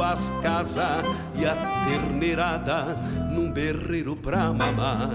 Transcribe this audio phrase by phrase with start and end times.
[0.00, 2.96] às casas e a terneirada
[3.32, 5.10] num berreiro pra mamar.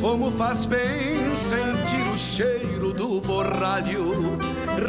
[0.00, 4.38] Como faz bem sentir o cheiro do borralho,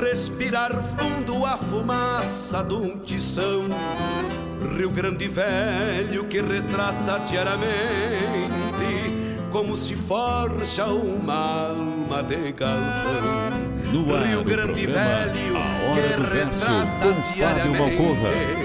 [0.01, 3.65] respirar fundo a fumaça de um tição.
[4.75, 8.15] Rio Grande Velho que retrata diariamente
[9.51, 13.65] como se forja uma alma de galpão.
[13.93, 17.79] No ar Rio Grande programa, Velho A Hora que do Verso, retrata com Fábio diariamente
[17.79, 18.65] Malcorra.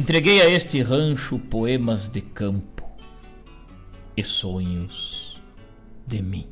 [0.00, 2.88] Entreguei a este rancho poemas de campo
[4.16, 5.38] e sonhos
[6.06, 6.48] de mim.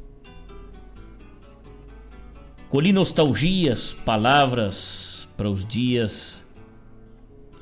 [2.68, 6.46] Colhi nostalgias, palavras para os dias,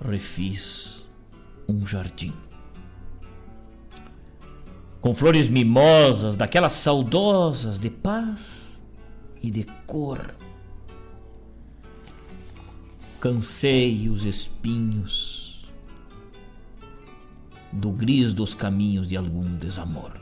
[0.05, 1.09] refiz
[1.69, 2.35] um jardim.
[5.01, 8.83] Com flores mimosas, daquelas saudosas de paz
[9.41, 10.35] e de cor.
[13.21, 15.46] Cansei os espinhos
[17.73, 20.13] do gris dos caminhos de algum desamor.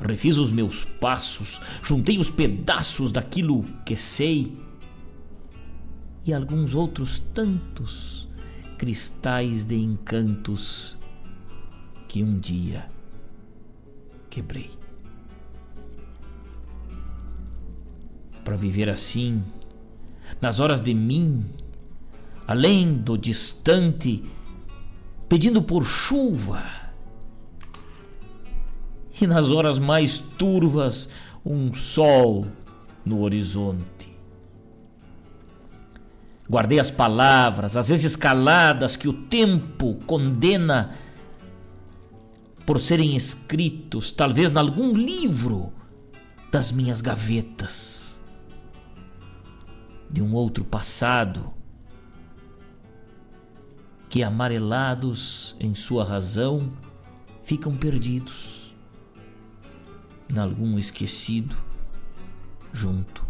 [0.00, 4.52] Refiz os meus passos, juntei os pedaços daquilo que sei
[6.24, 8.28] e alguns outros tantos
[8.78, 10.96] cristais de encantos
[12.08, 12.90] que um dia
[14.28, 14.70] quebrei.
[18.44, 19.40] Para viver assim,
[20.40, 21.44] nas horas de mim,
[22.52, 24.22] além do distante,
[25.26, 26.62] pedindo por chuva.
[29.18, 31.08] E nas horas mais turvas,
[31.44, 32.46] um sol
[33.04, 34.14] no horizonte.
[36.48, 40.90] Guardei as palavras, às vezes caladas, que o tempo condena
[42.66, 45.72] por serem escritos, talvez em algum livro
[46.50, 48.20] das minhas gavetas,
[50.10, 51.61] de um outro passado
[54.12, 56.70] que amarelados em sua razão
[57.42, 58.74] ficam perdidos,
[60.28, 61.56] em algum esquecido
[62.74, 63.24] junto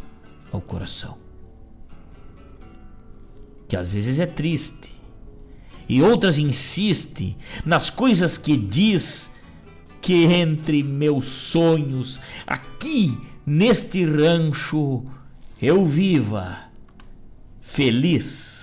[0.51, 1.17] ao coração.
[3.69, 4.93] que às vezes é triste,
[5.89, 9.31] e outras insiste nas coisas que diz
[10.01, 15.07] que entre meus sonhos, aqui neste rancho,
[15.61, 16.63] eu viva
[17.61, 18.62] feliz.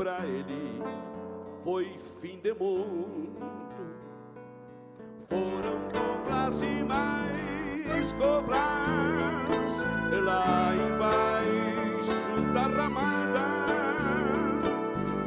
[0.00, 0.82] Pra ele
[1.62, 1.84] foi
[2.22, 3.36] fim de mundo.
[5.28, 9.84] Foram coplas e mais coplas
[10.24, 13.44] lá embaixo da ramada,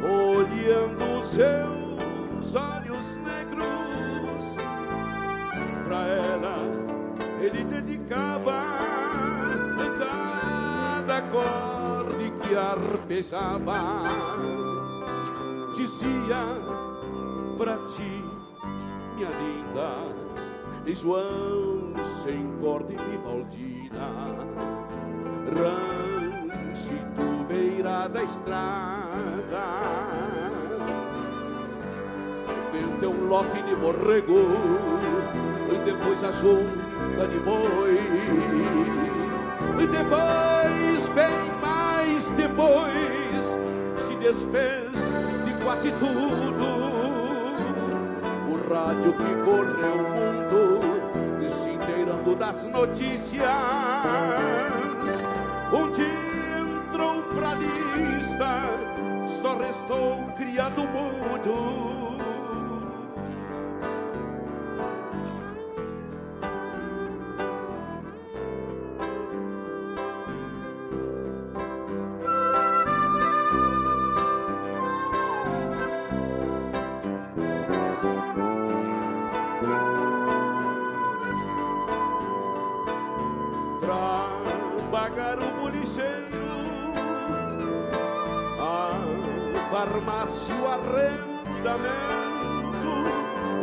[0.01, 4.55] olhando seus olhos negros
[5.85, 6.57] pra ela
[7.39, 8.63] ele dedicava
[9.99, 14.62] cada acorde que arpejava.
[15.73, 16.45] Dizia
[17.57, 18.23] pra ti,
[19.15, 19.89] minha linda,
[20.93, 24.07] João sem corda e Vivaldina,
[25.49, 29.63] ranchito beira da estrada.
[32.71, 34.45] Vende um lote de borrego
[35.73, 37.97] e depois a junta de boi.
[39.81, 43.57] E depois, bem mais depois,
[43.97, 45.32] se desfez de
[45.63, 46.65] quase tudo.
[48.49, 53.43] O rádio que correu o mundo, se inteirando das notícias.
[55.71, 62.13] Onde entrou pra lista, só restou criado mudo.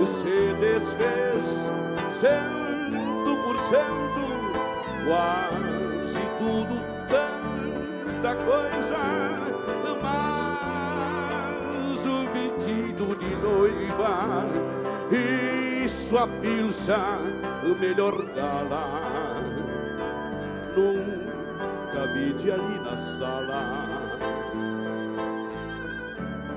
[0.06, 1.70] Se desfez
[2.10, 4.24] cento por cento,
[5.06, 6.74] quase tudo
[7.08, 8.98] tanta coisa,
[10.02, 14.46] mas o vestido de noiva,
[15.84, 17.18] isso a pilcha,
[17.80, 18.86] melhor gala,
[20.76, 23.62] nunca vi ali na sala.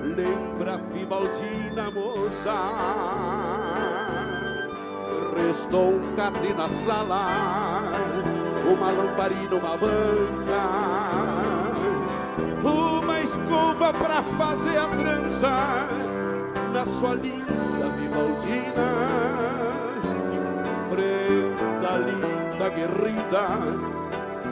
[0.01, 2.53] Lembra Vivaldina moça
[5.35, 7.81] Restou um catre na sala
[8.65, 10.63] Uma lamparina, uma banca
[12.63, 15.85] Uma escova pra fazer a trança.
[16.71, 18.93] Na sua linda Vivaldina
[20.89, 23.47] Prenda linda, guerrida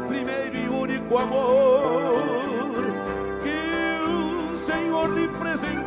[0.08, 2.42] Primeiro e único amor
[4.62, 5.81] Senhor lhe presenteou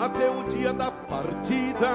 [0.00, 1.88] até o dia da partida.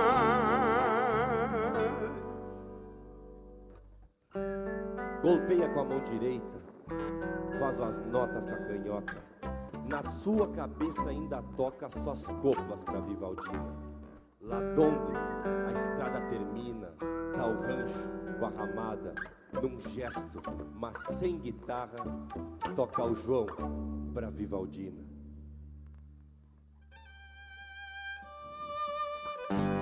[5.23, 6.61] Golpeia com a mão direita,
[7.57, 9.17] faz as notas com a canhota.
[9.89, 13.73] Na sua cabeça ainda toca suas coplas para Vivaldina.
[14.39, 15.11] Lá donde
[15.67, 16.93] a estrada termina,
[17.35, 18.09] tá o rancho
[18.39, 19.15] com a ramada,
[19.51, 20.43] num gesto,
[20.75, 21.97] mas sem guitarra,
[22.75, 23.47] toca o João
[24.13, 25.04] para Vivaldina.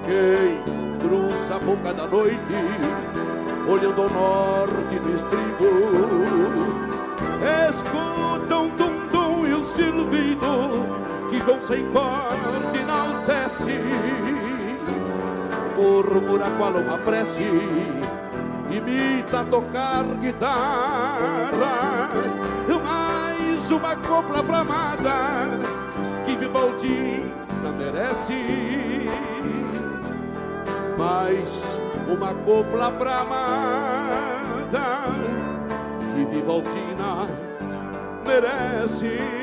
[0.05, 0.61] Quem
[0.99, 2.53] cruza a boca da noite,
[3.67, 5.69] olhando ao norte do estribo,
[7.69, 10.85] escuta um tum-tum e um silvido
[11.29, 13.79] que João sem corte enaltece.
[15.77, 17.43] murmura qual uma prece,
[18.69, 22.09] imita tocar guitarra,
[22.83, 25.49] mais uma copla pra amada
[26.25, 28.82] que Vivaldina merece.
[31.03, 35.03] Mais uma copla pra amada
[36.15, 37.27] que Vivaldina
[38.25, 39.42] merece.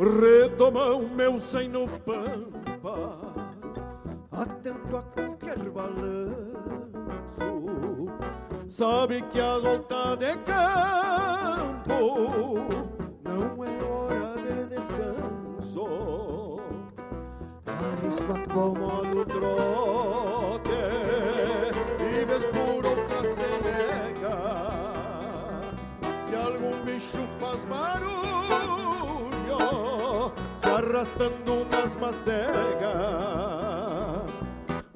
[0.00, 3.18] Retomam meu sem no pampa,
[4.32, 6.80] atento a qualquer balanço.
[8.66, 10.99] Sabe que a volta de campo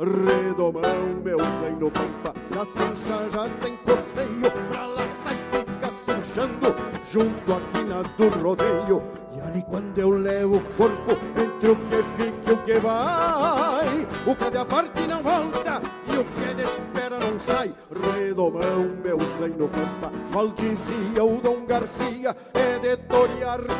[0.04, 6.75] Redomão, meu zaino no pampa, na cincha já tem costeio, pra lá sai fica cinchando,
[7.11, 9.02] junto aqui na do rodeio.
[9.34, 14.06] E ali quando eu levo o corpo, entre o que fica e o que vai,
[14.26, 15.80] o que de parte não volta
[16.12, 17.75] e o que de espera não sai.
[17.90, 22.96] Redomão, meu zaino no pampa, mal dizia o Dom Garcia, é de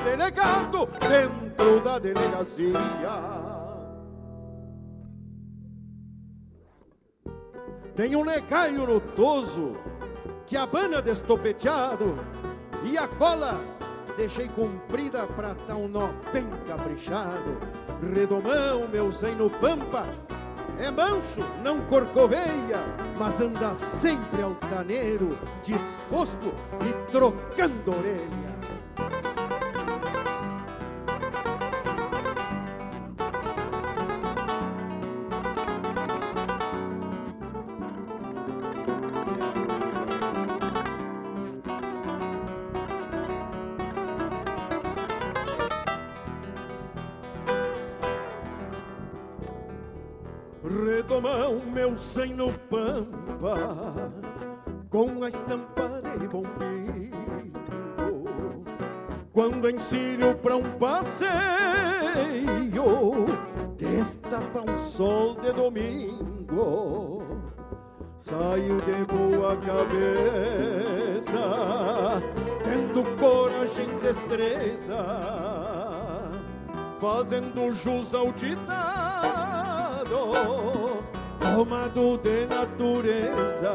[0.05, 3.64] delegado dentro da delegacia.
[7.97, 9.77] Tem um legaio notoso
[10.47, 12.19] que abana destopeteado
[12.83, 13.61] e a cola
[14.17, 17.57] deixei comprida pra tá um nó bem caprichado.
[18.13, 20.09] Redomão, meu zen no pampa,
[20.81, 22.85] é manso, não corcoveia,
[23.17, 26.53] mas anda sempre altaneiro, disposto
[26.85, 28.54] e trocando orelha.
[51.95, 54.13] Sem no pampa
[54.91, 56.45] com a estampa de bom
[59.35, 61.33] quando encilho pra um passeio
[63.77, 67.23] destapa um sol de domingo.
[68.17, 71.39] Saio de boa cabeça
[72.63, 75.05] tendo coragem e destreza
[77.01, 78.65] fazendo jus ao ditado
[81.55, 83.73] tomado de natureza.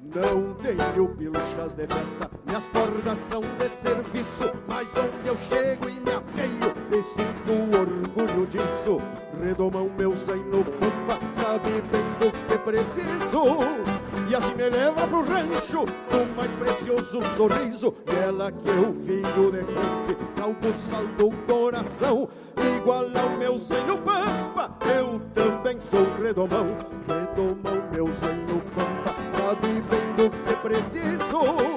[0.00, 6.00] Não tenho pilchas de festa, minhas cordas são de serviço, mas onde eu chego e
[6.00, 9.00] me apeio, me sinto orgulho disso.
[9.42, 13.95] Redomão meu sem no culpa, sabe bem do que preciso.
[14.28, 19.52] E assim me leva pro rancho o mais precioso sorriso E ela que eu viro
[19.52, 22.28] de frente Caldo saldo coração
[22.76, 30.14] Igual ao meu senho pampa Eu também sou redomão Redomão meu senho pampa Sabe bem
[30.16, 31.76] do que preciso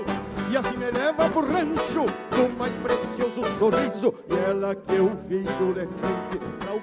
[0.52, 5.74] e assim me leva pro rancho com mais precioso sorriso E ela que eu viro
[5.76, 6.40] de frente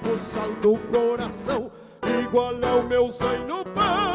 [0.08, 1.70] boçal do coração
[2.22, 3.08] Igual ao meu
[3.48, 4.05] no pampa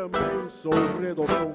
[0.00, 1.54] também sou redomão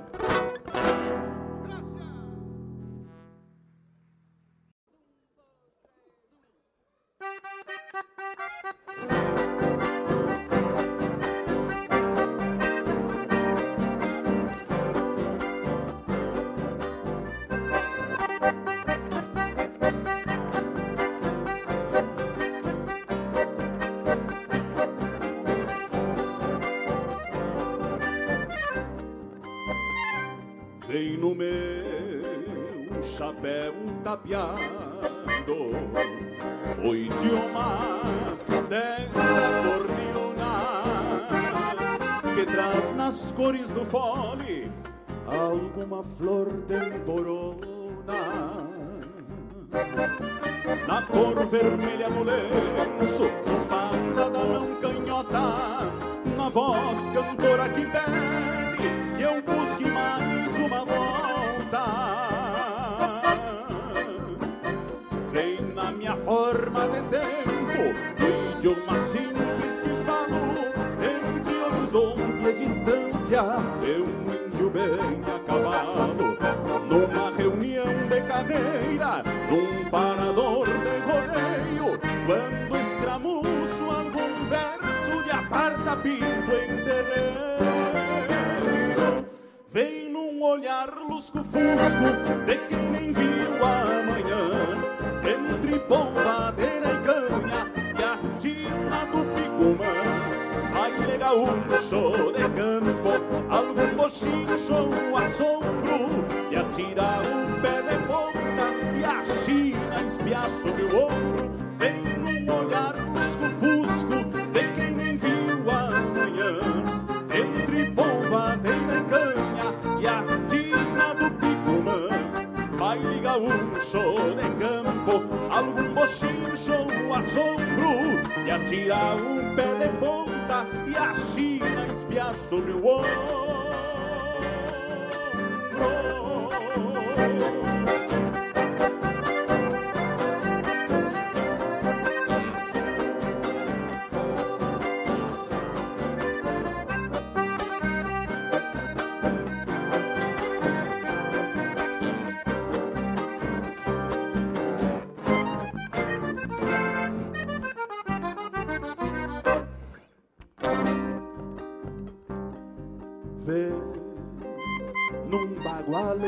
[132.45, 133.44] espia sobre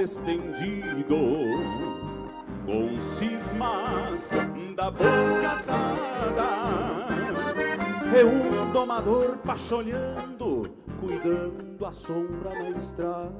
[0.08, 1.18] estendido
[2.66, 4.30] com cismas
[4.74, 7.08] da boca dada.
[8.18, 10.64] É um domador pacholhando,
[11.02, 13.34] cuidando a sombra na estrada.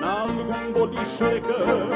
[0.00, 1.91] Nalgum boliche de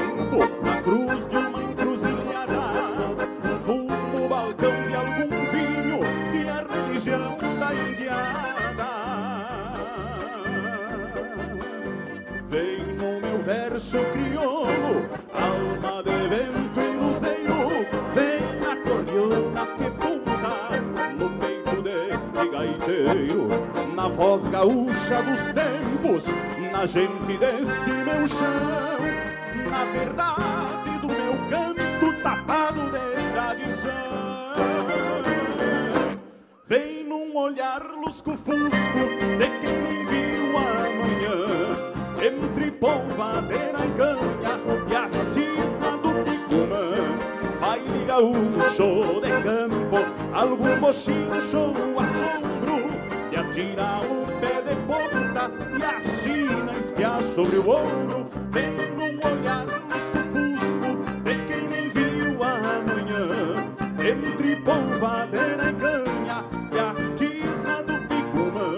[25.07, 26.25] gaúcha dos tempos,
[26.73, 28.99] na gente deste meu chão,
[29.71, 33.93] na verdade do meu canto tapado de tradição.
[36.67, 38.99] Vem num olhar lusco-fusco
[39.39, 41.39] de quem viu amanhã
[42.27, 46.87] entre polvadeira e canha e a tisna do picumã.
[47.61, 49.99] Baile gaúcho de campo,
[50.33, 52.66] algum bochincho, um assombro,
[53.57, 58.27] atira o pé de ponta e a china espia sobre o ombro.
[58.51, 66.95] Vem num olhar lusco-fusco de quem nem viu amanhã, entre polvadeira e canha e a
[67.15, 68.77] tisna do picumã.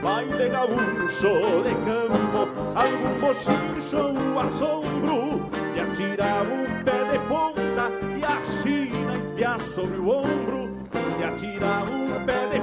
[0.00, 7.90] Baile gaúcho de campo algum bochincho, o assombro e a atirar o pé de ponta
[8.16, 10.72] e a China espiar sobre o ombro.
[11.18, 12.53] E atirar o pé de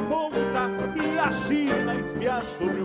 [1.52, 2.82] e a China espiar sobre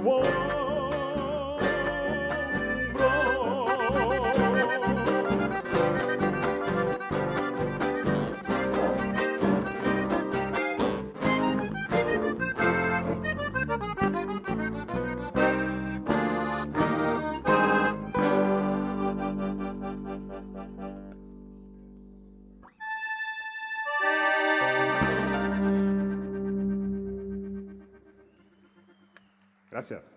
[29.76, 30.14] Gracias.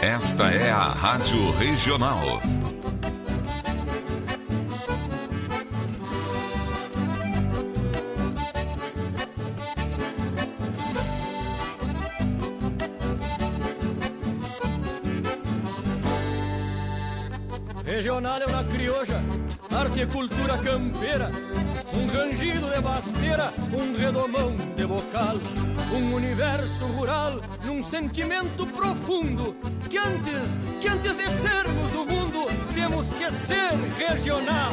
[0.00, 2.24] Esta é a Rádio Regional.
[17.84, 19.20] Regional é uma crioja,
[19.70, 21.30] arte e cultura campeira
[21.92, 25.36] um rangido de basteira, um redomão de bocal,
[25.92, 29.56] um universo rural num sentimento profundo
[29.88, 34.72] que antes, que antes de sermos do mundo, temos que ser regional.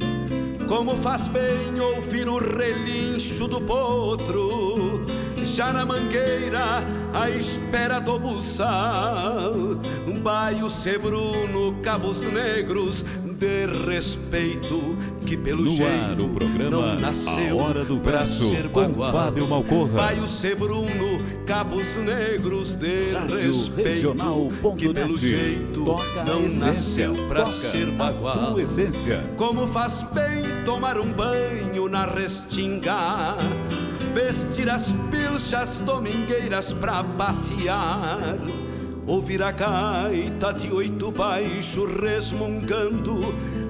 [0.71, 5.05] Como faz bem ouvir o relincho do potro,
[5.43, 6.81] já na mangueira,
[7.13, 9.51] à espera do buçal.
[10.07, 13.03] Um baio sebruno, cabos negros,
[13.41, 18.19] de respeito, que pelo no jeito ar, o programa não nasceu A Hora do pra
[18.19, 19.11] Verso, ser com bagual.
[19.11, 19.93] Fábio Malcorra.
[19.93, 24.77] Baio sebruno, cabos negros, de Rádio respeito, Regional.net.
[24.77, 28.59] que pelo jeito Toca não nasceu pra toca ser bagual.
[28.59, 29.23] essência.
[29.35, 33.35] Como faz bem tomar um banho na restinga,
[34.13, 38.37] vestir as pilchas domingueiras pra passear,
[39.11, 43.19] ouvir a gaita de oito baixo resmungando,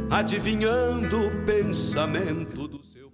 [0.07, 3.09] adivinhando o pensamento do seu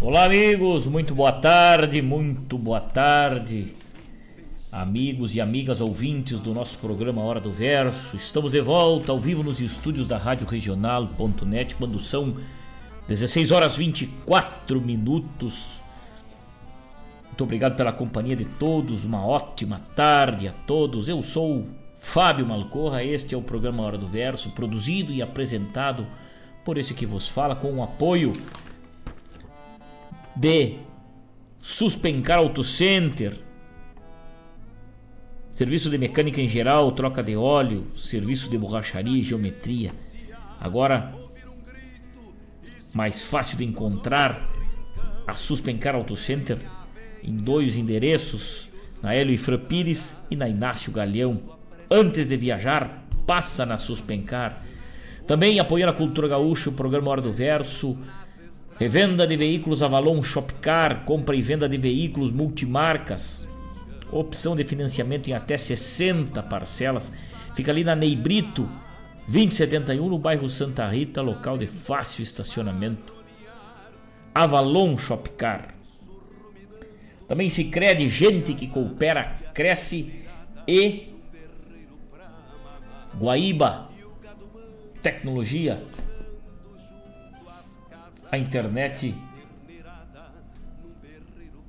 [0.00, 3.72] Olá, amigos, muito boa tarde, muito boa tarde,
[4.70, 8.16] amigos e amigas ouvintes do nosso programa Hora do Verso.
[8.16, 12.36] Estamos de volta ao vivo nos estúdios da Rádio Regional.net, quando são
[13.08, 15.87] 16 horas 24 minutos.
[17.38, 21.06] Muito obrigado pela companhia de todos, uma ótima tarde a todos.
[21.06, 26.04] Eu sou Fábio Malcorra, este é o programa Hora do Verso, produzido e apresentado
[26.64, 28.32] por esse que vos fala, com o apoio
[30.34, 30.78] de
[31.60, 33.38] Suspencar Auto Center,
[35.54, 39.92] serviço de mecânica em geral, troca de óleo, serviço de borracharia e geometria.
[40.60, 41.14] Agora,
[42.92, 44.44] mais fácil de encontrar
[45.24, 46.58] a Suspencar Auto Center
[47.28, 48.70] em dois endereços,
[49.02, 51.40] na Hélio Ifran Pires e na Inácio Galeão.
[51.90, 54.62] Antes de viajar, passa na Suspencar.
[55.26, 57.98] Também apoiando a cultura gaúcha, o programa Hora do Verso,
[58.78, 63.46] revenda de veículos Avalon Shopcar, compra e venda de veículos multimarcas,
[64.10, 67.12] opção de financiamento em até 60 parcelas.
[67.54, 68.66] Fica ali na Neibrito,
[69.26, 73.12] 2071, no bairro Santa Rita, local de fácil estacionamento.
[74.34, 75.77] Avalon Shopcar.
[77.28, 80.24] Também se crede gente que coopera, cresce
[80.66, 81.12] e
[83.18, 83.88] Guaíba
[85.02, 85.84] Tecnologia
[88.30, 89.14] a internet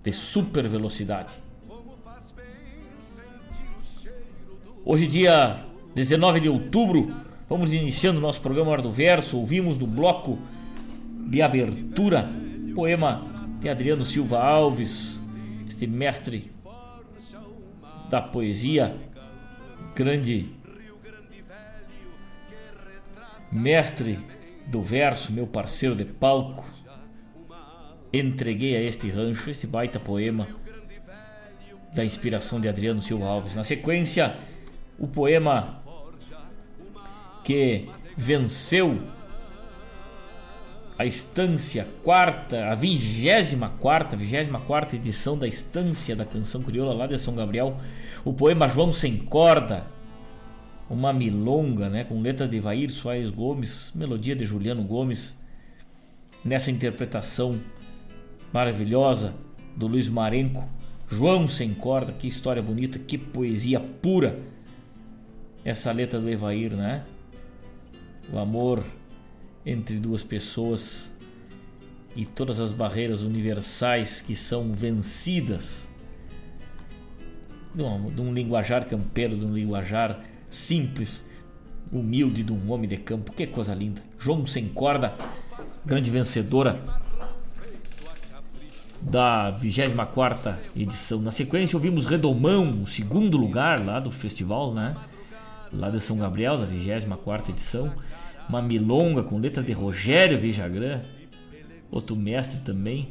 [0.04, 1.36] de super velocidade.
[4.84, 7.14] Hoje, dia 19 de outubro,
[7.48, 9.38] vamos iniciando nosso programa Hora do Verso.
[9.38, 10.40] Ouvimos no bloco
[11.30, 12.30] de abertura
[12.74, 13.26] poema
[13.60, 15.19] de Adriano Silva Alves,
[15.80, 16.52] este mestre
[18.10, 18.98] da poesia,
[19.96, 20.50] grande
[23.50, 24.20] mestre
[24.68, 26.66] do verso, meu parceiro de palco.
[28.12, 30.50] Entreguei a este rancho este baita poema
[31.94, 33.56] da inspiração de Adriano Silva Alves.
[33.56, 34.36] Na sequência,
[34.98, 35.82] o poema
[37.42, 37.88] que
[38.18, 39.00] venceu
[41.00, 47.08] a estância quarta, a vigésima quarta, vigésima quarta edição da estância da canção crioula lá
[47.08, 47.78] de São Gabriel,
[48.26, 49.88] o poema João Sem Corda,
[50.90, 55.40] uma milonga, né, com letra de Vair Soares Gomes, melodia de Juliano Gomes,
[56.44, 57.58] nessa interpretação
[58.52, 59.34] maravilhosa
[59.78, 60.68] do Luiz Marenco,
[61.08, 64.38] João sem corda, que história bonita, que poesia pura.
[65.64, 67.04] Essa letra do Evair, né?
[68.32, 68.84] O amor
[69.66, 71.16] entre duas pessoas
[72.16, 75.90] e todas as barreiras universais que são vencidas
[77.74, 80.20] de um, de um linguajar campeiro, de um linguajar
[80.50, 81.26] simples,
[81.92, 83.32] humilde de um homem de campo.
[83.32, 84.02] Que coisa linda.
[84.18, 85.16] João sem corda,
[85.86, 86.80] grande vencedora
[89.02, 91.22] da 24 edição.
[91.22, 94.96] Na sequência ouvimos Redomão, o segundo lugar lá do festival, né?
[95.72, 97.94] Lá de São Gabriel, da 24 edição.
[98.50, 101.02] Uma milonga com letra de Rogério Vijagrã,
[101.92, 103.10] outro mestre também.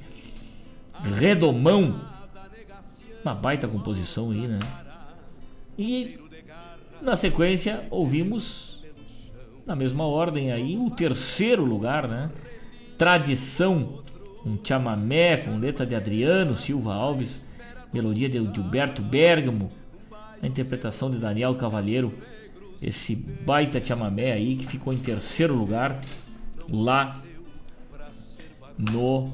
[1.15, 2.01] Redomão,
[3.25, 4.59] uma baita composição aí, né?
[5.79, 6.19] E
[7.01, 8.83] na sequência, ouvimos
[9.65, 12.31] na mesma ordem aí o terceiro lugar, né?
[12.97, 14.03] Tradição,
[14.45, 17.45] um chamamé com letra de Adriano Silva Alves,
[17.93, 19.71] melodia de Gilberto Bergamo,
[20.43, 22.15] a interpretação de Daniel Cavalheiro,
[22.81, 26.01] esse baita chamamé aí que ficou em terceiro lugar
[26.71, 27.21] lá
[28.77, 29.33] no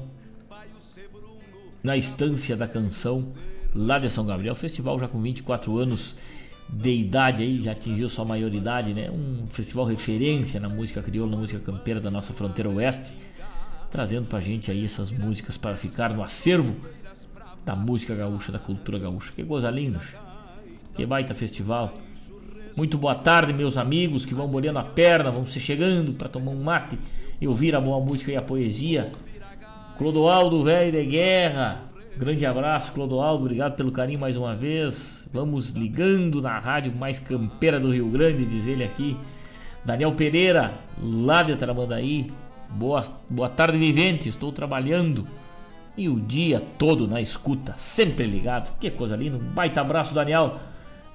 [1.83, 3.31] na estância da canção
[3.73, 6.15] lá de São Gabriel, festival já com 24 anos
[6.67, 9.11] de idade aí, já atingiu sua maioridade, né?
[9.11, 13.13] Um festival referência na música crioula, na música campeira da nossa fronteira oeste,
[13.91, 16.75] trazendo pra gente aí essas músicas para ficar no acervo
[17.63, 19.31] da música gaúcha, da cultura gaúcha.
[19.35, 20.01] Que coisa linda.
[20.95, 21.93] Que baita festival.
[22.75, 26.51] Muito boa tarde, meus amigos que vão molhando a perna, vão se chegando para tomar
[26.51, 26.99] um mate
[27.39, 29.11] e ouvir a boa música e a poesia.
[29.97, 31.85] Clodoaldo, velho de guerra,
[32.17, 33.43] Grande abraço, Clodoaldo.
[33.43, 35.27] Obrigado pelo carinho mais uma vez.
[35.33, 39.17] Vamos ligando na rádio mais campeira do Rio Grande, diz ele aqui.
[39.83, 42.27] Daniel Pereira, lá de Tramandaí.
[42.69, 44.29] Boa, boa tarde, vivente.
[44.29, 45.27] Estou trabalhando.
[45.97, 48.77] E o dia todo na escuta, sempre ligado.
[48.79, 49.35] Que coisa linda.
[49.35, 50.57] Um baita abraço, Daniel.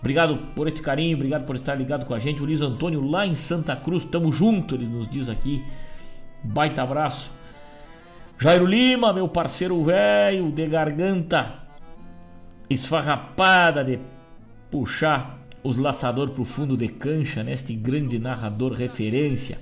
[0.00, 2.42] Obrigado por esse carinho, obrigado por estar ligado com a gente.
[2.42, 5.62] O Luiz Antônio lá em Santa Cruz, tamo junto, ele nos diz aqui.
[6.42, 7.30] Baita abraço.
[8.38, 11.60] Jairo Lima, meu parceiro velho de garganta
[12.70, 13.98] esfarrapada de
[14.70, 19.58] puxar os laçador pro fundo de cancha neste grande narrador referência.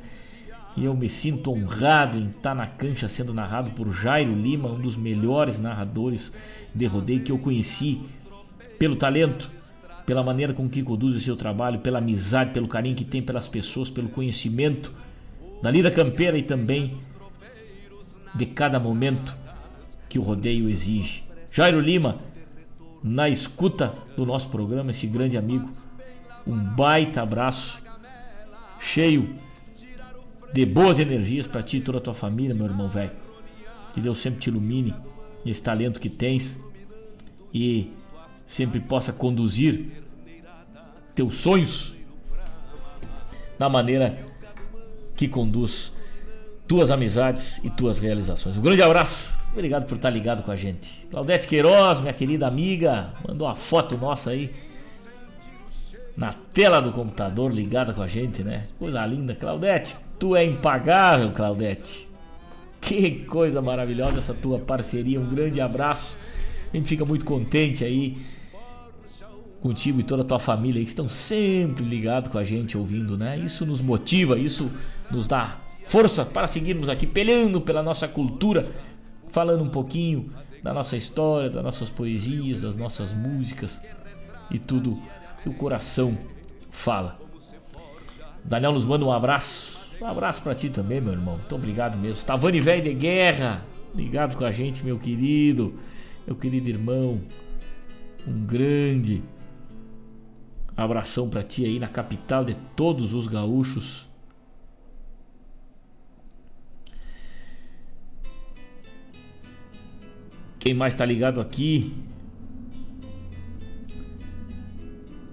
[0.77, 4.68] E eu me sinto honrado em estar tá na cancha sendo narrado por Jairo Lima,
[4.68, 6.33] um dos melhores narradores
[6.72, 8.01] de rodeio que eu conheci
[8.79, 9.51] pelo talento,
[10.09, 13.47] pela maneira com que conduz o seu trabalho, pela amizade, pelo carinho que tem pelas
[13.47, 14.90] pessoas, pelo conhecimento
[15.61, 16.97] da lida campeira e também
[18.35, 19.37] de cada momento
[20.09, 21.25] que o rodeio exige.
[21.53, 22.21] Jairo Lima,
[23.05, 25.68] na escuta do nosso programa, esse grande amigo,
[26.47, 27.83] um baita abraço,
[28.81, 29.35] cheio
[30.55, 33.12] de boas energias para ti e toda a tua família, meu irmão velho.
[33.92, 34.94] Que Deus sempre te ilumine
[35.44, 36.59] nesse talento que tens
[37.53, 37.92] e
[38.48, 40.02] sempre possa conduzir
[41.14, 41.94] teus sonhos
[43.56, 44.18] da maneira
[45.14, 45.92] que conduz
[46.66, 48.56] tuas amizades e tuas realizações.
[48.56, 51.06] Um grande abraço Obrigado por estar ligado com a gente.
[51.11, 54.52] Claudete Queiroz, minha querida amiga, mandou uma foto nossa aí
[56.16, 58.66] na tela do computador ligada com a gente, né?
[58.78, 59.34] Coisa linda.
[59.34, 62.06] Claudete, tu é impagável, Claudete.
[62.80, 65.20] Que coisa maravilhosa essa tua parceria.
[65.20, 66.16] Um grande abraço.
[66.72, 68.16] A gente fica muito contente aí
[69.61, 73.38] contigo e toda a tua família que estão sempre ligados com a gente, ouvindo, né?
[73.38, 74.71] Isso nos motiva, isso
[75.11, 78.71] nos dá força para seguirmos aqui peleando pela nossa cultura,
[79.29, 80.31] falando um pouquinho
[80.62, 83.83] da nossa história, das nossas poesias, das nossas músicas
[84.51, 85.01] e tudo
[85.42, 86.16] que o coração
[86.71, 87.18] fala.
[88.44, 89.79] Daniel nos manda um abraço.
[90.01, 91.37] Um abraço para ti também, meu irmão.
[91.37, 92.25] Muito obrigado mesmo.
[92.25, 95.75] Tavani Velho de Guerra, ligado com a gente, meu querido,
[96.27, 97.21] meu querido irmão.
[98.27, 99.23] Um grande
[100.79, 104.07] abração para ti aí na capital de todos os gaúchos.
[110.61, 111.93] Quem mais tá ligado aqui?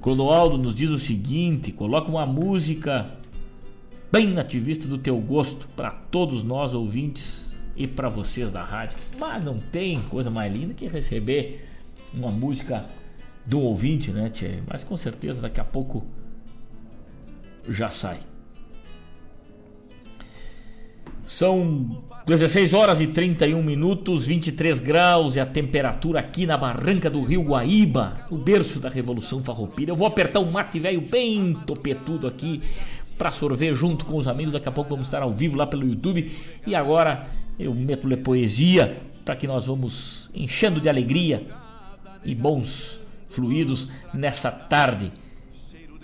[0.02, 3.12] Clodoaldo nos diz o seguinte: coloca uma música
[4.12, 8.98] bem nativista do teu gosto para todos nós ouvintes e para vocês da rádio.
[9.20, 11.68] Mas não tem coisa mais linda que receber
[12.14, 12.86] uma música
[13.46, 14.60] do ouvinte, né, tchê?
[14.68, 16.06] Mas com certeza daqui a pouco
[17.68, 18.20] já sai.
[21.24, 27.24] São 16 horas e 31 minutos, 23 graus e a temperatura aqui na barranca do
[27.24, 29.90] Rio Guaíba, o berço da Revolução Farroupilha.
[29.92, 32.62] Eu vou apertar o mate velho bem topetudo aqui
[33.18, 34.54] para sorver junto com os amigos.
[34.54, 36.32] Daqui a pouco vamos estar ao vivo lá pelo YouTube.
[36.68, 37.26] E agora
[37.58, 41.48] eu meto-lhe poesia para que nós vamos enchendo de alegria
[42.24, 43.02] e bons
[43.36, 45.12] fluidos nessa tarde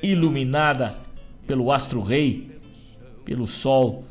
[0.04, 0.96] iluminada
[1.48, 2.52] pelo astro rei,
[3.24, 4.04] pelo sol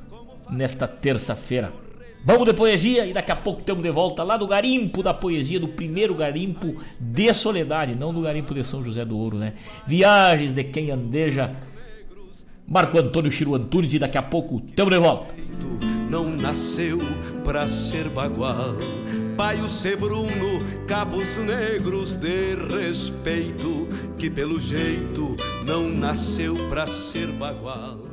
[0.50, 1.72] nesta terça-feira.
[2.24, 5.58] Vamos de poesia e daqui a pouco estamos de volta lá do garimpo da poesia,
[5.58, 9.54] do primeiro garimpo de Soledade, não do garimpo de São José do Ouro, né?
[9.86, 11.52] Viagens de quem andeja
[12.68, 15.34] Marco Antônio Chiru Antunes e daqui a pouco estamos de volta.
[16.10, 16.98] Não nasceu
[17.42, 18.76] pra ser bagual,
[19.40, 28.09] Paio Sebruno, cabos negros de respeito, que pelo jeito não nasceu pra ser bagual.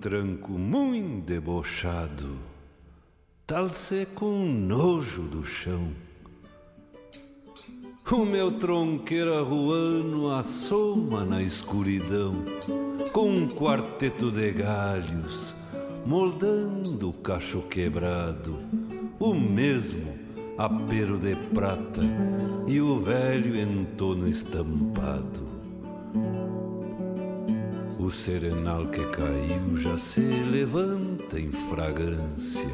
[0.00, 2.38] Tranco muito debochado,
[3.44, 5.88] tal se com nojo do chão.
[8.10, 12.44] O meu tronqueiro arruano assoma na escuridão,
[13.12, 15.54] com um quarteto de galhos,
[16.06, 18.56] moldando o cacho quebrado,
[19.18, 20.16] o mesmo
[20.56, 22.02] apero de prata
[22.66, 25.46] e o velho entono estampado.
[28.08, 32.70] O serenal que caiu já se levanta em fragrância,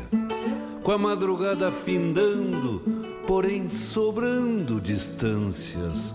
[0.80, 2.80] com a madrugada findando,
[3.26, 6.14] porém sobrando distâncias.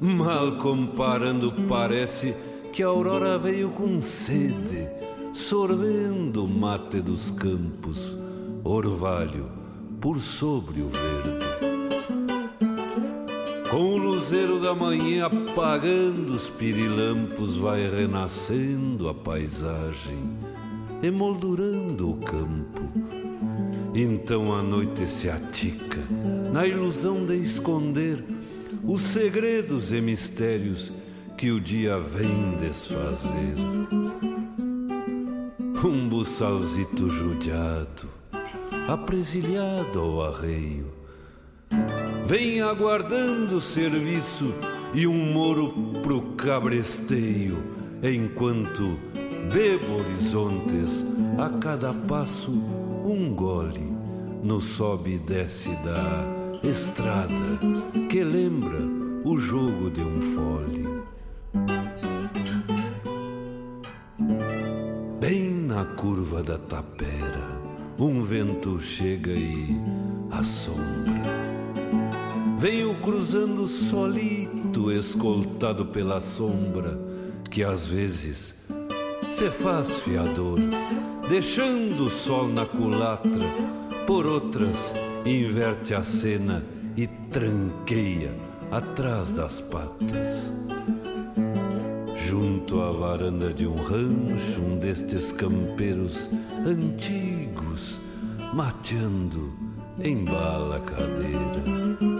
[0.00, 2.34] Mal comparando, parece
[2.72, 4.88] que a aurora veio com sede,
[5.34, 8.16] sorvendo o mate dos campos,
[8.64, 9.50] orvalho
[10.00, 11.55] por sobre o verde.
[13.70, 20.38] Com o luzeiro da manhã apagando os pirilampos, vai renascendo a paisagem,
[21.02, 22.82] emoldurando o campo.
[23.94, 25.98] Então a noite se atica,
[26.52, 28.22] na ilusão de esconder
[28.84, 30.92] os segredos e mistérios
[31.36, 33.56] que o dia vem desfazer.
[35.84, 38.08] Um buçalzito judiado,
[38.88, 40.92] apresilhado ao arreio,
[42.26, 44.52] Vem aguardando serviço
[44.92, 45.72] e um moro
[46.02, 47.56] pro cabresteio,
[48.02, 48.98] enquanto
[49.52, 51.06] bebo horizontes
[51.38, 53.92] a cada passo um gole
[54.42, 57.60] no sobe e desce da estrada
[58.10, 58.80] que lembra
[59.24, 60.88] o jogo de um fole.
[65.20, 67.62] Bem na curva da tapera,
[67.96, 69.80] um vento chega e
[70.32, 71.35] assombra.
[72.68, 76.98] Venho cruzando solito, escoltado pela sombra,
[77.48, 78.56] que às vezes
[79.30, 80.58] se faz fiador,
[81.28, 83.44] deixando o sol na culatra,
[84.04, 84.92] por outras
[85.24, 86.60] inverte a cena
[86.96, 88.34] e tranqueia
[88.72, 90.52] atrás das patas.
[92.16, 96.28] Junto à varanda de um rancho, um destes campeiros
[96.66, 98.00] antigos,
[98.52, 99.52] mateando,
[100.02, 102.15] embala a cadeira.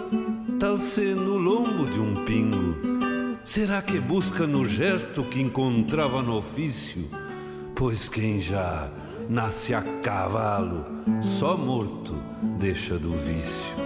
[0.66, 2.74] Tal-se no lombo de um pingo,
[3.44, 7.08] será que busca no gesto que encontrava no ofício?
[7.72, 8.90] Pois quem já
[9.30, 10.84] nasce a cavalo,
[11.22, 12.16] só morto
[12.58, 13.76] deixa do vício.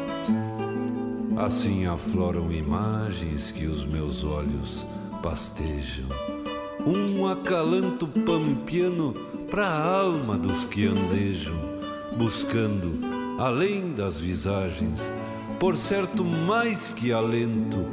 [1.37, 4.87] Assim afloram imagens que os meus olhos
[5.23, 6.07] pastejam.
[6.87, 9.13] Um acalanto pampiano
[9.51, 11.61] para a alma dos que andejam,
[12.17, 12.99] buscando,
[13.39, 15.13] além das visagens,
[15.61, 17.85] por certo mais que alento,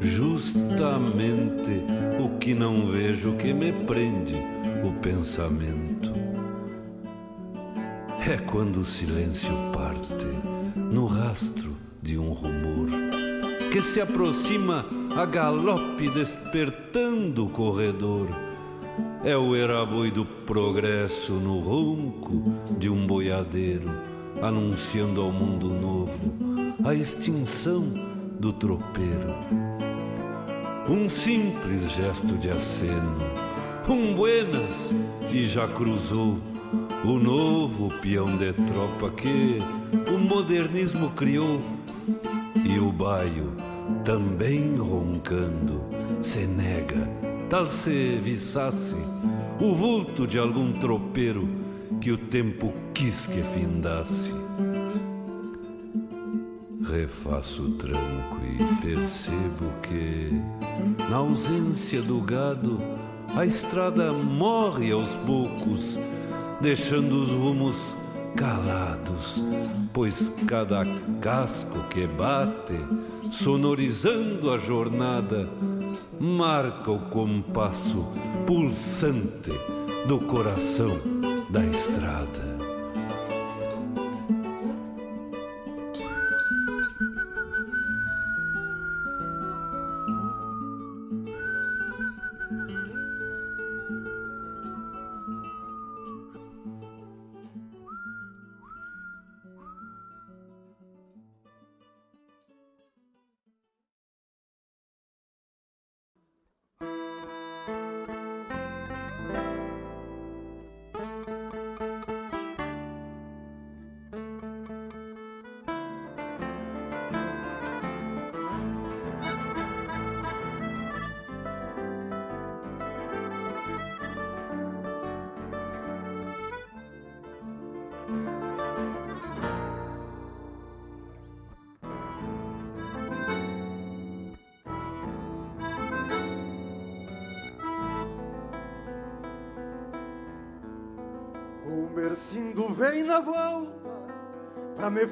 [0.00, 1.82] justamente
[2.20, 4.36] o que não vejo que me prende
[4.84, 6.12] o pensamento.
[8.30, 10.24] É quando o silêncio parte
[10.76, 12.88] no rastro de um rumor
[13.72, 18.28] que se aproxima a galope despertando o corredor.
[19.24, 23.90] É o eraboi do progresso no ronco de um boiadeiro,
[24.40, 27.82] anunciando ao mundo novo a extinção
[28.38, 29.34] do tropeiro.
[30.88, 33.16] Um simples gesto de aceno,
[33.88, 34.94] um buenas
[35.32, 36.38] e já cruzou
[37.04, 39.58] o novo peão de tropa que
[40.14, 41.60] o modernismo criou
[42.64, 43.52] e o baio
[44.04, 45.82] também roncando
[46.22, 47.10] se nega,
[47.50, 48.94] tal se viçasse
[49.60, 51.48] o vulto de algum tropeiro
[52.00, 54.45] que o tempo quis que findasse.
[56.90, 60.30] Refaço o tranco e percebo que,
[61.10, 62.80] na ausência do gado,
[63.34, 65.98] a estrada morre aos poucos,
[66.60, 67.96] deixando os rumos
[68.36, 69.42] calados,
[69.92, 70.84] pois cada
[71.20, 72.78] casco que bate,
[73.32, 75.48] sonorizando a jornada,
[76.20, 78.06] marca o compasso
[78.46, 79.50] pulsante
[80.06, 80.96] do coração
[81.50, 82.55] da estrada.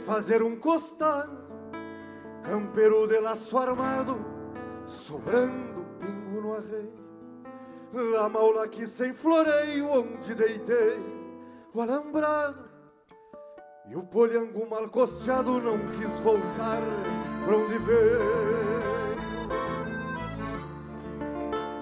[0.05, 1.27] Fazer um costal.
[2.43, 4.17] Campeiro de laço armado,
[4.87, 7.05] sobrando pingo no arreio.
[8.13, 10.99] La maula aqui sem floreio, onde deitei
[11.73, 12.69] o alambrado.
[13.89, 16.83] E o polhango mal costeado não quis voltar
[17.45, 18.45] pra onde veio.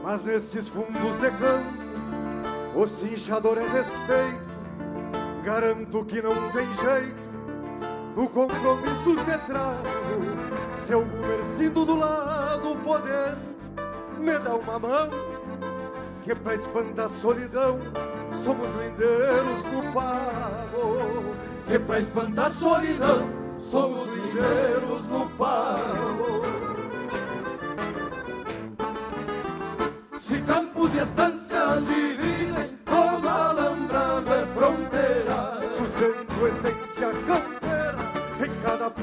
[0.02, 4.52] Mas nesses fundos de campo, o cinchador é respeito.
[5.44, 7.21] Garanto que não tem jeito
[8.16, 9.82] no compromisso te trago.
[10.74, 13.36] Seu Gumercindo do lado, poder
[14.18, 15.08] me dá uma mão.
[16.22, 17.78] Que pra espantar a solidão,
[18.32, 21.34] somos lindeiros no pago.
[21.66, 26.42] Que pra espantar a solidão, somos lindeiros no pago.
[30.18, 35.70] Se campos e estâncias dividem, todo alambrado é fronteira.
[35.70, 37.51] Sustento essência cada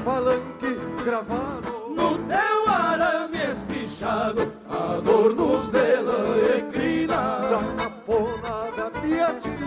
[0.04, 1.90] palanque gravado.
[1.90, 6.22] No teu arame espichado, adornos de lã
[6.56, 7.40] e crina.
[7.50, 9.58] Da caponada de ati,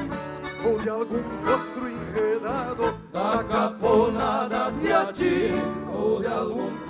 [0.65, 2.95] ou de algum outro enredado.
[3.11, 5.51] Da caponada de ati,
[5.93, 6.82] ou de algum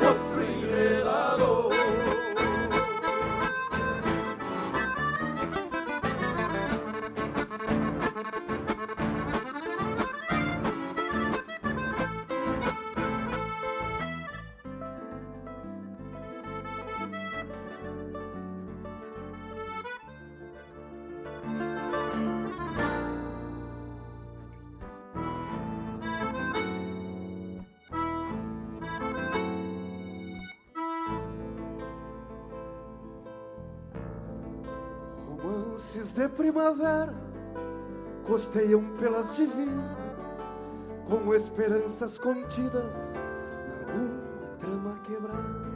[36.33, 37.13] primavera
[38.25, 39.97] costeiam pelas divisas
[41.05, 43.17] com esperanças contidas
[43.93, 45.73] alguma trama quebrada.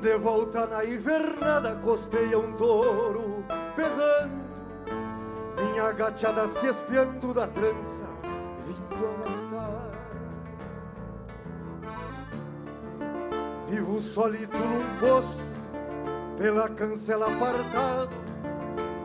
[0.00, 3.44] De volta na invernada costeia um touro
[3.76, 4.44] berrando,
[5.56, 8.06] minha gateada se espiando da trança,
[8.66, 9.90] vindo a gastar.
[13.68, 15.44] Vivo solito num posto,
[16.38, 18.16] pela cancela apartado,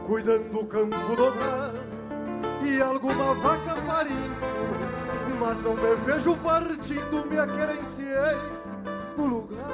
[0.05, 1.79] cuidando do campo dobrado
[2.61, 4.45] e alguma vaca parindo.
[5.39, 8.39] Mas não me vejo partindo, me aquerenciei
[9.17, 9.65] no lugar.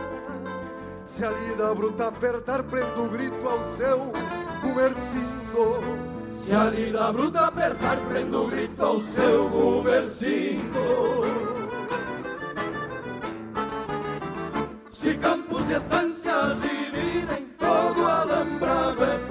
[1.05, 4.11] Se a lida bruta apertar, prendo o grito ao seu
[4.61, 5.79] gumercindo.
[6.34, 10.79] Se a lida bruta apertar, prendo o grito ao seu gumercindo.
[14.89, 19.30] Se campos e estâncias dividem, todo alambrado é.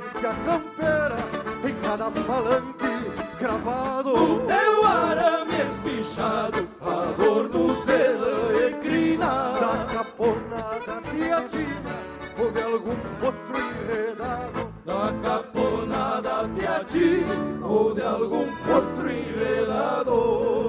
[0.00, 1.16] Essência campeira
[1.62, 4.14] em cada palanque gravado.
[4.14, 9.52] O teu arame espichado, a dor nos dedos e crina.
[9.60, 11.96] Da caponada tiatina
[12.38, 14.72] ou de algum potro enredado.
[14.86, 20.59] Da caponada tiatina ou de algum potro enredado.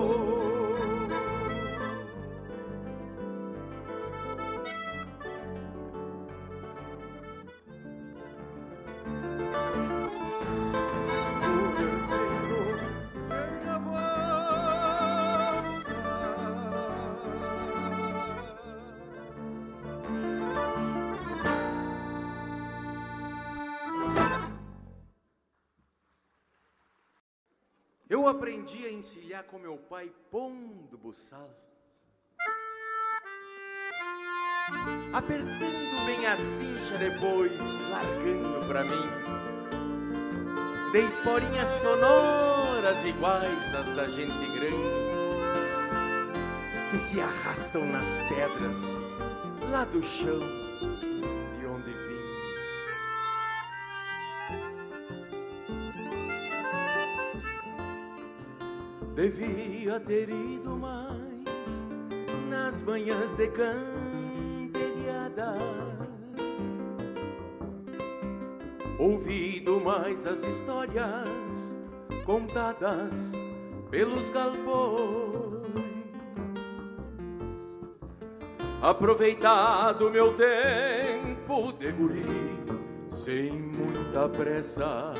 [28.12, 31.50] Eu aprendi a encilhar com meu pai pondo buçal.
[35.14, 37.52] Apertando bem a cincha depois,
[37.90, 39.10] largando pra mim.
[40.92, 45.12] De esporinhas sonoras iguais às da gente grande.
[46.90, 48.78] Que se arrastam nas pedras,
[49.70, 52.22] lá do chão de onde vim.
[59.16, 61.86] Devia ter ido mais
[62.50, 64.11] nas manhãs de canteriada.
[69.02, 71.76] Ouvido mais as histórias
[72.24, 73.32] contadas
[73.90, 75.66] pelos galpões.
[78.80, 82.22] Aproveitado meu tempo de guri
[83.10, 85.16] sem muita pressa.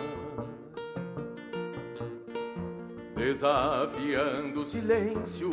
[3.16, 5.50] desafiando o silêncio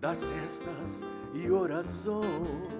[0.00, 1.04] das cestas
[1.34, 2.77] e orações.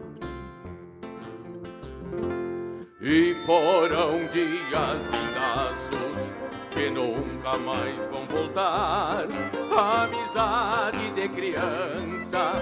[3.01, 6.35] E foram dias lindaços
[6.73, 9.25] que nunca mais vão voltar.
[9.73, 12.55] A amizade de criança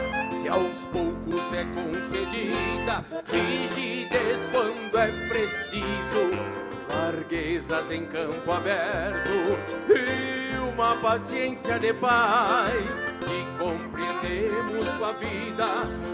[0.42, 6.30] que aos poucos é concedida, rigidez quando é preciso,
[6.90, 9.30] larguezas em campo aberto
[9.88, 12.84] e uma paciência de pai
[13.20, 15.66] que compreendemos com a vida.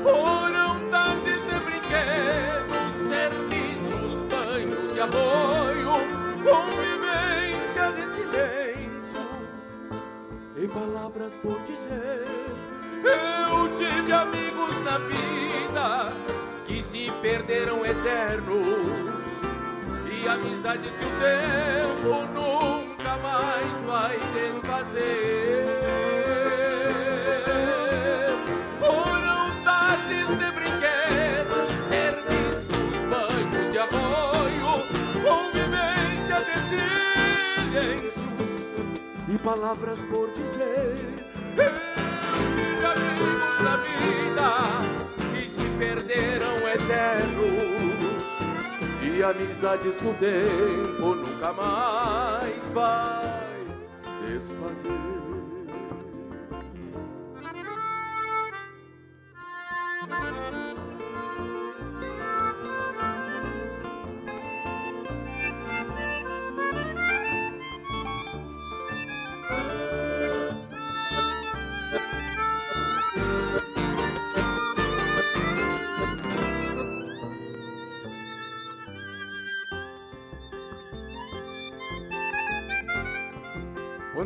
[0.04, 2.71] Foram tardes de brinquedos, serviços,
[5.02, 5.94] arroio,
[6.44, 9.20] convivência de silêncio
[10.56, 12.26] e palavras por dizer.
[13.04, 16.12] Eu tive amigos na vida
[16.64, 18.66] que se perderam eternos
[20.08, 26.11] e amizades que o tempo nunca mais vai desfazer.
[39.42, 40.96] Palavras por dizer.
[41.56, 44.48] Tive amigos na vida
[45.32, 48.22] que se perderam eternos
[49.02, 53.42] e amizades que o tempo nunca mais vai
[54.26, 55.22] desfazer.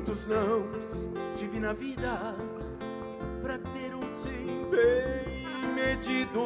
[0.07, 2.37] Quantos nãos tive na vida
[3.43, 6.45] pra ter um sim bem medido?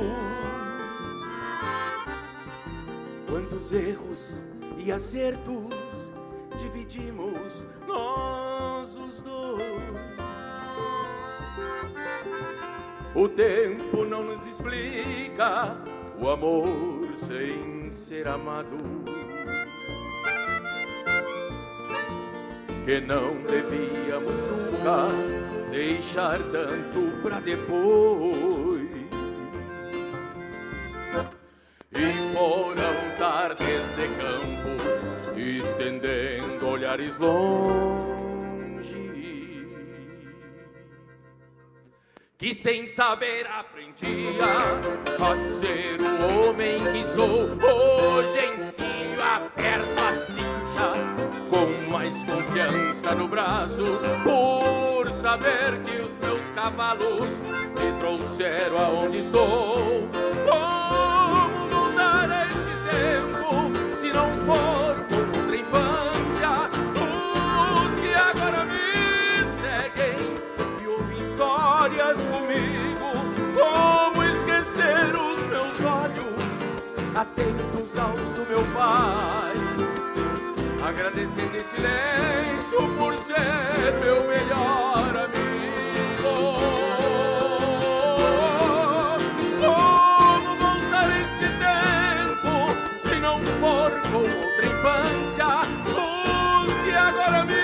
[3.29, 4.43] Quantos erros
[4.79, 6.11] e acertos
[6.57, 9.63] dividimos nós os dois.
[13.15, 15.77] O tempo não nos explica
[16.19, 18.79] o amor sem ser amado.
[22.85, 25.09] Que não devíamos nunca
[25.71, 28.91] deixar tanto pra depois.
[31.93, 37.71] E foram tardes de campo, estendendo olhares longe.
[42.39, 44.45] Que sem saber aprendia
[45.21, 47.51] a ser o homem que sou.
[47.51, 51.20] Hoje ensino, aperto a cincha
[52.11, 53.85] mais confiança no braço,
[54.25, 60.09] por saber que os meus cavalos me trouxeram aonde estou.
[60.45, 66.51] Como a esse tempo se não for com outra infância?
[67.77, 68.81] Os que agora me
[69.61, 70.19] seguem
[70.83, 73.09] e ouvem histórias comigo.
[73.55, 76.55] Como esquecer os meus olhos
[77.15, 79.40] atentos aos do meu pai?
[80.91, 86.35] Agradecendo em silêncio por ser meu melhor amigo.
[89.61, 92.53] Como voltar esse tempo
[93.01, 95.47] se não for com outra infância?
[95.87, 97.63] Os que agora me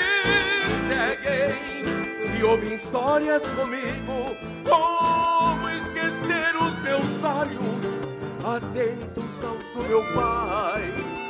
[0.87, 4.37] seguem e ouvem histórias comigo.
[4.64, 8.03] Como esquecer os meus olhos
[8.45, 11.26] atentos aos do meu pai?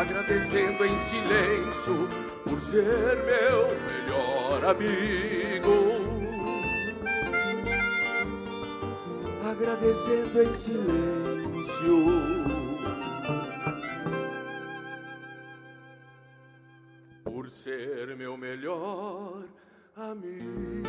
[0.00, 2.08] Agradecendo em silêncio
[2.44, 5.76] por ser meu melhor amigo.
[9.44, 12.06] Agradecendo em silêncio.
[17.22, 19.44] Por ser meu melhor
[19.96, 20.88] amigo.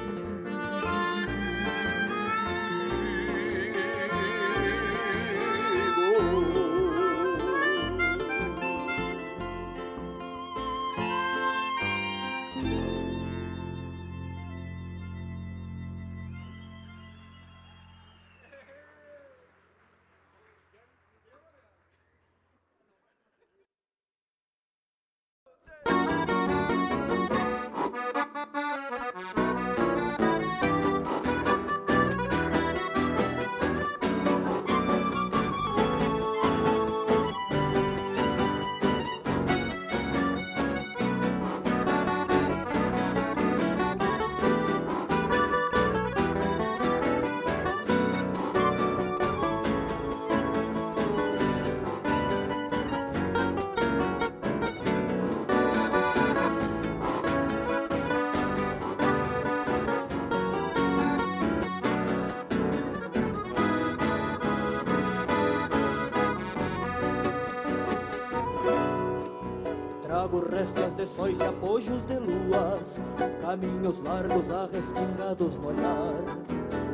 [70.31, 73.01] Trago restas de sóis e apojos de luas
[73.41, 76.13] Caminhos largos arrestingados no olhar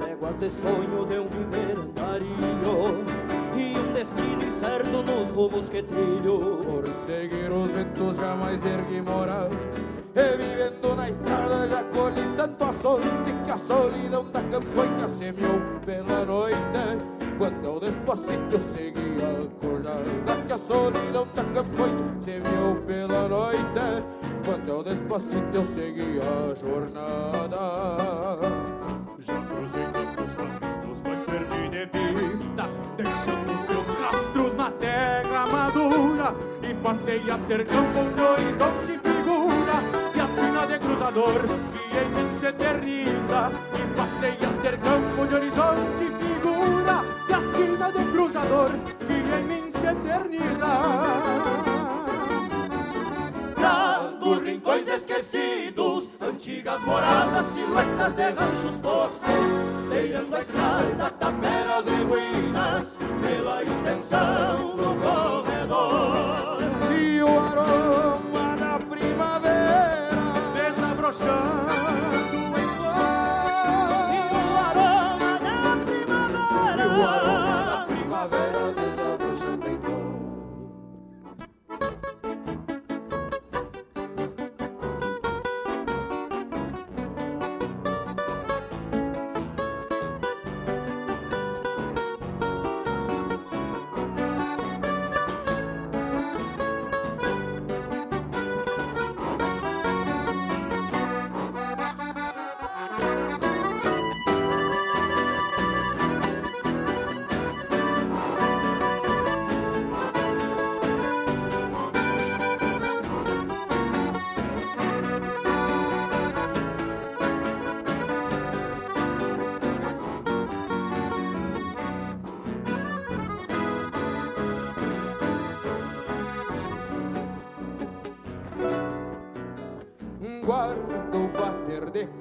[0.04, 3.06] Léguas de sonho de um viver andarilho
[3.56, 6.62] E um destino incerto nos rumos que trilho.
[6.64, 9.50] Por seguir os ventos jamais ergui moral
[10.16, 16.26] E vivendo na estrada já colhi tanto açoite Que a solidão da campanha semeou pela
[16.26, 20.04] noite Quando eu despacito eu seguia acordada
[20.48, 24.04] Que a solidão da campanha semeou pela noite
[24.44, 27.58] Quando despacito eu seguia a jornada.
[29.20, 32.64] Já cruzei tantos caminhos, mas perdi de vista
[32.98, 40.16] Deixando os meus rastros na terra madura E passei a ser campo o horizonte figura
[40.16, 45.22] E a sina de cruzador que em mim se eterniza E passei a ser campo
[45.22, 48.70] o horizonte figura E a sina de cruzador
[49.06, 50.68] que em mim se eterniza.
[53.60, 59.48] Dando rincões esquecidos Antigas moradas, silhuetas de ranchos toscos
[59.90, 66.60] Beirando a estrada, taperas e ruínas Pela extensão do corredor
[66.92, 71.77] E o aroma da primavera Desabrochando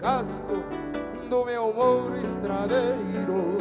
[0.06, 0.62] casco
[1.28, 3.56] do meu mouro estradeiro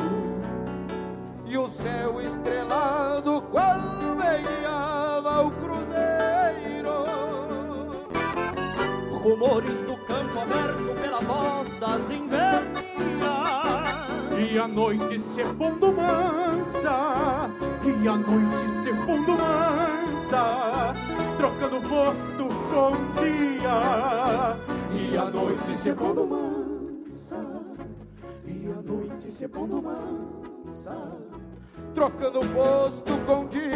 [1.47, 3.79] e o céu estrelado qual
[4.15, 6.93] guiava o cruzeiro.
[9.23, 12.85] Rumores do campo aberto pela voz das invernias
[14.37, 17.49] E a noite se pondo mansa
[17.83, 18.44] E a noite
[25.85, 27.37] se pondo mansa
[28.47, 31.15] E a noite se pondo mansa
[31.93, 33.69] Trocando posto com dia.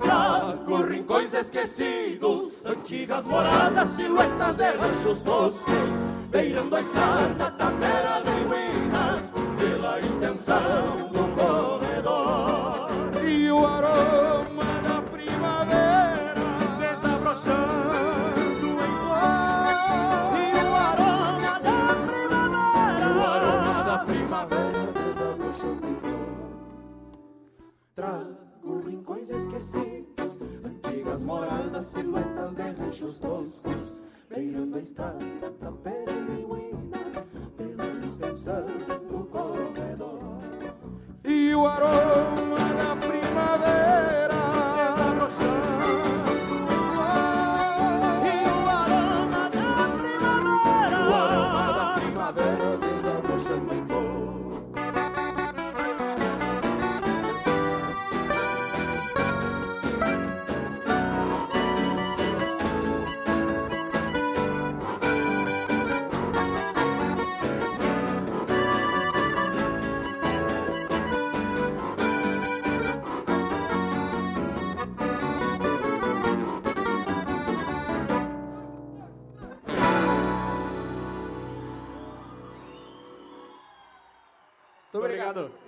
[0.00, 6.00] Trago rincões esquecidos Antigas moradas, silhuetas de ranchos toscos
[6.30, 12.88] Beirando a estrada, taperas e ruínas Pela extensão do corredor.
[13.28, 13.83] E o aroma
[29.64, 33.94] esquecidos Antigas moradas, silhuetas de ranchos toscos
[34.28, 35.18] Beirando a estrada,
[35.60, 37.14] taperas e ruínas
[37.56, 38.66] Pela extensão
[39.08, 40.38] do corredor.
[41.24, 44.34] E o aroma da primavera.
[44.96, 46.03] Desabrochando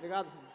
[0.07, 0.29] obrigado.
[0.31, 0.47] Senhor.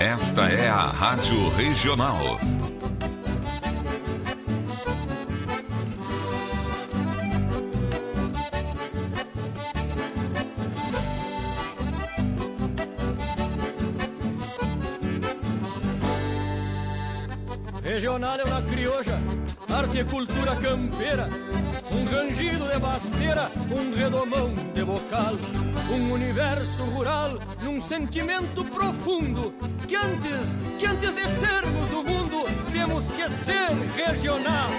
[0.00, 2.18] Esta é a Rádio Regional.
[17.82, 19.20] Regional é uma crioja,
[19.68, 21.28] arte e cultura campeira,
[21.94, 25.34] um rangido de basteira, um redomão de bocal,
[25.90, 29.54] um universo rural num sentimento profundo
[29.86, 34.70] que antes, que antes de sermos do mundo, temos que ser regional.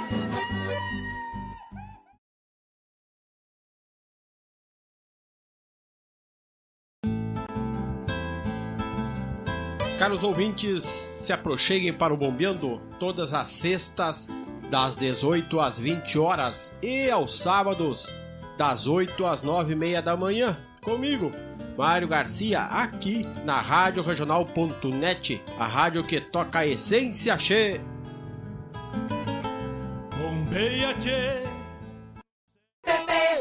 [10.04, 10.84] Caros ouvintes,
[11.16, 14.28] se aproxeguem para o Bombeando todas as sextas,
[14.70, 18.14] das 18 às 20 horas e aos sábados,
[18.58, 21.32] das 8 às 9 e meia da manhã, comigo,
[21.78, 27.82] Mário Garcia, aqui na Rádio Regional.net, a rádio que toca a essência che.
[30.18, 31.53] Bombeia, tchê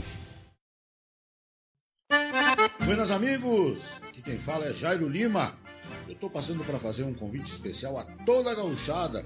[0.00, 0.30] promoções.
[2.84, 5.54] Buenas amigos, aqui quem fala é Jairo Lima.
[6.08, 9.24] Eu tô passando para fazer um convite especial a toda a gauchada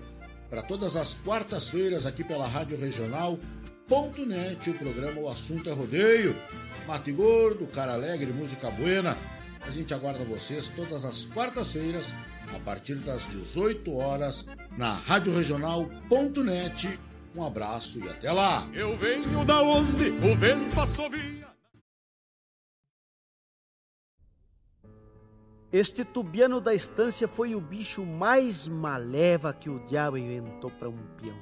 [0.51, 3.39] para todas as quartas-feiras aqui pela Rádio Regional
[3.89, 6.35] Ponto .net, o programa O Assunto é Rodeio.
[6.87, 9.17] Mate Gordo, Cara Alegre, Música Buena.
[9.61, 12.13] A gente aguarda vocês todas as quartas-feiras
[12.55, 14.47] a partir das 18 horas
[14.77, 16.99] na Rádio Regional Ponto .net.
[17.35, 18.65] Um abraço e até lá.
[18.73, 21.45] Eu venho da onde o vento assovia.
[25.73, 31.07] Este tubiano da estância foi o bicho mais maleva que o diabo inventou para um
[31.17, 31.37] peão.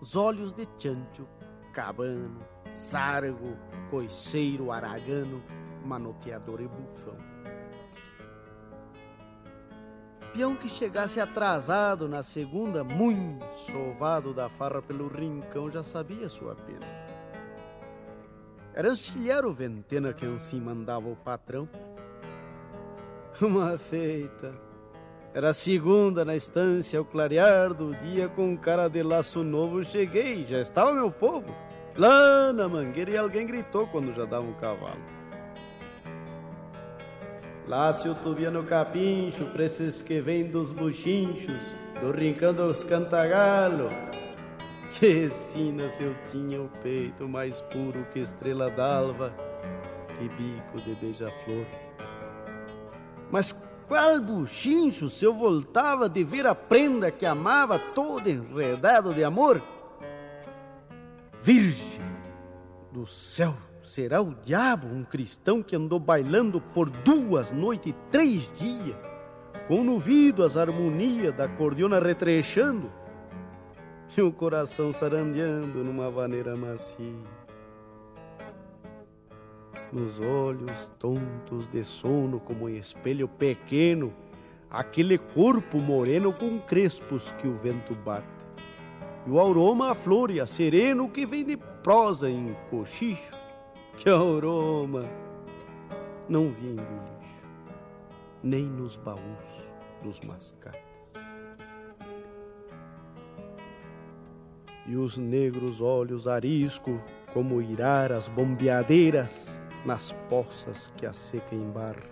[0.00, 1.28] Os olhos de chancho,
[1.72, 3.56] cabano, sargo,
[3.88, 5.40] coiceiro, aragano,
[5.84, 7.16] manoteador e bufão.
[10.32, 16.54] Peão que chegasse atrasado na segunda, muito sovado da farra pelo rincão, já sabia sua
[16.54, 16.86] pena.
[18.72, 21.68] Era auxiliar o ventena que assim mandava o patrão.
[23.40, 24.54] Uma feita.
[25.34, 30.60] Era segunda na estância, ao clarear do dia, com cara de laço novo, cheguei, já
[30.60, 31.54] estava meu povo.
[31.96, 35.19] Lá na mangueira e alguém gritou quando já dava um cavalo.
[37.70, 43.88] Lá se o tubiano capincho, pra esses que vêm dos buchinchos, do rincão dos cantagalo.
[44.98, 49.32] Que sina se eu tinha o peito mais puro que estrela d'alva,
[50.14, 51.64] que bico de beija-flor.
[53.30, 53.56] Mas
[53.86, 59.62] qual buchincho se eu voltava de ver a prenda que amava todo enredado de amor?
[61.40, 62.02] Virgem
[62.92, 68.50] do céu, será o diabo um cristão que andou bailando por duas noites e três
[68.54, 68.96] dias,
[69.66, 70.02] com no
[70.44, 72.90] as harmonias da cordiona retrechando
[74.16, 77.40] e o coração sarandeando numa vaneira macia.
[79.92, 84.12] Nos olhos tontos de sono como um espelho pequeno,
[84.70, 88.26] aquele corpo moreno com crespos que o vento bate.
[89.26, 93.39] E o aroma a flor e a sereno que vem de prosa em cochicho,
[94.00, 95.04] que aroma
[96.26, 97.46] não vi em bolicho,
[98.42, 99.68] nem nos baús
[100.02, 100.80] dos mascates.
[104.86, 106.98] E os negros olhos arisco
[107.34, 112.08] como iraras bombeadeiras nas poças que a seca embarra.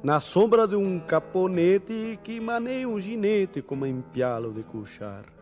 [0.00, 5.39] Na sombra de um caponete que maneia um ginete como empialo de cuchar.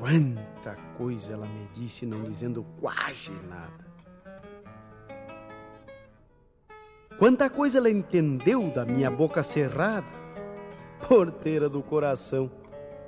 [0.00, 3.84] Quanta coisa ela me disse, não dizendo quase nada.
[7.18, 10.06] Quanta coisa ela entendeu da minha boca cerrada,
[11.06, 12.50] porteira do coração.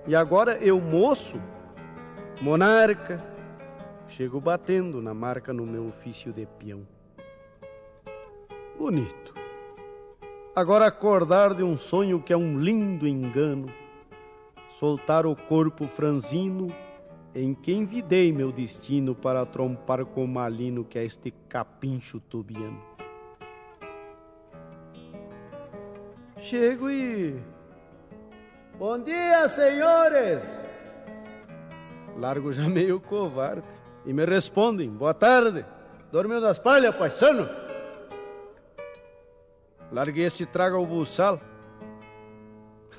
[0.06, 1.40] E agora eu, moço,
[2.42, 3.24] monarca,
[4.06, 6.86] chego batendo na marca no meu ofício de peão.
[8.78, 9.32] Bonito.
[10.54, 13.72] Agora acordar de um sonho que é um lindo engano,
[14.78, 16.68] soltar o corpo franzino
[17.34, 22.80] em que envidei meu destino para trompar com o malino que é este capincho tubiano.
[26.38, 27.40] Chego e.
[28.78, 30.60] Bom dia, senhores!
[32.16, 33.62] Largo já meio covarde
[34.04, 35.64] e me respondem: Boa tarde,
[36.10, 37.48] dormiu das palhas, paisano?
[39.90, 41.51] Larguei este trago ao buçal.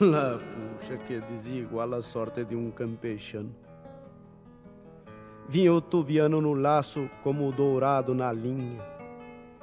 [0.04, 3.56] Lá, puxa, que desigual a sorte de um campechano.
[5.48, 8.82] Vinha o tubiano no laço como o dourado na linha,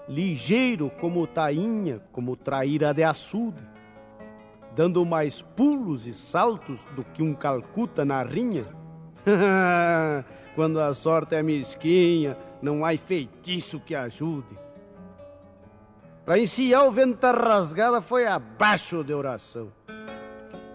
[0.09, 3.63] ligeiro como tainha, como traíra de açude,
[4.75, 8.65] dando mais pulos e saltos do que um calcuta na rinha.
[10.57, 14.59] Quando a sorte é mesquinha, não há feitiço que ajude.
[16.25, 19.71] Para enciar o vento rasgada foi abaixo de oração.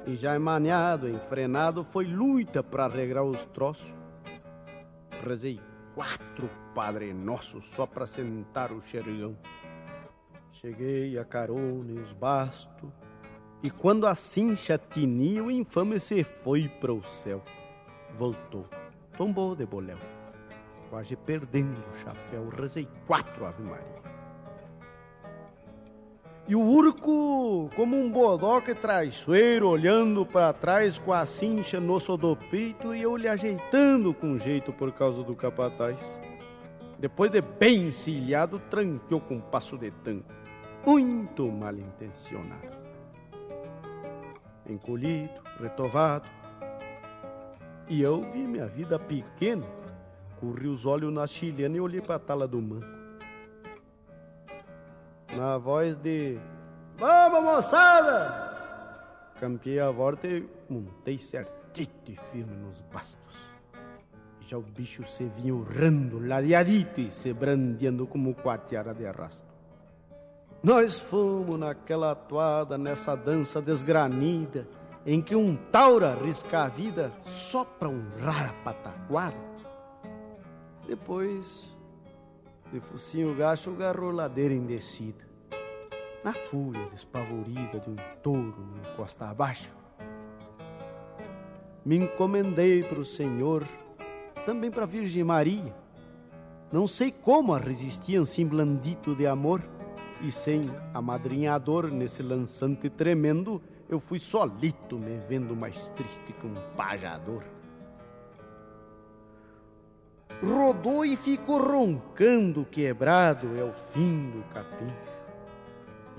[0.07, 3.95] E já emaneado, enfrenado, foi luta para regrar os troços.
[5.25, 5.59] Rezei
[5.95, 9.37] quatro Padre Nossos só para sentar o xergão.
[10.51, 12.89] Cheguei a carona e os bastos,
[13.61, 17.41] e quando a cincha tinia, o infame se foi para o céu.
[18.17, 18.65] Voltou
[19.17, 19.97] tombou de boléu.
[20.89, 24.14] Quase perdendo o chapéu, rezei quatro Ave Maria.
[26.47, 32.35] E o urco, como um bodoque traiçoeiro, olhando para trás com a cincha no do
[32.35, 36.19] peito e eu lhe ajeitando com jeito por causa do capataz.
[36.99, 40.31] Depois de bem encilhado, tranqueou com um passo de tanco,
[40.85, 42.73] muito mal intencionado.
[44.69, 46.29] Encolhido, retovado,
[47.89, 49.65] e eu vi minha vida pequena,
[50.39, 52.94] corri os olhos na chilena e olhei para a tala do manco
[55.35, 56.39] na voz de
[56.97, 58.45] Vamos, moçada!
[59.39, 63.35] Campeei a volta e montei certito e firme nos bastos.
[64.39, 69.43] Já o bicho se vinha urrando, ladeadito e se brandeando como quatiara de arrasto.
[70.63, 74.65] Nós fomos naquela toada, nessa dança desgranida,
[75.05, 79.35] em que um taura risca a vida só pra honrar a pataquada.
[80.87, 81.74] Depois
[82.75, 85.25] de focinho gacho, garrou ladeira indecida.
[86.21, 89.71] Na fúria despavorida de um touro no costa abaixo,
[91.85, 93.65] me encomendei para o Senhor,
[94.45, 95.73] também para a Virgem Maria.
[96.69, 99.61] Não sei como a resistiam assim blandito de amor,
[100.21, 100.59] e sem
[100.93, 107.54] amadrinhador nesse lançante tremendo, eu fui solito me vendo mais triste que um pajador
[110.43, 115.15] rodou e ficou roncando quebrado, é o fim do capincho.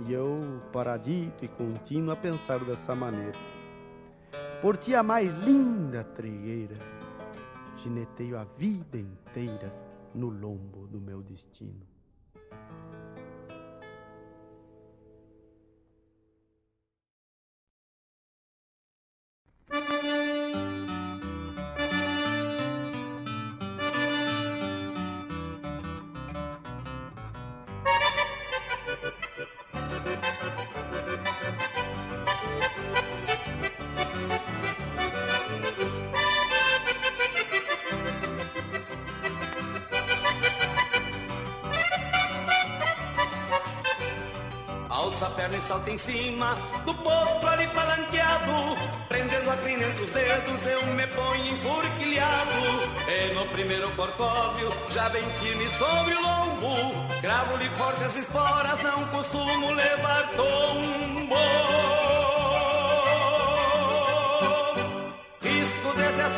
[0.06, 3.38] E eu, paradito e contínuo, a pensar dessa maneira.
[4.60, 6.76] Por ti a mais linda trigueira,
[7.76, 9.72] gineteio a vida inteira
[10.14, 11.86] no lombo do meu destino.
[45.66, 46.54] Salta em cima
[46.84, 48.76] do potro ali palanqueado.
[49.08, 52.52] Prendendo a crina entre os dedos, eu me ponho enforquilhado.
[53.08, 56.76] E no primeiro corcóvio, já bem firme sobre o lombo.
[57.20, 62.05] Cravo-lhe forte as esporas, não costumo levar tombo.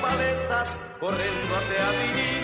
[0.09, 2.39] Paletas, correndo até a virilha.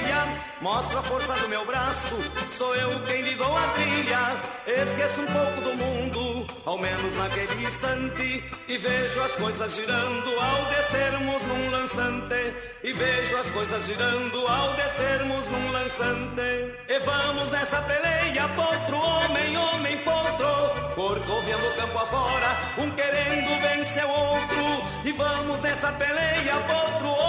[0.61, 2.17] Mostro a força do meu braço,
[2.51, 4.23] sou eu quem lhe dou a trilha.
[4.67, 8.45] Esqueço um pouco do mundo, ao menos naquele instante.
[8.69, 12.55] E vejo as coisas girando ao descermos num lançante.
[12.83, 16.75] E vejo as coisas girando ao descermos num lançante.
[16.89, 20.95] E vamos nessa peleia, potro, homem, homem, potro.
[20.95, 24.65] Corcoviando o campo afora, um querendo vencer o outro.
[25.05, 27.24] E vamos nessa peleia, potro, homem.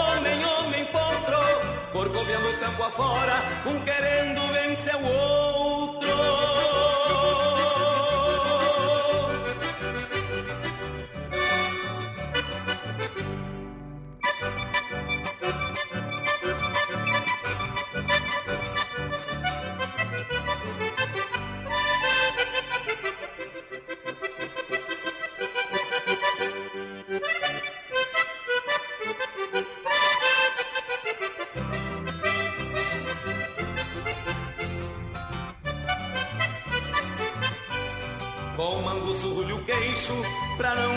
[1.96, 3.36] Corcoviando o campo afora,
[3.66, 6.05] um querendo vencer o outro.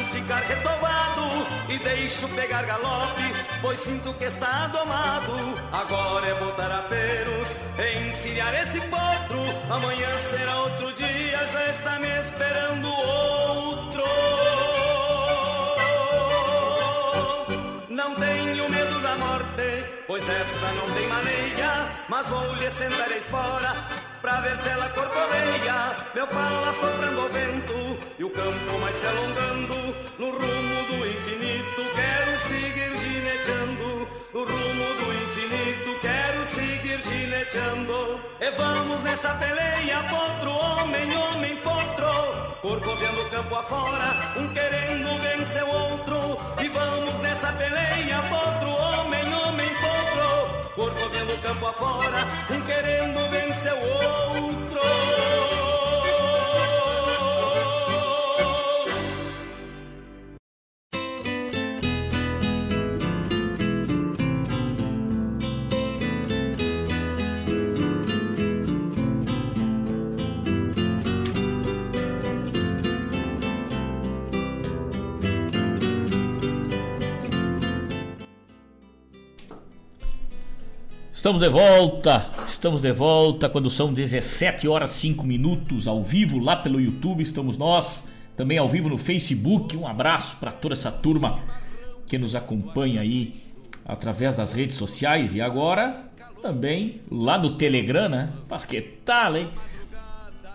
[0.08, 3.22] Ficar retovado E deixo pegar galope,
[3.60, 5.32] pois sinto que está domado
[5.72, 7.48] Agora é botar a peros,
[7.78, 9.40] encilhar esse potro.
[9.70, 14.04] Amanhã será outro dia, já está me esperando outro.
[17.88, 23.16] Não tenho medo da morte, pois esta não tem maneira Mas vou lhe sentar a
[23.16, 28.96] espora Pra ver se ela corcoveia Meu pala soprando o vento E o campo mais
[28.96, 31.82] se alongando No rumo do infinito.
[31.94, 36.00] Quero seguir gineteando No rumo do infinito.
[36.00, 40.02] Quero seguir gineteando E vamos nessa peleia.
[40.10, 42.58] Potro, homem, homem, potro.
[42.60, 46.38] Corcoveando o campo afora Um querendo vencer o outro.
[46.60, 48.20] E vamos nessa peleia.
[48.28, 50.74] Potro, homem, homem, potro.
[50.74, 52.07] Corcoveando o campo afora
[81.28, 86.56] Estamos de volta, estamos de volta quando são 17 horas 5 minutos ao vivo lá
[86.56, 88.02] pelo YouTube, estamos nós,
[88.34, 89.76] também ao vivo no Facebook.
[89.76, 91.38] Um abraço para toda essa turma
[92.06, 93.34] que nos acompanha aí
[93.84, 96.02] através das redes sociais e agora
[96.40, 98.30] também lá no Telegram, né?
[98.48, 99.50] Mas que tal, hein?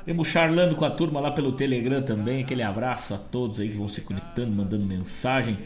[0.03, 2.41] Temos charlando com a turma lá pelo Telegram também.
[2.41, 5.59] Aquele abraço a todos aí que vão se conectando, mandando mensagem.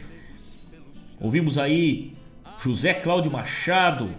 [1.18, 2.12] Ouvimos aí
[2.60, 4.10] José Cláudio Machado,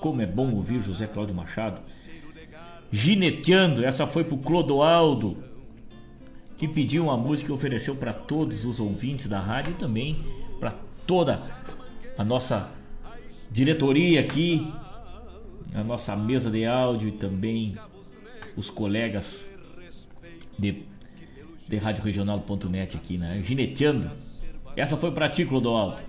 [0.00, 1.80] como é bom ouvir José Cláudio Machado.
[2.90, 5.36] Gineteando, essa foi pro Clodoaldo,
[6.56, 10.18] que pediu uma música e ofereceu para todos os ouvintes da rádio e também
[10.58, 10.72] para
[11.06, 11.40] toda
[12.18, 12.70] a nossa
[13.50, 14.66] diretoria aqui,
[15.74, 17.76] a nossa mesa de áudio e também
[18.56, 19.48] os colegas
[20.58, 20.82] de,
[21.68, 23.40] de radioregional.net aqui, né?
[23.42, 24.10] Gineteando.
[24.76, 26.02] Essa foi para ti, Clodoaldo.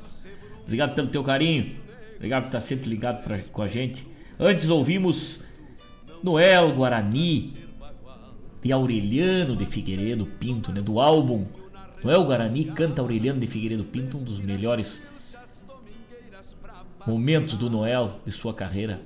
[0.64, 1.76] Obrigado pelo teu carinho.
[2.22, 4.07] Obrigado por estar sempre ligado pra, com a gente.
[4.39, 5.39] Antes ouvimos
[6.22, 7.51] Noel Guarani
[8.61, 10.84] de Aureliano de Figueiredo Pinto, né?
[10.84, 11.47] Do álbum
[12.03, 15.01] Noel Guarani canta Aureliano de Figueiredo Pinto, um dos melhores
[17.07, 19.01] momentos do Noel de sua carreira,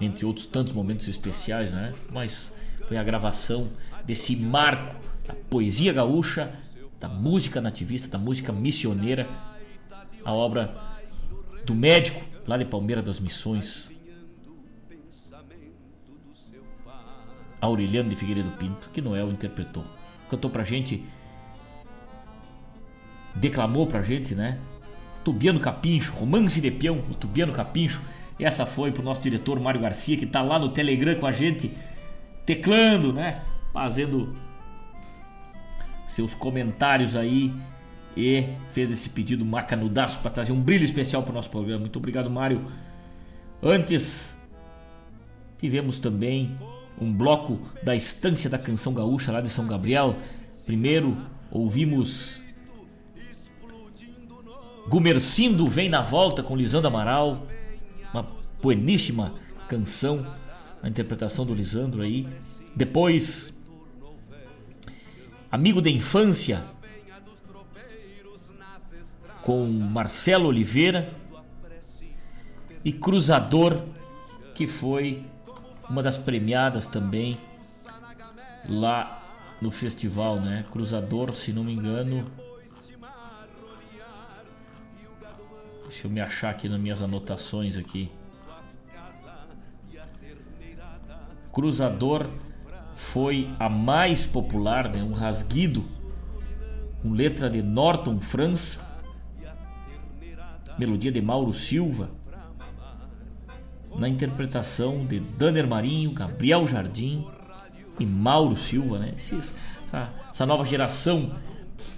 [0.00, 1.94] entre outros tantos momentos especiais, né?
[2.10, 2.52] Mas
[2.88, 3.68] foi a gravação
[4.04, 6.50] desse marco da poesia gaúcha,
[6.98, 9.28] da música nativista, da música missioneira,
[10.24, 10.74] a obra
[11.64, 13.88] do médico lá de Palmeira das Missões,
[17.60, 19.84] Aureliano de Figueiredo Pinto, que Noel interpretou.
[20.28, 21.04] Cantou pra gente,
[23.36, 24.58] declamou pra gente, né?
[25.22, 28.02] Tubiano Capincho, Romance de Peão, o Tubiano Capincho.
[28.36, 31.70] Essa foi pro nosso diretor Mário Garcia, que tá lá no Telegram com a gente,
[32.44, 33.44] teclando, né?
[33.72, 34.34] Fazendo
[36.08, 37.54] seus comentários aí
[38.16, 41.80] e fez esse pedido macanudaço para trazer um brilho especial para o nosso programa.
[41.80, 42.64] Muito obrigado, Mário.
[43.62, 44.36] Antes,
[45.58, 46.56] tivemos também
[47.00, 50.16] um bloco da Estância da Canção Gaúcha lá de São Gabriel.
[50.66, 51.16] Primeiro,
[51.50, 52.42] ouvimos
[54.88, 57.46] Gumercindo Vem na Volta com Lisandro Amaral,
[58.12, 58.26] uma
[58.60, 59.34] bueníssima
[59.68, 60.26] canção,
[60.82, 62.26] a interpretação do Lisandro aí.
[62.74, 63.54] Depois,
[65.52, 66.64] Amigo da Infância
[69.50, 71.12] com Marcelo Oliveira
[72.84, 73.82] e Cruzador,
[74.54, 75.26] que foi
[75.88, 77.36] uma das premiadas também
[78.68, 79.20] lá
[79.60, 80.64] no festival, né?
[80.70, 82.30] Cruzador, se não me engano.
[85.82, 88.08] Deixa eu me achar aqui nas minhas anotações aqui.
[91.52, 92.30] Cruzador
[92.94, 95.02] foi a mais popular, né?
[95.02, 95.84] Um rasguido
[97.02, 98.78] com letra de Norton Franz,
[100.80, 102.10] melodia de Mauro Silva,
[103.98, 107.26] na interpretação de Danner Marinho, Gabriel Jardim
[107.98, 109.12] e Mauro Silva, né?
[109.14, 109.54] Esses,
[109.84, 111.34] essa, essa, nova geração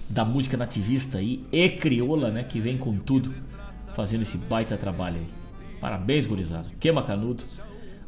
[0.09, 2.43] da música nativista aí e crioula, né?
[2.43, 3.33] Que vem com tudo,
[3.93, 5.27] fazendo esse baita trabalho aí.
[5.79, 6.69] Parabéns, gurizada.
[6.77, 7.45] Queima Canudo,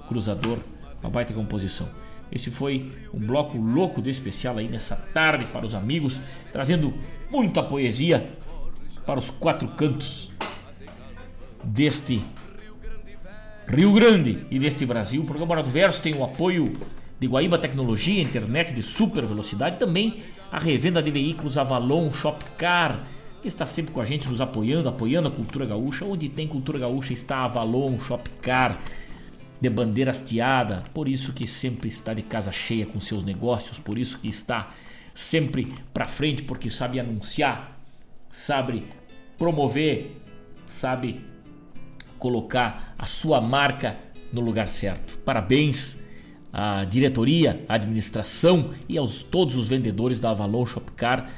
[0.10, 0.58] Cruzador,
[1.02, 1.88] uma baita composição.
[2.30, 6.20] Esse foi um bloco louco de especial aí nessa tarde para os amigos,
[6.52, 6.94] trazendo
[7.32, 8.30] muita poesia
[9.06, 10.32] para os quatro cantos
[11.66, 12.22] deste
[13.68, 15.22] Rio Grande e deste Brasil.
[15.22, 16.78] O programa Hora do Verso tem o apoio
[17.20, 20.22] de Guaíba Tecnologia, internet de super velocidade, também
[20.52, 23.04] a revenda de veículos Avalon Shopcar,
[23.42, 26.06] que está sempre com a gente nos apoiando, apoiando a cultura gaúcha.
[26.06, 28.80] Onde tem cultura gaúcha está Avalon Shopcar
[29.60, 33.98] de bandeira hasteada, por isso que sempre está de casa cheia com seus negócios, por
[33.98, 34.70] isso que está
[35.14, 37.80] sempre para frente, porque sabe anunciar,
[38.30, 38.84] sabe
[39.38, 40.18] promover,
[40.68, 41.22] sabe
[42.26, 43.96] colocar a sua marca
[44.34, 45.16] no lugar certo.
[45.20, 46.00] Parabéns
[46.52, 51.30] à diretoria, à administração e aos todos os vendedores da Avalon Shopcar,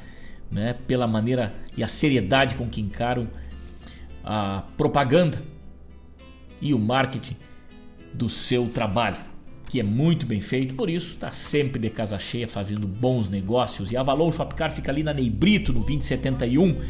[0.50, 3.28] né, pela maneira e a seriedade com que encaram
[4.24, 5.42] a propaganda
[6.58, 7.36] e o marketing
[8.14, 9.18] do seu trabalho,
[9.68, 13.92] que é muito bem feito, por isso está sempre de casa cheia fazendo bons negócios.
[13.92, 16.80] E a Avalon Shopcar fica ali na Neibrito, no 2071,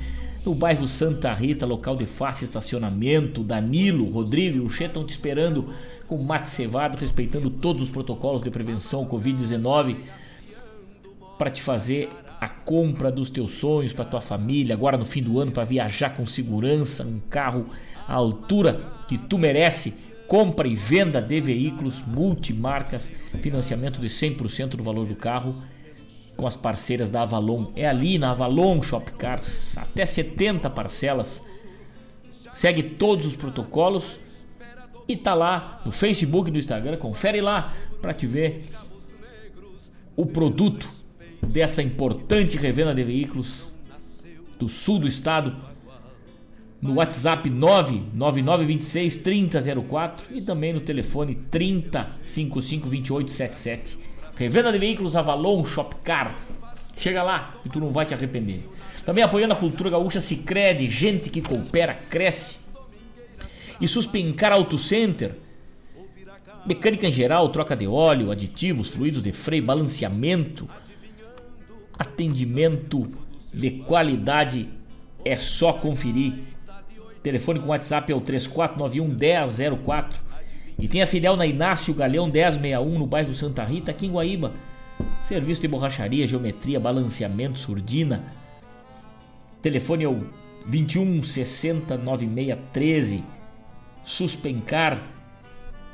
[0.49, 3.45] no bairro Santa Rita, local de fácil estacionamento.
[3.45, 5.69] Danilo, Rodrigo e o Che estão te esperando
[6.07, 9.97] com mate cevado, respeitando todos os protocolos de prevenção Covid-19
[11.37, 12.09] para te fazer
[12.41, 16.17] a compra dos teus sonhos para tua família, agora no fim do ano para viajar
[16.17, 17.67] com segurança, um carro
[18.07, 19.93] à altura que tu merece
[20.27, 23.13] compra e venda de veículos multimarcas,
[23.43, 25.55] financiamento de 100% do valor do carro
[26.39, 27.67] com as parceiras da Avalon.
[27.75, 31.43] É ali na Avalon Shopcars, até 70 parcelas.
[32.55, 34.19] Segue todos os protocolos
[35.07, 38.65] E tá lá no Facebook e no Instagram, confere lá para te ver
[40.15, 40.89] o produto
[41.47, 43.79] dessa importante revenda de veículos
[44.59, 45.57] do sul do estado
[46.81, 54.08] no WhatsApp 99926 3004 e também no telefone 3055 2877.
[54.39, 56.37] Revenda de veículos Avalon Shopcar.
[56.97, 58.63] Chega lá e tu não vai te arrepender.
[59.05, 62.61] Também apoiando a cultura gaúcha Sicredi, gente que coopera, cresce.
[63.81, 65.35] E Suspencar Auto Center,
[66.65, 70.69] mecânica em geral, troca de óleo, aditivos, fluidos de freio, balanceamento,
[71.99, 73.11] atendimento
[73.53, 74.69] de qualidade
[75.25, 76.35] é só conferir.
[77.23, 80.21] Telefone com WhatsApp é o 3491 1004.
[80.79, 84.53] E tem a filial na Inácio Galeão 1061 no bairro Santa Rita, aqui em Guaíba.
[85.23, 88.23] Serviço de borracharia, geometria, balanceamento, surdina.
[89.61, 90.25] Telefone é o
[90.67, 93.25] 21 60 9613.
[94.05, 95.03] Suspencar.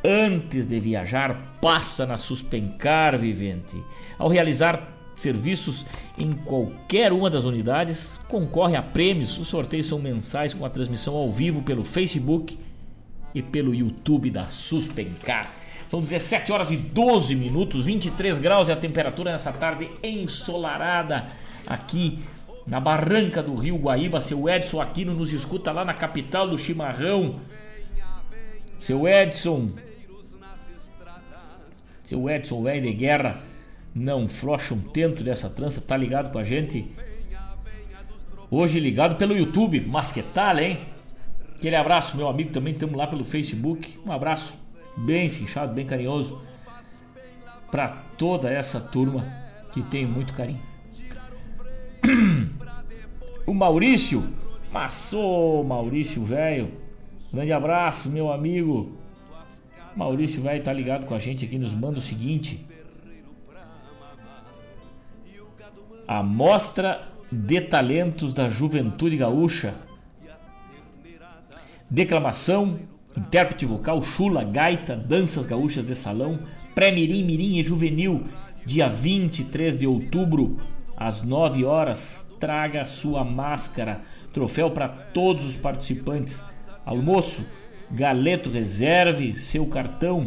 [0.07, 3.83] Antes de viajar, passa na Suspencar, vivente.
[4.19, 4.87] Ao realizar
[5.17, 5.87] serviços
[6.19, 9.39] em qualquer uma das unidades, concorre a prêmios.
[9.39, 12.59] Os sorteios são mensais com a transmissão ao vivo pelo Facebook
[13.35, 15.53] e pelo YouTube da Suspencar.
[15.89, 21.27] São 17 horas e 12 minutos, 23 graus é a temperatura nessa tarde ensolarada
[21.67, 22.21] aqui
[22.67, 24.21] na barranca do Rio Guaíba.
[24.21, 27.41] Seu Edson Aquino nos escuta lá na capital do chimarrão.
[28.79, 29.71] Seu Edson,
[32.03, 33.43] seu Edson, velho de guerra,
[33.95, 36.91] não frocha um tento dessa trança, tá ligado com a gente?
[38.51, 40.79] Hoje ligado pelo YouTube, mas que tal, hein?
[41.65, 43.99] Aquele abraço, meu amigo, também estamos lá pelo Facebook.
[44.05, 44.55] Um abraço
[44.99, 46.43] bem cinchado, bem carinhoso
[47.71, 47.89] para
[48.19, 49.27] toda essa turma
[49.73, 50.61] que tem muito carinho.
[53.47, 54.29] O Maurício,
[54.71, 56.71] maçô Maurício, velho.
[57.33, 58.99] Grande abraço, meu amigo.
[59.97, 62.63] Maurício, velho, tá ligado com a gente aqui, nos manda o seguinte:
[66.07, 69.75] A Mostra de Talentos da Juventude Gaúcha.
[71.91, 72.79] Declamação,
[73.17, 76.41] intérprete vocal, chula, gaita, danças gaúchas de salão,
[76.75, 78.25] pré-mirim, mirim e juvenil,
[78.65, 80.57] dia 23 de outubro,
[80.97, 82.31] às 9 horas.
[82.41, 84.03] Traga sua máscara,
[84.33, 86.45] troféu para todos os participantes.
[86.85, 87.47] Almoço,
[87.91, 90.25] galeto, reserve seu cartão.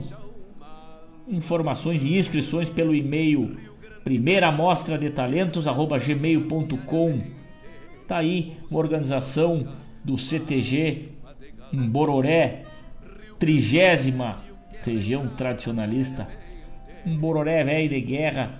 [1.28, 3.58] Informações e inscrições pelo e-mail
[4.08, 7.24] primeira amostra de talentos arroba gmail.com
[8.08, 9.68] tá aí uma organização
[10.02, 11.10] do CTG
[11.72, 12.64] em Bororé
[13.40, 14.38] trigésima
[14.84, 16.28] região tradicionalista
[17.06, 18.56] um Bororé velho de guerra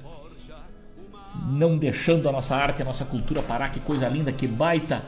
[1.50, 5.04] não deixando a nossa arte a nossa cultura parar que coisa linda que baita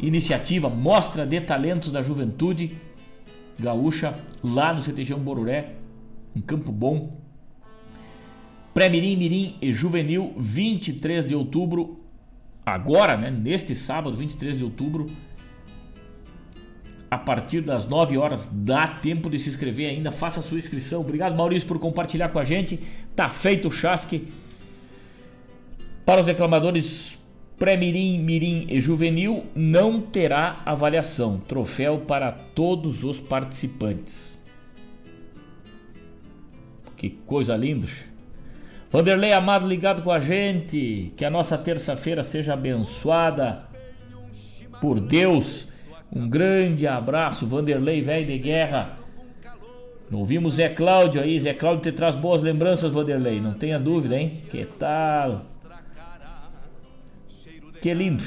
[0.00, 2.76] iniciativa mostra de talentos da juventude
[3.58, 5.72] gaúcha lá no CTG Bororé
[6.36, 7.24] em Campo Bom
[8.74, 12.00] Pré-Mirim, Mirim e Juvenil, 23 de outubro.
[12.66, 13.30] Agora, né?
[13.30, 15.06] Neste sábado, 23 de outubro.
[17.14, 20.10] A partir das 9 horas, dá tempo de se inscrever ainda.
[20.10, 21.00] Faça a sua inscrição.
[21.00, 22.80] Obrigado, Maurício, por compartilhar com a gente.
[23.14, 24.26] Tá feito o chasque.
[26.04, 27.16] Para os declamadores
[27.56, 31.38] pré-mirim, mirim e juvenil, não terá avaliação.
[31.38, 34.42] Troféu para todos os participantes.
[36.96, 37.86] Que coisa linda.
[38.90, 41.12] Vanderlei Amado ligado com a gente.
[41.16, 43.68] Que a nossa terça-feira seja abençoada
[44.80, 45.72] por Deus.
[46.12, 48.98] Um grande abraço, Vanderlei, velho de guerra.
[50.12, 51.38] Ouvimos Zé Cláudio aí.
[51.40, 53.40] Zé Cláudio te traz boas lembranças, Vanderlei.
[53.40, 54.42] Não tenha dúvida, hein?
[54.50, 55.42] Que tal?
[57.80, 58.24] Que lindo,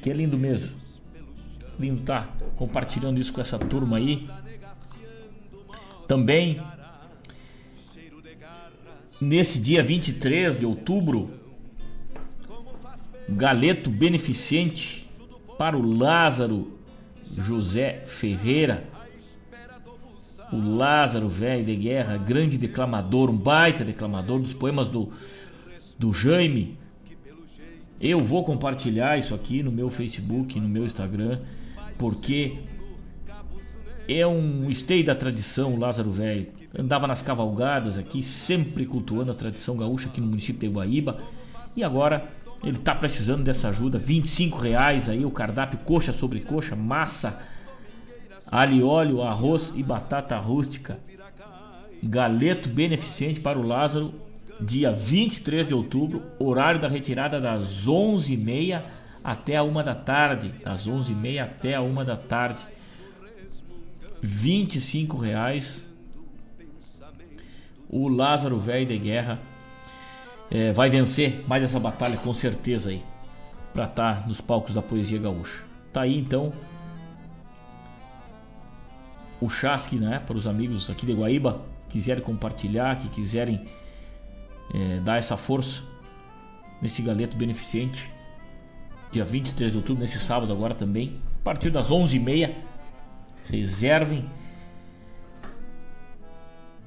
[0.00, 0.76] que lindo mesmo.
[1.78, 4.28] Lindo tá compartilhando isso com essa turma aí.
[6.06, 6.60] Também
[9.20, 11.30] nesse dia 23 de outubro,
[13.28, 15.06] galeto beneficente
[15.58, 16.79] para o Lázaro
[17.36, 18.84] José Ferreira.
[20.52, 25.12] O Lázaro, velho de guerra, grande declamador, um baita declamador dos poemas do,
[25.96, 26.76] do Jaime.
[28.00, 31.40] Eu vou compartilhar isso aqui no meu Facebook, no meu Instagram,
[31.96, 32.58] porque
[34.08, 39.76] é um esteio da tradição, Lázaro Velho andava nas cavalgadas aqui, sempre cultuando a tradição
[39.76, 41.18] gaúcha aqui no município de Guaíba.
[41.76, 42.28] E agora
[42.62, 47.38] ele está precisando dessa ajuda, 25 reais aí o cardápio coxa sobre coxa, massa,
[48.50, 51.00] alho, óleo, arroz e batata rústica.
[52.02, 54.14] Galeto beneficente para o Lázaro,
[54.60, 58.82] dia 23 de outubro, horário da retirada das 11h30
[59.24, 62.66] até a 1 da tarde, das 11h30 até a 1 da tarde.
[64.22, 65.88] 25 reais.
[67.88, 69.40] O Lázaro Velho de Guerra
[70.50, 73.02] é, vai vencer mais essa batalha com certeza aí.
[73.72, 75.62] Pra estar tá nos palcos da poesia gaúcha.
[75.92, 76.52] Tá aí então
[79.40, 80.20] o chasque, né?
[80.26, 83.66] Para os amigos aqui de Guaíba quiserem compartilhar, que quiserem
[84.74, 85.82] é, dar essa força
[86.80, 88.10] nesse galeto beneficente.
[89.10, 91.20] Dia 23 de outubro, nesse sábado agora também.
[91.40, 92.54] A partir das 11h30.
[93.48, 94.24] Reservem.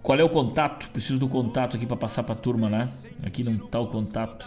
[0.03, 0.89] Qual é o contato?
[0.91, 2.89] Preciso do contato aqui para passar para a turma, né?
[3.25, 4.45] Aqui não tá o contato.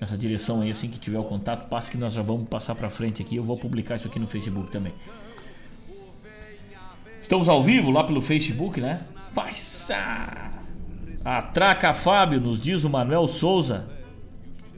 [0.00, 2.88] Essa direção aí, assim que tiver o contato, passe que nós já vamos passar para
[2.88, 3.34] frente aqui.
[3.34, 4.92] Eu vou publicar isso aqui no Facebook também.
[7.20, 9.04] Estamos ao vivo lá pelo Facebook, né?
[9.34, 10.60] Passa!
[11.24, 13.88] Atraca Fábio, nos diz o Manuel Souza.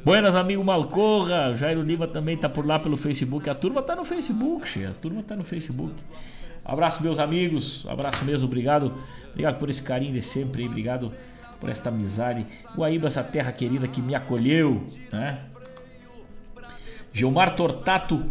[0.03, 1.55] Buenas, amigo Malcorra.
[1.55, 3.51] Jairo Lima também tá por lá pelo Facebook.
[3.51, 4.87] A turma tá no Facebook, che.
[4.87, 5.93] A turma tá no Facebook.
[6.65, 7.87] Abraço, meus amigos.
[7.89, 8.93] Abraço mesmo, obrigado.
[9.31, 10.67] Obrigado por esse carinho de sempre.
[10.67, 11.13] Obrigado
[11.59, 12.47] por esta amizade.
[12.75, 15.41] Guaíba, essa terra querida que me acolheu, né?
[17.13, 18.25] Gilmar Tortato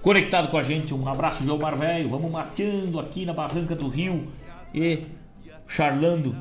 [0.00, 0.92] conectado com a gente.
[0.92, 2.10] Um abraço, Gilmar Velho.
[2.10, 4.30] Vamos mateando aqui na Barranca do Rio
[4.74, 5.06] e
[5.66, 6.36] charlando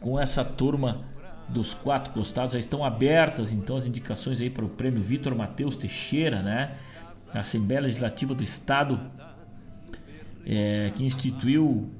[0.00, 1.02] com essa turma
[1.48, 2.52] dos quatro costados.
[2.52, 6.76] Já estão abertas então as indicações aí para o prêmio Vitor Matheus Teixeira, né?
[7.32, 9.00] A Assembleia Legislativa do Estado
[10.44, 11.90] é, que instituiu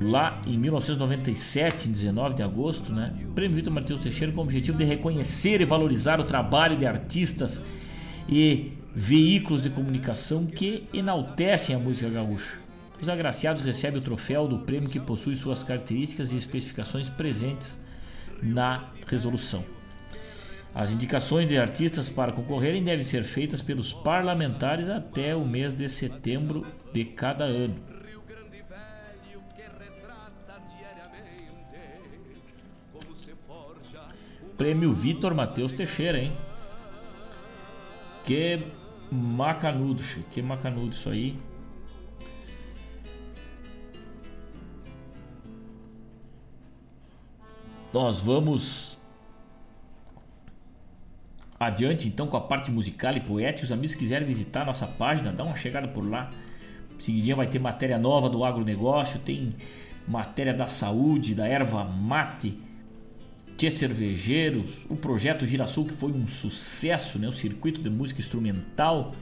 [0.00, 3.14] lá em 1997, em 19 de agosto, né?
[3.24, 6.86] O prêmio Vitor Matheus Teixeira com o objetivo de reconhecer e valorizar o trabalho de
[6.86, 7.62] artistas
[8.28, 12.60] e veículos de comunicação que enaltecem a música gaúcha.
[13.00, 17.80] Os agraciados recebem o troféu do prêmio que possui suas características e especificações presentes
[18.40, 19.64] na resolução.
[20.74, 25.86] As indicações de artistas para concorrerem devem ser feitas pelos parlamentares até o mês de
[25.88, 27.76] setembro de cada ano.
[34.56, 36.32] Prêmio Vitor Matheus Teixeira, hein?
[38.24, 38.64] Que
[39.10, 41.36] macanudo, que macanudo isso aí.
[47.92, 48.98] Nós vamos
[51.66, 53.64] adiante então com a parte musical e poética.
[53.64, 56.30] Os amigos quiserem visitar nossa página, dá uma chegada por lá.
[56.98, 59.54] Seguidinha vai ter matéria nova do agronegócio, tem
[60.06, 62.58] matéria da saúde, da erva mate,
[63.56, 67.28] Tchê Cervejeiros, o projeto Girassol que foi um sucesso, né?
[67.28, 69.12] o circuito de música instrumental,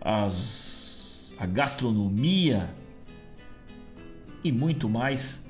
[0.00, 2.70] as, a gastronomia
[4.44, 5.44] e muito mais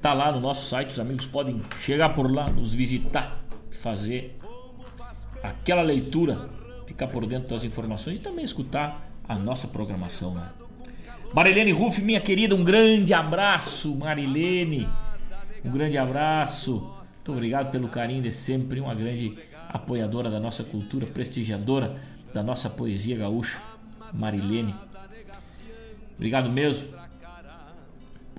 [0.00, 0.90] tá lá no nosso site.
[0.90, 3.38] Os amigos podem chegar por lá, nos visitar,
[3.70, 4.38] fazer
[5.42, 6.48] aquela leitura,
[6.86, 10.34] ficar por dentro das informações e também escutar a nossa programação.
[10.34, 10.48] Né?
[11.34, 14.88] Marilene Ruff, minha querida, um grande abraço, Marilene.
[15.64, 16.94] Um grande abraço.
[17.16, 19.36] Muito obrigado pelo carinho de sempre, uma grande
[19.68, 22.00] apoiadora da nossa cultura, prestigiadora
[22.32, 23.60] da nossa poesia gaúcha,
[24.14, 24.74] Marilene.
[26.16, 26.97] Obrigado mesmo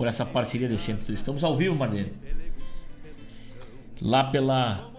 [0.00, 1.12] por essa parceria de sempre.
[1.12, 2.14] Estamos ao vivo, Marlene.
[4.00, 4.90] Lá pela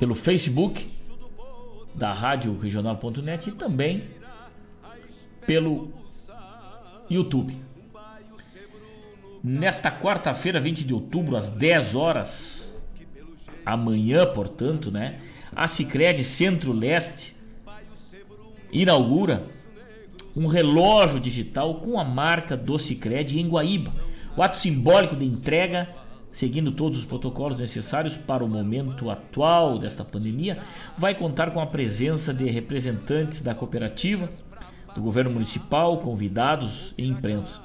[0.00, 0.90] pelo Facebook
[1.94, 4.02] da Rádio Regional.net e também
[5.46, 5.92] pelo
[7.08, 7.56] YouTube.
[9.44, 12.82] Nesta quarta-feira, 20 de outubro, às 10 horas,
[13.64, 15.20] amanhã, portanto, né?
[15.54, 17.36] A Sicredi Centro-Leste
[18.72, 19.46] inaugura
[20.34, 23.92] um relógio digital com a marca do Cicred em Guaíba.
[24.36, 25.88] O ato simbólico de entrega,
[26.30, 30.58] seguindo todos os protocolos necessários para o momento atual desta pandemia,
[30.96, 34.28] vai contar com a presença de representantes da cooperativa,
[34.94, 37.62] do governo municipal, convidados e imprensa.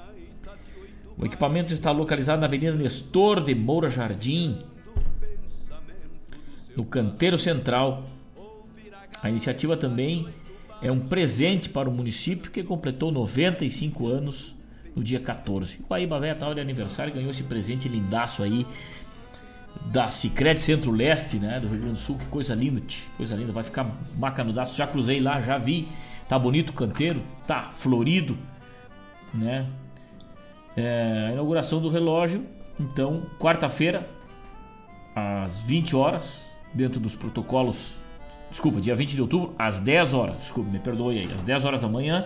[1.18, 4.58] O equipamento está localizado na Avenida Nestor de Moura Jardim,
[6.76, 8.04] no canteiro central.
[9.24, 10.28] A iniciativa também
[10.82, 14.56] é um presente para o município que completou 95 anos
[14.96, 15.80] no dia 14.
[15.80, 18.66] O Guaíba Véia estava de aniversário ganhou esse presente lindaço aí
[19.86, 22.18] da Cicred Centro-Leste, né, do Rio Grande do Sul.
[22.18, 22.82] Que coisa linda,
[23.16, 23.52] coisa linda.
[23.52, 24.76] Vai ficar macanudaço.
[24.76, 25.88] Já cruzei lá, já vi.
[26.28, 28.38] Tá bonito o canteiro, tá florido,
[29.34, 29.66] né?
[30.76, 32.46] É, a inauguração do relógio,
[32.78, 34.08] então, quarta-feira,
[35.16, 37.96] às 20 horas, dentro dos protocolos
[38.50, 40.38] Desculpa, dia 20 de outubro, às 10 horas.
[40.38, 41.32] Desculpa, me perdoe aí.
[41.34, 42.26] Às 10 horas da manhã,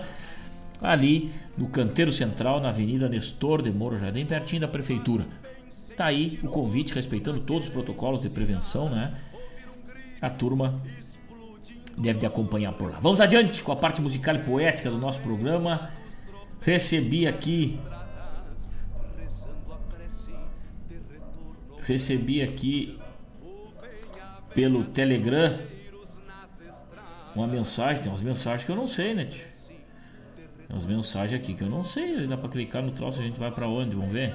[0.81, 5.25] ali no canteiro central, na Avenida Nestor de Moro Jardim, pertinho da prefeitura.
[5.95, 9.13] Tá aí o convite, respeitando todos os protocolos de prevenção, né?
[10.21, 10.81] A turma
[11.97, 12.99] deve de acompanhar por lá.
[12.99, 15.89] Vamos adiante com a parte musical e poética do nosso programa.
[16.61, 17.79] Recebi aqui.
[21.83, 22.97] Recebi aqui
[24.53, 25.59] pelo Telegram
[27.35, 28.01] uma mensagem.
[28.01, 29.25] Tem umas mensagens que eu não sei, né?
[29.25, 29.45] Tio?
[30.67, 32.27] Tem umas mensagens aqui que eu não sei.
[32.27, 33.95] Dá pra clicar no troço a gente vai pra onde?
[33.95, 34.33] Vamos ver.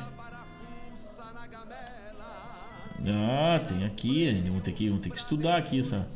[3.09, 4.43] Ah, tem aqui.
[4.47, 6.07] Vamos ter que, vamos ter que estudar aqui essa.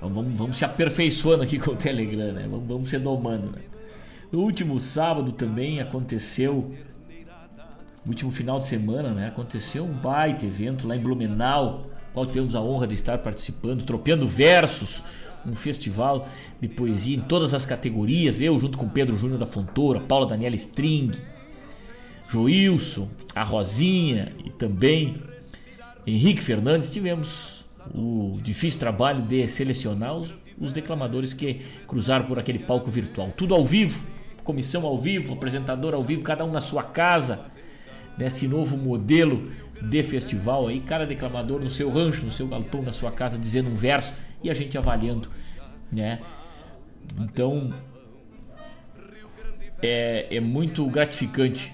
[0.00, 2.46] Vamos, vamos se aperfeiçoando aqui com o Telegram, né?
[2.48, 3.62] Vamos, vamos se domando, né?
[4.30, 6.74] No último sábado também aconteceu.
[8.04, 9.28] No último final de semana, né?
[9.28, 14.26] Aconteceu um baita evento lá em Blumenau, qual tivemos a honra de estar participando, tropeando
[14.26, 15.04] versos,
[15.46, 16.28] um festival
[16.60, 18.40] de poesia em todas as categorias.
[18.40, 21.10] Eu, junto com Pedro Júnior da Fontoura, Paula Daniela String,
[22.28, 25.22] Joilson, a Rosinha e também
[26.06, 27.64] Henrique Fernandes, tivemos
[27.94, 33.32] o difícil trabalho de selecionar os, os declamadores que cruzaram por aquele palco virtual.
[33.36, 34.04] Tudo ao vivo,
[34.44, 37.46] comissão ao vivo, apresentador ao vivo, cada um na sua casa,
[38.16, 39.48] nesse novo modelo
[39.80, 43.70] de festival aí, cada declamador no seu rancho, no seu galpão, na sua casa, dizendo
[43.70, 44.12] um verso
[44.42, 45.28] e a gente avaliando,
[45.90, 46.20] né?
[47.18, 47.72] Então
[49.82, 51.72] é, é muito gratificante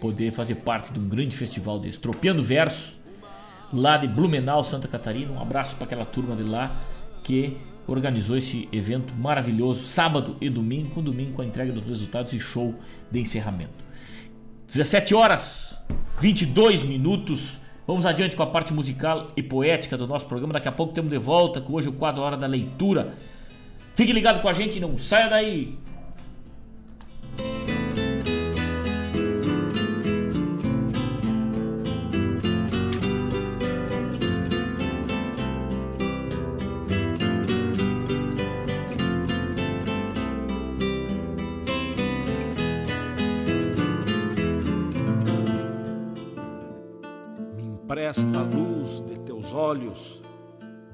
[0.00, 2.98] poder fazer parte de um grande festival desse, tropeando versos
[3.72, 5.32] lá de Blumenau, Santa Catarina.
[5.32, 6.76] Um abraço para aquela turma de lá
[7.22, 7.56] que
[7.86, 12.40] organizou esse evento maravilhoso, sábado e domingo, com domingo com a entrega dos resultados e
[12.40, 12.74] show
[13.10, 13.84] de encerramento.
[14.66, 15.82] 17 horas
[16.20, 17.60] 22 minutos.
[17.88, 20.52] Vamos adiante com a parte musical e poética do nosso programa.
[20.52, 23.14] Daqui a pouco temos de volta com hoje o quadro Hora da Leitura.
[23.94, 25.74] Fique ligado com a gente, não saia daí.
[47.98, 50.22] Empresta a luz de teus olhos,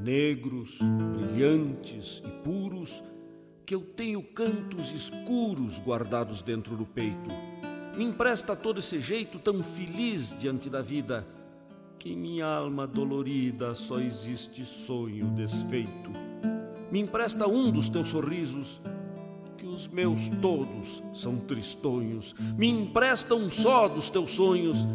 [0.01, 0.79] negros,
[1.15, 3.05] brilhantes e puros,
[3.67, 7.29] que eu tenho cantos escuros guardados dentro do peito.
[7.95, 11.27] Me empresta todo esse jeito tão feliz diante da vida,
[11.99, 16.11] que em minha alma dolorida só existe sonho desfeito.
[16.91, 18.81] Me empresta um dos teus sorrisos,
[19.75, 22.35] que os meus todos são tristonhos.
[22.57, 24.87] Me empresta um só dos teus sonhos,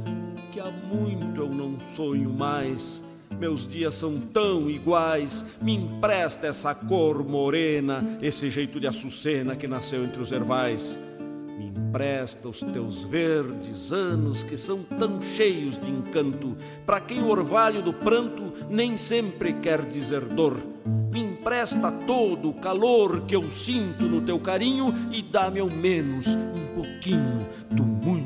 [0.51, 3.03] que há muito eu não sonho mais.
[3.37, 5.45] Meus dias são tão iguais.
[5.61, 10.97] Me empresta essa cor morena, esse jeito de açucena que nasceu entre os ervais.
[11.57, 17.27] Me empresta os teus verdes anos que são tão cheios de encanto, para quem o
[17.27, 20.57] orvalho do pranto nem sempre quer dizer dor.
[21.11, 26.27] Me empresta todo o calor que eu sinto no teu carinho e dá-me ao menos
[26.35, 28.18] um pouquinho do muito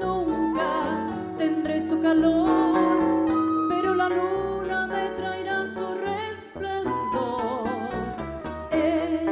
[0.00, 3.24] Nunca tendré su calor,
[3.68, 7.68] pero la luna me traerá su resplandor.
[8.72, 9.30] Él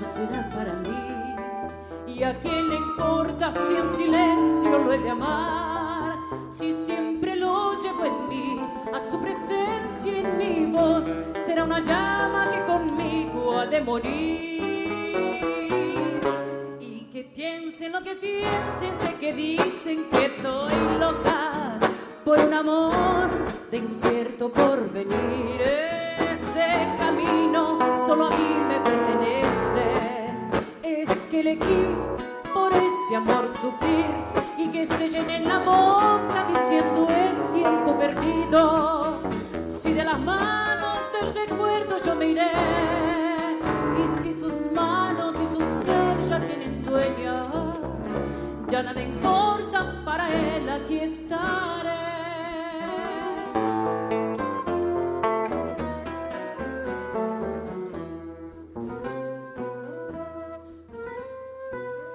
[0.00, 5.10] no será para mí, y a quién le importa si en silencio lo he de
[5.10, 6.16] amar.
[6.50, 8.60] Si siempre lo llevo en mí,
[8.94, 11.06] a su presencia en mi voz
[11.44, 14.57] será una llama que conmigo ha de morir.
[17.38, 21.78] Piensen lo que piensen, sé que dicen que estoy loca
[22.24, 23.28] por un amor
[23.70, 25.62] de incierto porvenir.
[26.32, 26.66] Ese
[26.98, 29.84] camino solo a mí me pertenece.
[30.82, 31.96] Es que elegí
[32.52, 34.06] por ese amor sufrir
[34.56, 39.20] y que se llene la boca diciendo es tiempo perdido.
[39.68, 42.50] Si de las manos del recuerdo yo me iré
[44.02, 45.07] y si sus manos
[48.68, 51.88] ya nada importa para él, aquí estaré.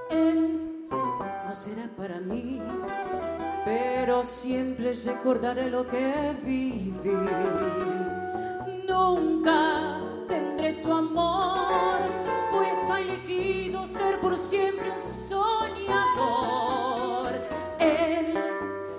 [0.09, 0.63] Él
[1.97, 2.61] para mí,
[3.65, 7.15] pero siempre recordaré lo que viví.
[8.87, 11.99] Nunca tendré su amor,
[12.51, 15.41] pues ha elegido ser por siempre un soñador.
[17.79, 18.33] Él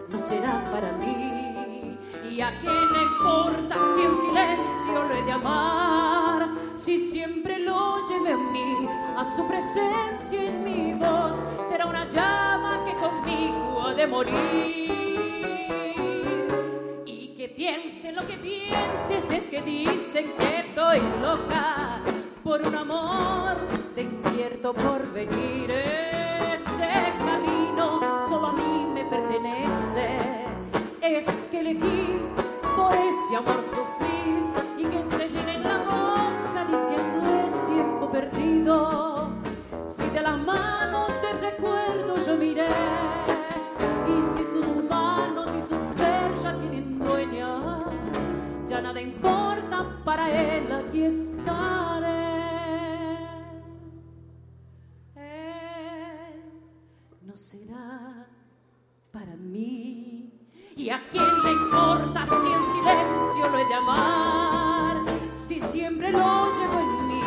[0.09, 1.97] no será para mí,
[2.29, 7.99] y a quién le importa si en silencio lo he de amar, si siempre lo
[8.09, 13.95] lleve a mí, a su presencia en mi voz, será una llama que conmigo ha
[13.95, 14.35] de morir.
[17.07, 22.03] Y que piense lo que piense si es que dicen que estoy loca
[22.45, 23.57] por un amor
[23.97, 25.71] de incierto porvenir.
[25.71, 30.07] Ese camino solo a mí me pertenece.
[31.01, 32.21] Es que elegí
[32.77, 34.45] por ese amor sufrir
[34.77, 39.31] y que se llene la boca diciendo es tiempo perdido.
[39.87, 42.69] Si de las manos del recuerdo yo miré
[44.07, 45.79] y si sus manos y su
[48.95, 52.07] nada importa para él, aquí estaré.
[55.17, 56.43] Él
[57.23, 58.29] no será
[59.11, 60.31] para mí.
[60.77, 64.97] ¿Y a quién le importa si en silencio lo he de amar?
[65.31, 67.21] Si siempre lo llevo en mí,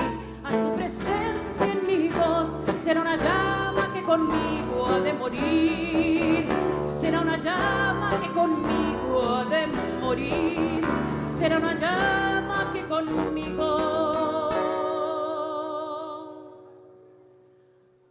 [0.46, 6.48] a su presencia en mi voz, será una llama que conmigo ha de morir.
[6.86, 9.68] Será una llama que conmigo ha de
[10.02, 11.07] morir.
[11.28, 13.78] Será una llama que conmigo.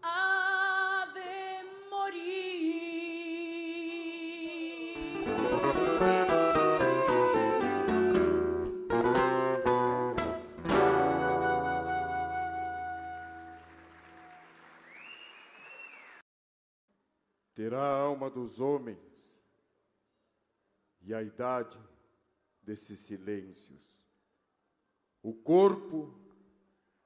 [0.02, 1.64] Ha de
[17.54, 19.42] Terá a alma dos homens
[21.00, 21.78] e a idade
[22.66, 23.80] desses silêncios,
[25.22, 26.12] o corpo,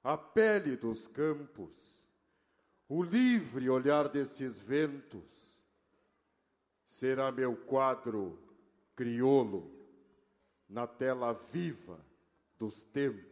[0.03, 2.03] a pele dos campos,
[2.89, 5.62] o livre olhar desses ventos,
[6.87, 8.39] será meu quadro
[8.97, 9.70] crioulo
[10.69, 12.05] na tela viva
[12.59, 13.30] dos tempos.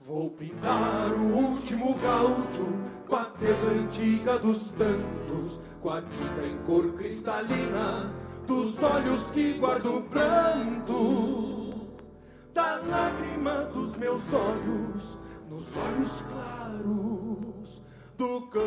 [0.00, 2.66] Vou pintar o último gaúcho
[3.08, 8.12] com a tez antiga dos tantos, com a tinta em cor cristalina
[8.46, 11.74] dos olhos que guardo o pranto,
[12.52, 15.18] da lágrima dos meus olhos,
[15.48, 17.82] nos olhos claros
[18.16, 18.66] do campo.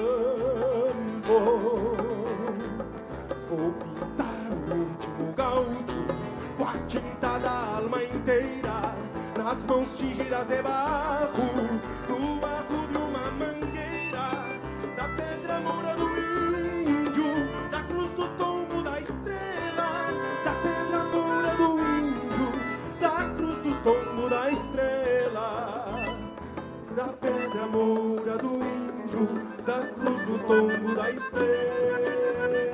[3.48, 6.08] Vou pintar o último gaúcho
[6.58, 8.49] com a tinta da alma inteira
[9.50, 11.50] nas mãos tingidas de barro,
[12.08, 14.30] do barro de uma mangueira,
[14.96, 16.08] da pedra moura do
[16.88, 17.26] índio,
[17.72, 20.12] da cruz do tombo da estrela,
[20.46, 22.52] da pedra moura do índio,
[23.02, 25.88] da cruz do tombo da estrela,
[26.96, 29.28] da pedra moura do índio,
[29.66, 32.69] da cruz do tombo da estrela.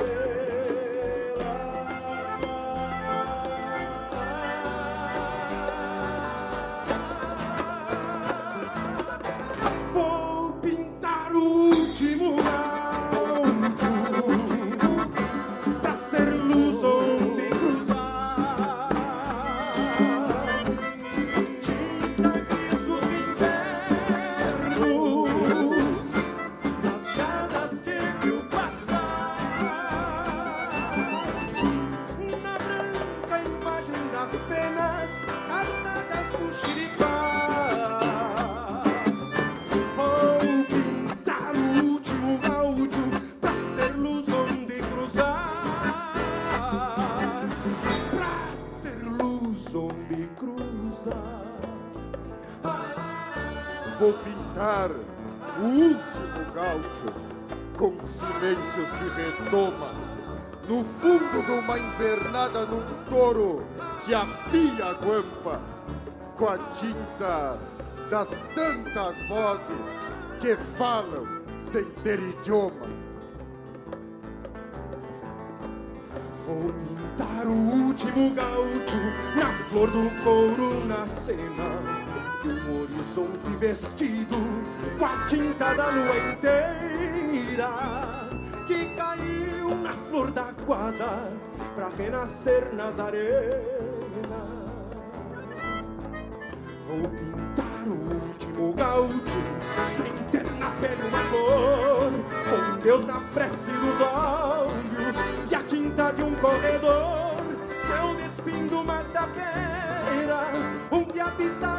[54.56, 54.90] Pintar
[55.60, 57.14] o último gaúcho
[57.78, 59.94] com silêncios que retomam
[60.70, 63.66] no fundo de uma invernada num touro
[64.06, 65.62] que afia a guampa
[66.38, 67.60] com a tinta
[68.10, 71.28] das tantas vozes que falam
[71.60, 72.88] sem ter idioma.
[76.46, 82.05] Vou pintar o último gaúcho na flor do couro na cena
[82.46, 84.38] e um horizonte vestido
[85.00, 87.70] com a tinta da lua inteira
[88.68, 91.32] que caiu na flor da guada
[91.76, 93.56] para renascer nas arenas.
[96.88, 99.42] Vou pintar o último gaúcho
[99.96, 102.12] sem ter na pele uma cor,
[102.50, 107.36] com Deus na prece dos olhos e a tinta de um corredor.
[107.82, 110.48] Seu despindo mata-beira,
[110.92, 111.75] onde habitar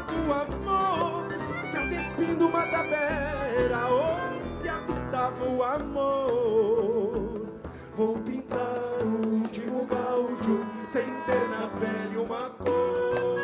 [2.44, 7.46] uma tapera onde habitava o amor.
[7.94, 13.35] Vou pintar o último gaúcho sem ter na pele uma cor.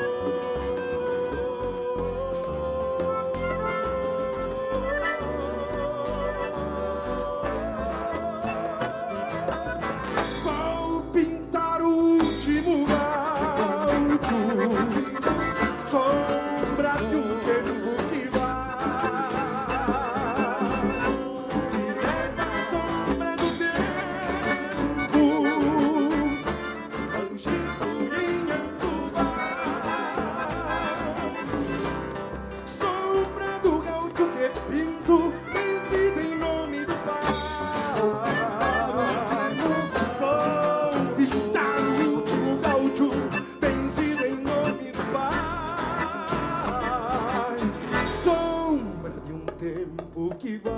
[50.22, 50.72] Tempo que vai.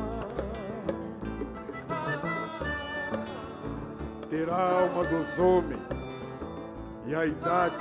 [4.30, 5.80] Ter a alma dos homens
[7.06, 7.76] e a idade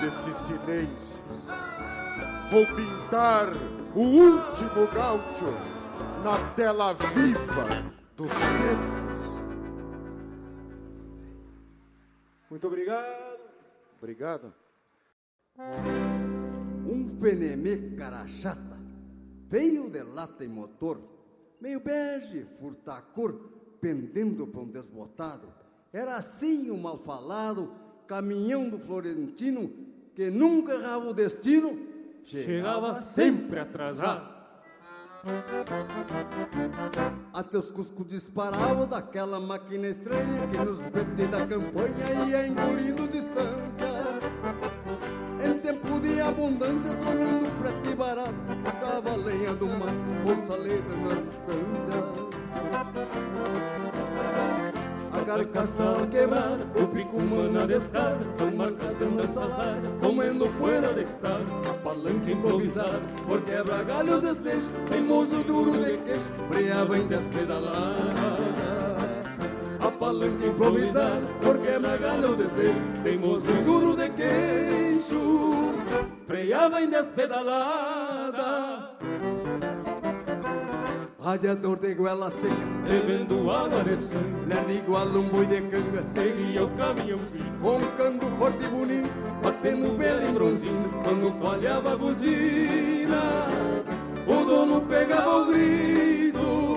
[0.00, 1.20] desses silêncios.
[2.50, 3.52] Vou pintar
[3.94, 5.52] o último gaúcho
[6.22, 7.64] na tela viva
[8.16, 9.06] dos tempos.
[12.50, 13.36] Muito obrigado.
[13.98, 14.52] Obrigado.
[16.86, 18.75] Um fenemê cara chata,
[19.48, 21.00] veio de lata e motor,
[21.60, 23.34] meio bege, furtacor,
[23.80, 25.52] pendendo para um desbotado.
[25.92, 27.72] Era assim o mal falado,
[28.06, 29.70] caminhão do Florentino,
[30.14, 31.78] que nunca errava o destino,
[32.24, 34.36] chegava sempre atrasado.
[37.32, 43.86] Até os cuscos disparavam daquela máquina estranha que nos BT da campanha ia engolindo distância.
[45.44, 48.34] Em tempo de abundância, sonhando frete barato,
[49.04, 49.92] a lenha do mato,
[50.24, 52.26] bolsaleta na distância.
[55.12, 61.02] A carcaça quebrada, o pico humano a descarga, são marcadas nessas áreas, comendo poeira de
[61.02, 61.40] estar.
[61.68, 68.56] A palanca improvisada, por quebra galho desdeixo, teimoso duro de queixo, freava em despedalada.
[69.80, 75.74] A palanca improvisada, por quebra galho desdeixo, teimoso duro de queixo,
[76.26, 78.85] freava em despedalada.
[81.26, 82.54] Radiador de goela seca,
[82.88, 88.64] bebendo água de sangue, lerdo igual um boi de canga, seguia o caminhãozinho, roncando forte
[88.64, 89.10] e bonito,
[89.42, 93.22] batendo belo em bronzino, quando falhava a buzina,
[94.24, 96.75] o dono pegava o grito.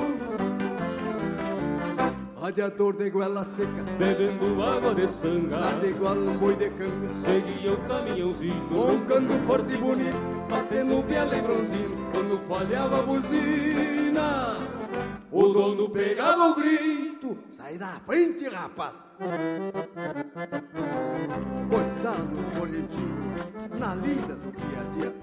[2.49, 7.73] Radiador de goela seca, bebendo água de sangue, lerdo igual um boi de canga, seguia
[7.73, 10.17] o caminhãozinho, roncando forte e bonito,
[10.49, 14.57] batendo belo em bronzino, quando falhava a buzina,
[15.31, 17.37] o dono pegava o grito.
[17.51, 19.07] Sai da frente, rapaz!
[21.69, 23.15] Coitado do Florentino,
[23.77, 25.15] na lida do dia a dia.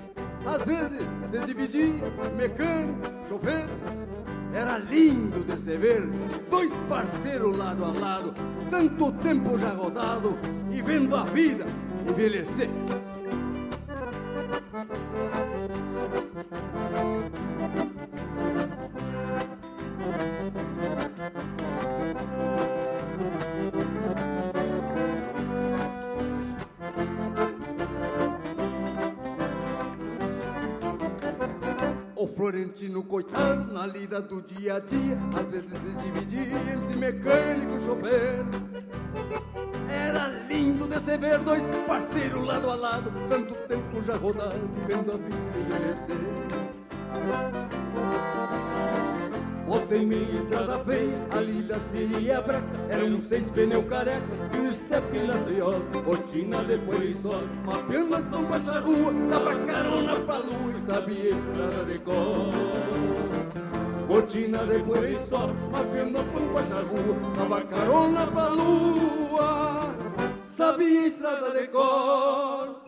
[0.46, 3.66] Às vezes se dividia, mecânico, chofer.
[4.56, 6.08] Era lindo de se ver,
[6.48, 8.32] dois parceiros lado a lado,
[8.70, 10.38] tanto tempo já rodado
[10.70, 11.66] e vendo a vida
[12.08, 12.70] envelhecer.
[32.46, 37.80] Florentino, coitado, na lida do dia a dia, às vezes se dividia entre mecânico e
[37.80, 38.44] chofer.
[39.90, 45.10] Era lindo de se ver dois parceiros lado a lado, tanto tempo já rodado, vendo
[45.10, 46.16] a vida envelhecer.
[49.66, 54.22] Bota em minha estrada feia, a lida seria braca, era um seis pneu careca
[54.54, 57.12] e o estepe na triola, botina de poeira
[57.64, 62.52] mapeando as pampas da rua, dava carona pra lua e sabia estrada de cor.
[64.06, 65.18] Botina de poeira
[65.72, 69.94] mapeando as pampas da rua, dava carona pra lua,
[70.40, 72.82] sabia estrada de cor.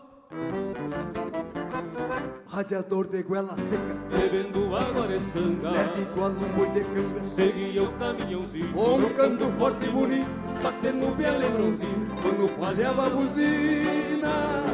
[2.59, 7.85] Radiador de goela seca, bebendo água de sangue, lerdo igual um boi de canga, seguia
[7.85, 10.27] o caminhãozinho, roncando forte e bonito,
[10.61, 14.65] batendo belo em bronzino, quando falhava a buzina,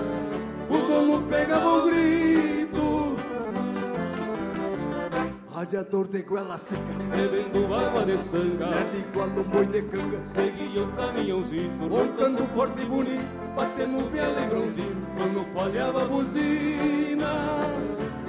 [0.71, 3.04] o dono pegava o grito.
[5.65, 10.83] Radiador de goela seca, bebendo água de sangue, lerdo igual um boi de canga, seguia
[10.83, 13.27] o caminhãozinho, roncando forte e bonito,
[13.57, 17.31] batendo belo em bronzino, quando falhava a buzina,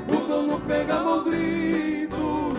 [0.08, 2.56] o dono pegava o grito.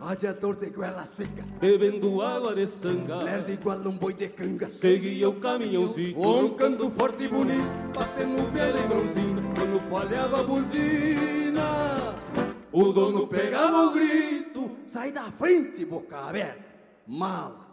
[0.00, 1.46] Adiador de goela seca.
[1.60, 4.68] Bebendo água de sanga Lerdo igual um boi de canga.
[4.68, 7.62] Seguia o caminhãozinho Roncando forte e bonito
[7.94, 12.10] Batendo o pé lembrãozinho Quando falhava a buzina
[12.72, 16.64] O dono pegava o grito Sai da frente, boca aberta
[17.06, 17.70] Mala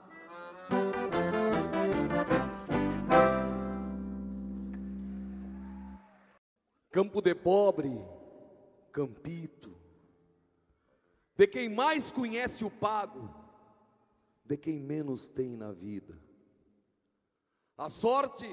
[6.98, 7.92] Campo de pobre,
[8.92, 9.78] campito.
[11.36, 13.32] De quem mais conhece o pago,
[14.44, 16.20] de quem menos tem na vida.
[17.78, 18.50] A sorte,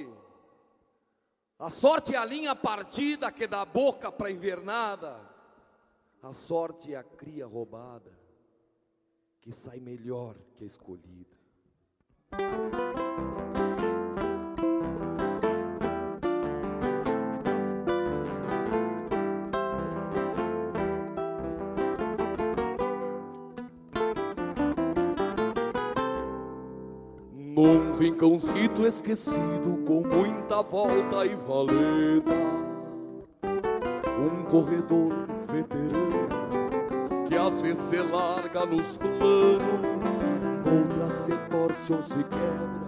[1.59, 5.34] a sorte é a linha partida que dá boca para invernada.
[6.25, 8.11] A sorte é a cria roubada
[9.43, 11.37] que sai melhor que a escolhida.
[27.35, 32.33] Num rincãozito esquecido com muita volta e valeta
[34.19, 35.34] Um corredor
[37.29, 40.25] que às vezes se larga nos planos
[40.65, 42.85] Outra se torce ou se quebra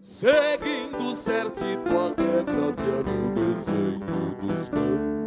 [0.00, 5.21] Seguindo certito a regra que é no desenho dos campos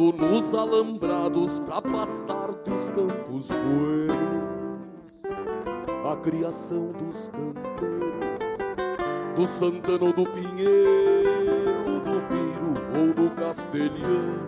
[0.00, 5.22] nos alambrados pra pastar dos campos buenos
[6.10, 8.30] a criação dos campeiros
[9.36, 14.40] do Santana ou do Pinheiro, do Piro ou do Castelhano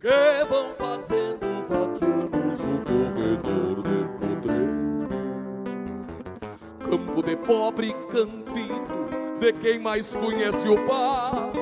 [0.00, 5.08] que vão fazendo vaquianos no corredor de podreiro
[6.90, 11.61] campo de pobre campito de quem mais conhece o pai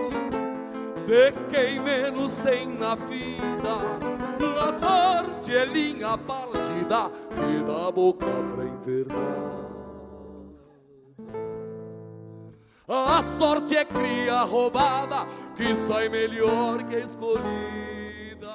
[1.11, 3.99] de quem menos tem na vida.
[4.55, 9.61] Na sorte é linha partida que dá boca pra invernar.
[12.89, 15.27] A sorte é cria roubada
[15.57, 18.55] que sai melhor que escolhida.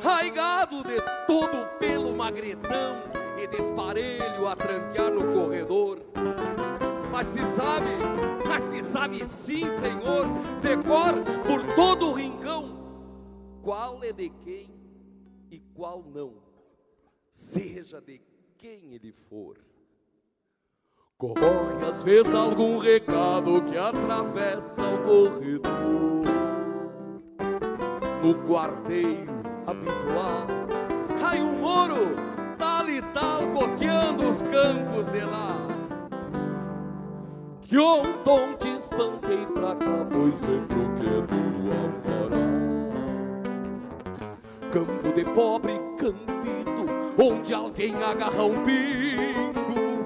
[0.00, 3.02] Raigado de todo pelo magretão
[3.42, 5.98] e desparelho a tranquear no corredor.
[7.14, 7.90] Mas se sabe,
[8.48, 10.26] mas se sabe sim, Senhor,
[10.60, 12.76] decor por todo o rincão,
[13.62, 14.74] qual é de quem
[15.48, 16.34] e qual não,
[17.30, 18.20] seja de
[18.58, 19.58] quem ele for.
[21.16, 26.24] Corre às vezes algum recado que atravessa o corredor,
[28.24, 29.30] no quarteio
[29.64, 30.48] habitual.
[31.22, 32.16] Ai, um moro,
[32.58, 35.73] tal e tal, costeando os campos de lá
[37.64, 42.44] que ontem te espantei pra cá, pois lembro que é do Ampará.
[44.70, 46.84] Campo de pobre campito,
[47.18, 50.04] onde alguém agarra um pingo,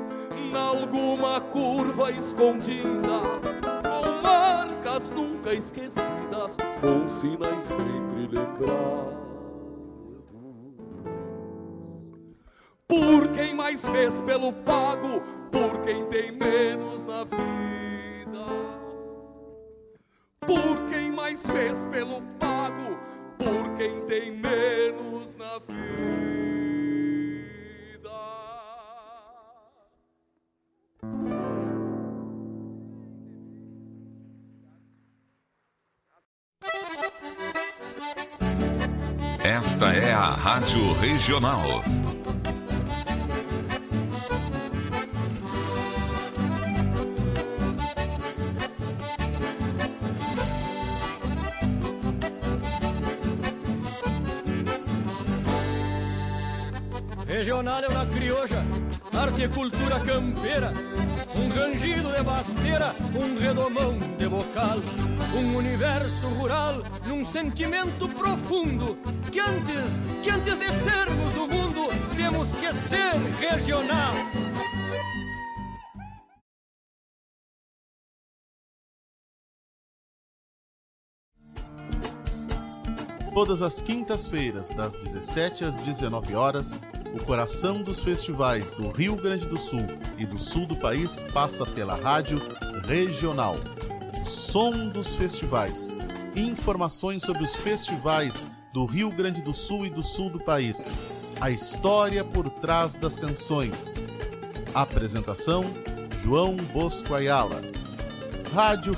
[0.52, 3.20] nalguma curva escondida,
[3.82, 9.18] com marcas nunca esquecidas, com sinais sempre lembrados.
[12.86, 17.38] Por quem mais fez pelo pago, por quem tem menos na vida.
[20.40, 22.98] Por quem mais fez pelo pago,
[23.36, 25.78] por quem tem menos na vida.
[39.44, 41.82] Esta é a Rádio Regional.
[59.18, 60.72] Arte e cultura campeira,
[61.34, 64.78] um rangido de basteira, um redomão de bocal,
[65.34, 66.74] um universo rural
[67.04, 68.96] num sentimento profundo
[69.32, 74.14] que antes, que antes de sermos do mundo, temos que ser regional.
[83.34, 86.80] Todas as quintas-feiras, das 17 às 19 horas,
[87.14, 89.86] o coração dos festivais do Rio Grande do Sul
[90.16, 92.38] e do sul do país passa pela Rádio
[92.86, 93.56] Regional.
[94.24, 95.98] Som dos Festivais.
[96.36, 100.94] Informações sobre os festivais do Rio Grande do Sul e do sul do país.
[101.40, 104.14] A história por trás das canções.
[104.74, 105.64] Apresentação:
[106.22, 107.60] João Bosco Ayala.
[108.54, 108.94] Rádio.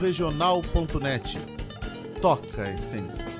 [2.21, 3.40] Toca a essência.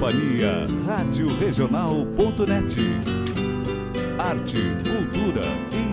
[0.00, 2.80] Companhia, Rádio Regional.net.
[4.18, 5.42] Arte, cultura,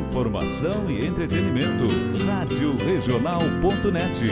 [0.08, 1.90] informação e entretenimento.
[2.26, 4.28] Rádio Regional.net.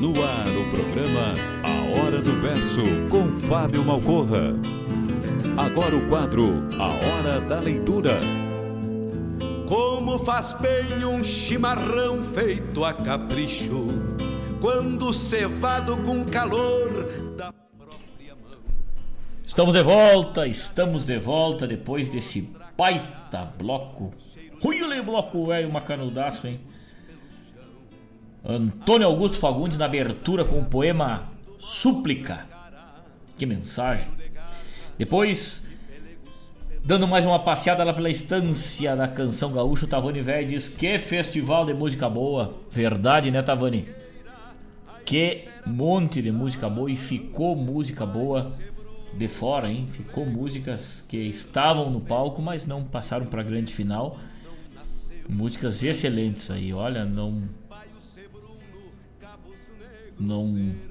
[0.00, 1.34] No ar, o programa
[1.64, 4.54] A Hora do Verso, com Fábio Malcorra.
[5.56, 8.20] Agora o quadro A Hora da Leitura.
[9.66, 13.88] Como faz bem um chimarrão feito a capricho,
[14.60, 17.50] quando cevado com calor da
[19.54, 24.12] Estamos de volta, estamos de volta depois desse baita bloco.
[24.60, 26.58] Ruile bloco velho, macanudaço, hein?
[28.44, 31.28] Antônio Augusto Fagundes na abertura com o poema
[31.60, 32.48] Súplica.
[33.36, 34.08] Que mensagem.
[34.98, 35.62] Depois,
[36.84, 40.98] dando mais uma passeada lá pela estância da canção gaúcha, o Tavani Velho diz: Que
[40.98, 42.54] festival de música boa.
[42.72, 43.88] Verdade, né, Tavani?
[45.04, 48.52] Que monte de música boa e ficou música boa
[49.16, 49.86] de fora, hein?
[49.86, 54.18] Ficou músicas que estavam no palco, mas não passaram para a grande final.
[55.28, 57.48] Músicas excelentes aí, olha, não
[60.18, 60.46] não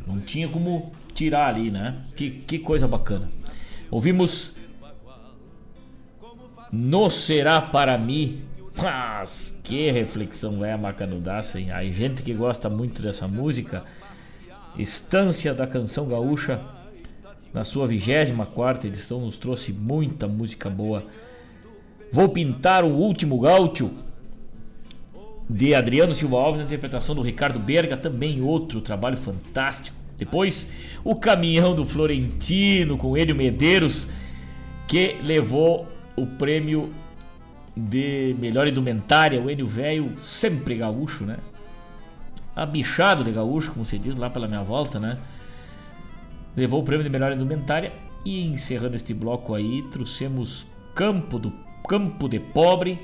[0.05, 2.01] não tinha como tirar ali, né?
[2.15, 3.29] Que, que coisa bacana.
[3.91, 4.55] Ouvimos
[6.71, 8.41] No Será Para Mim.
[8.75, 11.71] Mas que reflexão é a macanudaça, hein?
[11.71, 13.83] A gente que gosta muito dessa música.
[14.75, 16.59] Estância da Canção Gaúcha
[17.53, 21.03] na sua 24 edição, nos trouxe muita música boa.
[22.11, 23.91] Vou pintar o último gaúcho
[25.49, 29.95] de Adriano Silva Alves, na interpretação do Ricardo Berga, também outro trabalho fantástico.
[30.17, 30.67] Depois,
[31.03, 34.07] o caminhão do Florentino com Hélio Medeiros,
[34.87, 36.91] que levou o prêmio
[37.75, 41.37] de melhor indumentária, o Enio Velho, sempre gaúcho, né?
[42.55, 45.17] Abichado de gaúcho, como se diz lá pela minha volta, né?
[46.55, 47.91] Levou o prêmio de melhor indumentária.
[48.25, 50.65] E encerrando este bloco aí, trouxemos
[50.95, 51.51] Campo do
[51.87, 52.99] Campo de Pobre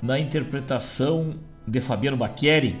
[0.00, 1.34] na interpretação
[1.66, 2.80] de Fabiano Bacchieri.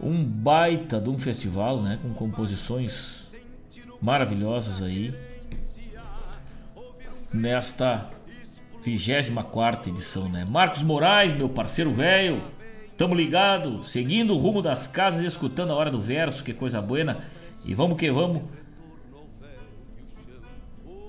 [0.00, 3.34] Um baita de um festival, né, com composições
[4.00, 5.14] maravilhosas aí.
[7.32, 8.10] Nesta
[8.84, 10.44] 24 edição, né?
[10.44, 12.42] Marcos Moraes, meu parceiro velho,
[13.02, 17.18] tamo ligado, seguindo o rumo das casas escutando a hora do verso, que coisa buena.
[17.64, 18.42] E vamos que vamos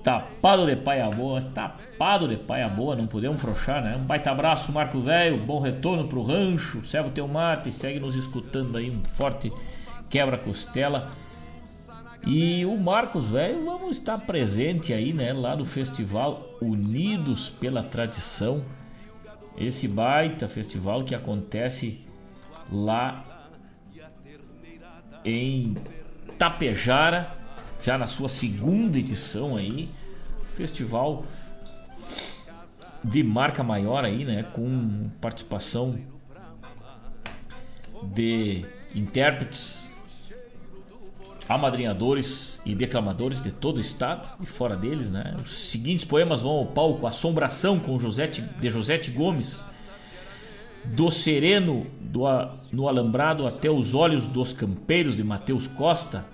[0.02, 3.96] Tapado de paia boa, tapado de paia boa, não podemos frouxar, né?
[3.96, 8.16] Um baita abraço, Marco Velho, bom retorno pro rancho, serve o teu mate, segue nos
[8.16, 9.52] escutando aí, um forte
[10.10, 11.12] quebra-costela.
[12.26, 15.32] E o Marcos Velho, vamos estar presente aí, né?
[15.32, 18.64] Lá no festival Unidos pela Tradição.
[19.56, 22.08] Esse baita festival que acontece
[22.72, 23.48] lá
[25.24, 25.76] em
[26.38, 27.36] Tapejara
[27.80, 29.88] já na sua segunda edição aí.
[30.54, 31.24] Festival
[33.02, 34.42] de marca maior aí, né?
[34.42, 35.98] Com participação
[38.02, 38.64] de
[38.94, 39.83] intérpretes,
[41.48, 45.36] amadrinhadores e declamadores de todo o estado e fora deles, né?
[45.42, 49.64] Os seguintes poemas vão ao palco: Assombração com Josete, de Josete Gomes,
[50.84, 52.24] Do Sereno do,
[52.72, 56.24] no Alambrado até os Olhos dos Campeiros de Mateus Costa,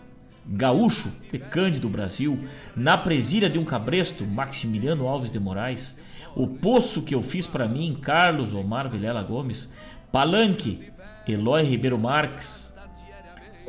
[0.46, 2.38] gaúcho de Cândido Brasil,
[2.76, 5.96] na presília de um cabresto, Maximiliano Alves de Moraes,
[6.34, 9.70] o poço que eu fiz para mim, Carlos Omar Vilela Gomes,
[10.12, 10.90] Palanque,
[11.26, 12.69] Eloy Ribeiro Marques,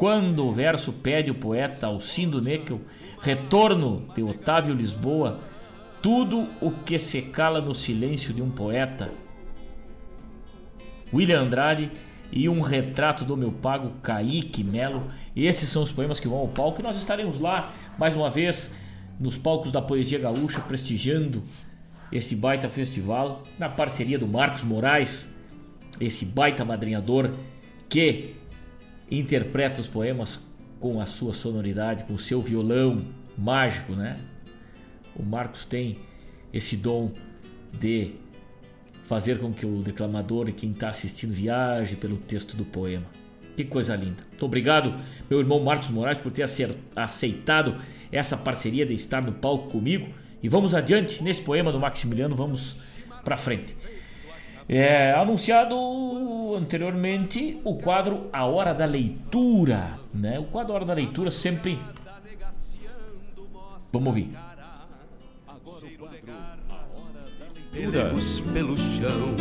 [0.02, 2.82] quando o verso pede o poeta Alcindo Neckel,
[3.22, 5.42] retorno de Otávio Lisboa,
[6.02, 9.12] tudo o que se cala no silêncio de um poeta.
[11.14, 11.92] William Andrade
[12.32, 15.06] e um retrato do meu pago Kaique Melo.
[15.36, 18.74] Esses são os poemas que vão ao palco e nós estaremos lá mais uma vez
[19.20, 21.44] nos palcos da Poesia Gaúcha prestigiando
[22.12, 25.32] esse baita festival na parceria do Marcos Moraes,
[26.00, 27.30] esse baita madrinhador
[27.88, 28.41] que
[29.20, 30.40] interpreta os poemas
[30.80, 33.06] com a sua sonoridade, com o seu violão
[33.38, 34.20] mágico, né?
[35.16, 35.98] O Marcos tem
[36.54, 37.12] esse dom
[37.78, 38.14] de
[39.04, 43.06] fazer com que o declamador e quem está assistindo viaje pelo texto do poema.
[43.56, 44.24] Que coisa linda.
[44.30, 44.96] Muito obrigado,
[45.30, 46.46] meu irmão Marcos Moraes, por ter
[46.96, 47.76] aceitado
[48.12, 50.08] essa parceria de estar no palco comigo.
[50.42, 53.76] E vamos adiante nesse poema do Maximiliano, vamos para frente.
[54.74, 55.76] É, anunciado
[56.56, 60.00] anteriormente o quadro A Hora da Leitura.
[60.14, 60.40] Né?
[60.40, 61.78] O quadro A Hora da Leitura sempre.
[63.92, 64.30] Vamos ouvir.
[68.54, 69.36] pelo chão.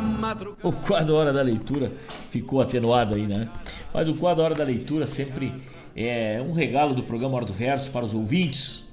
[0.00, 0.56] Madrug...
[0.64, 1.92] O quadro Hora da Leitura
[2.28, 3.48] ficou atenuado aí, né?
[3.94, 5.54] Mas o quadro Hora da Leitura sempre
[5.94, 8.84] é um regalo do programa Hora do Verso para os ouvintes.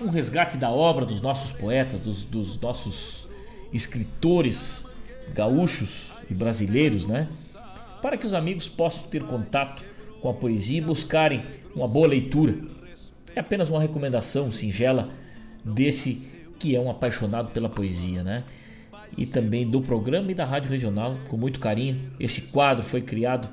[0.00, 3.26] Um resgate da obra dos nossos poetas, dos, dos nossos
[3.72, 4.86] escritores
[5.34, 7.28] gaúchos e brasileiros, né?
[8.00, 9.84] Para que os amigos possam ter contato
[10.20, 11.44] com a poesia e buscarem
[11.74, 12.56] uma boa leitura.
[13.34, 15.10] É apenas uma recomendação singela
[15.64, 18.44] desse que é um apaixonado pela poesia, né?
[19.16, 22.12] E também do programa e da Rádio Regional, com muito carinho.
[22.18, 23.48] Esse quadro foi criado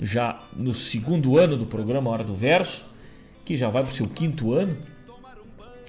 [0.00, 2.86] já no segundo ano do programa Hora do Verso,
[3.44, 4.76] que já vai para o seu quinto ano,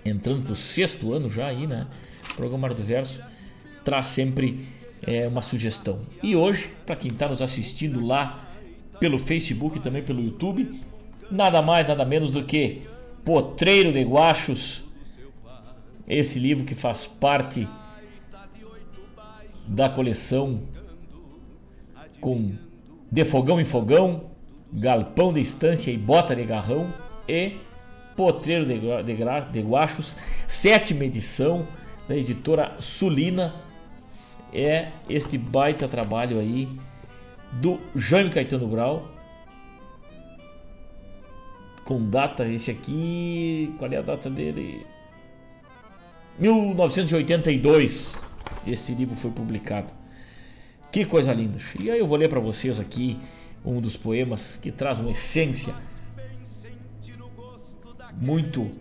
[0.05, 1.87] entrando para o sexto ano já aí, né?
[2.34, 3.22] O programa Hora do Verso
[3.85, 4.68] traz sempre
[5.05, 6.05] é, uma sugestão.
[6.22, 8.49] E hoje, para quem está nos assistindo lá
[8.99, 10.72] pelo Facebook e também pelo YouTube,
[11.30, 12.81] nada mais, nada menos do que
[13.23, 14.84] Potreiro de Guachos
[16.07, 17.68] esse livro que faz parte
[19.68, 20.61] da coleção
[22.19, 22.53] com
[23.11, 24.31] De Fogão em Fogão,
[24.72, 26.93] Galpão de Estância e Bota de Garrão
[27.27, 27.57] e
[28.15, 30.15] Potreiro de, de, de Guachos,
[30.47, 31.65] sétima edição
[32.14, 33.56] da editora Sulina.
[34.53, 36.69] É este baita trabalho aí
[37.53, 39.07] do Jaime Caetano Brau.
[41.84, 43.73] Com data, esse aqui.
[43.80, 44.85] Qual é a data dele?
[46.38, 48.22] 1982
[48.68, 49.91] esse livro foi publicado.
[50.91, 51.57] Que coisa linda.
[51.80, 53.19] E aí eu vou ler para vocês aqui
[53.65, 55.73] um dos poemas que traz uma essência
[58.15, 58.72] muito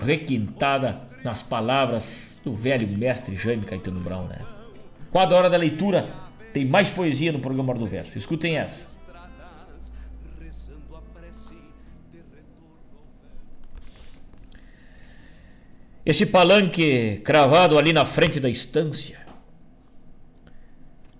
[0.00, 4.44] requintada nas palavras do velho mestre Jaime Caetano Brown, né?
[5.10, 6.08] Quadra hora da leitura
[6.52, 8.18] tem mais poesia no programa do Verso.
[8.18, 8.92] Escutem essa.
[16.04, 19.20] Esse palanque cravado ali na frente da estância.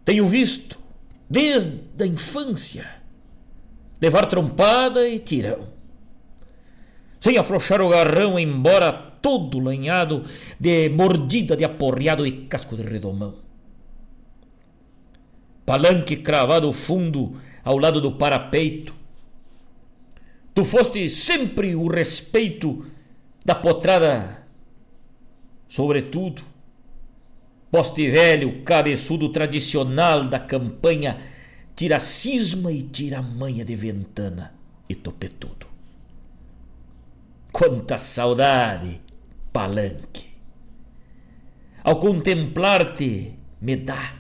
[0.05, 0.77] Tenho visto
[1.31, 2.85] desde a infância,
[4.01, 5.69] levar trompada e tirão.
[7.21, 10.25] Sem afrouxar o garrão, embora todo lanhado
[10.59, 13.37] de mordida de aporreado e casco de redomão.
[15.65, 18.95] Palanque cravado fundo ao lado do parapeito.
[20.55, 22.85] Tu foste sempre o respeito
[23.45, 24.45] da potrada,
[25.69, 26.43] sobretudo.
[27.71, 31.17] Poste velho, cabeçudo tradicional da campanha,
[31.75, 34.53] tira cisma e tira manha de ventana
[34.87, 35.67] e topetudo.
[37.51, 39.01] Quanta saudade,
[39.53, 40.31] palanque!
[41.85, 44.15] Ao contemplar-te, me dá.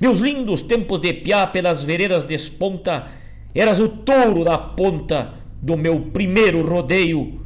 [0.00, 3.06] Meus lindos tempos de piá pelas veredas desponta,
[3.54, 7.44] eras o touro da ponta do meu primeiro rodeio,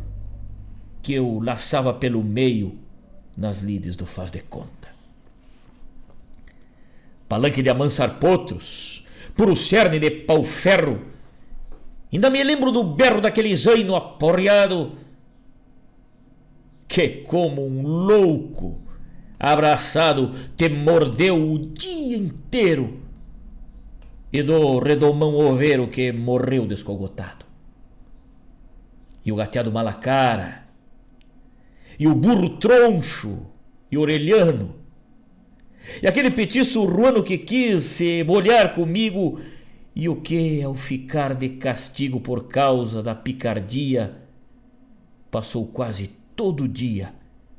[1.02, 2.78] que eu laçava pelo meio
[3.36, 4.78] nas lides do Faz de Conta
[7.28, 9.04] palanque de amansar potros,
[9.36, 11.02] puro cerne de pau-ferro.
[12.12, 14.92] Ainda me lembro do berro daquele zaino aporreado,
[16.88, 18.80] que como um louco,
[19.38, 23.02] abraçado, te mordeu o dia inteiro,
[24.32, 27.46] e do redomão oveiro que morreu descogotado.
[29.24, 30.66] E o gateado malacara,
[31.98, 33.46] e o burro troncho
[33.90, 34.74] e orelhano,
[36.02, 39.40] e aquele petiço ruano que quis se molhar comigo,
[39.94, 44.16] e o que, ao ficar de castigo por causa da picardia,
[45.30, 47.12] passou quase todo dia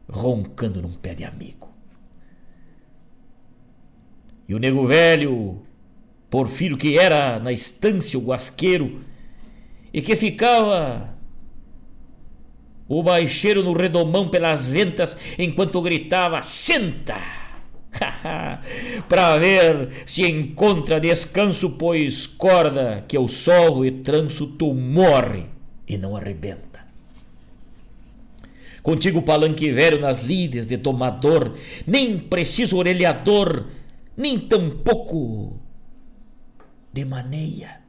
[0.10, 1.68] roncando num pé de amigo.
[4.47, 5.61] E o nego velho,
[6.30, 9.01] Porfírio, que era na estância o guasqueiro,
[9.93, 11.14] e que ficava
[12.88, 17.18] o baixeiro no redomão pelas ventas enquanto gritava: Senta!
[19.10, 25.47] para ver se encontra descanso, pois corda que eu sovo e tranço, tu morre
[25.85, 26.69] e não arrebenta.
[28.81, 33.65] Contigo palanque velho nas lides de domador, nem preciso orelhador,
[34.15, 35.60] nem tampouco
[36.91, 37.81] de maneia.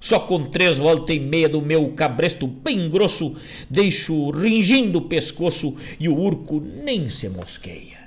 [0.00, 3.36] Só com três voltas e meia do meu cabresto bem grosso,
[3.68, 8.00] deixo ringindo o pescoço e o urco nem se mosqueia.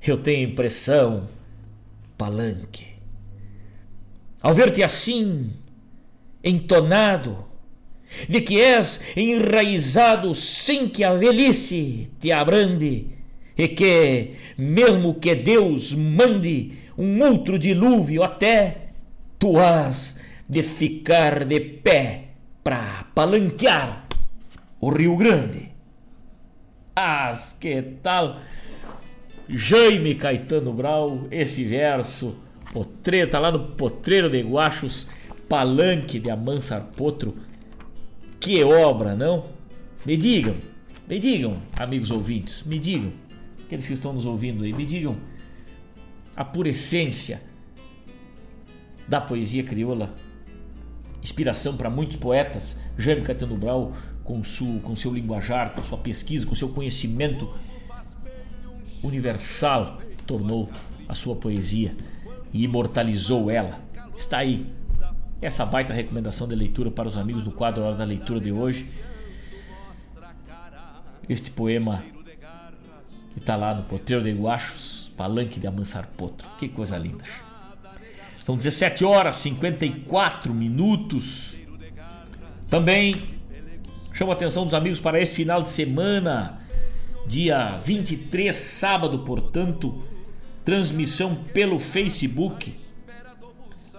[0.00, 1.28] Eu tenho impressão,
[2.16, 2.86] palanque,
[4.40, 5.50] ao ver-te assim,
[6.44, 7.44] entonado,
[8.28, 13.06] de que és enraizado sem que a velhice te abrande,
[13.56, 18.88] e que, mesmo que Deus mande um outro dilúvio até,
[19.38, 20.18] tu has
[20.48, 22.24] de ficar de pé
[22.62, 24.06] para palanquear
[24.80, 25.70] o Rio Grande.
[26.94, 28.38] As que tal?
[29.48, 32.36] Jaime Caetano Brau, esse verso,
[32.72, 35.06] potreiro, tá lá no Potreiro de Guachos,
[35.48, 37.36] Palanque de Amansar Potro.
[38.40, 39.46] Que obra, não?
[40.04, 40.56] Me digam,
[41.08, 43.12] me digam, amigos ouvintes, me digam,
[43.64, 45.16] aqueles que estão nos ouvindo aí, me digam
[46.36, 47.42] a pura essência
[49.08, 50.14] da poesia crioula,
[51.22, 56.46] inspiração para muitos poetas, Jaime Caetano Brau, com, su, com seu linguajar, com sua pesquisa,
[56.46, 57.52] com seu conhecimento
[59.02, 60.68] universal tornou
[61.08, 61.96] a sua poesia
[62.52, 63.80] e imortalizou ela.
[64.16, 64.66] Está aí.
[65.40, 68.90] Essa baita recomendação de leitura para os amigos do quadro Hora da Leitura de hoje.
[71.28, 72.02] Este poema
[73.34, 76.48] que está lá no Potreiro de Guachos, Palanque de Amansar Potro.
[76.58, 77.24] Que coisa linda.
[78.42, 81.56] São 17 horas 54 minutos.
[82.70, 83.34] Também
[84.14, 86.62] chamo a atenção dos amigos para este final de semana
[87.26, 90.02] dia 23, sábado, portanto,
[90.64, 92.85] transmissão pelo Facebook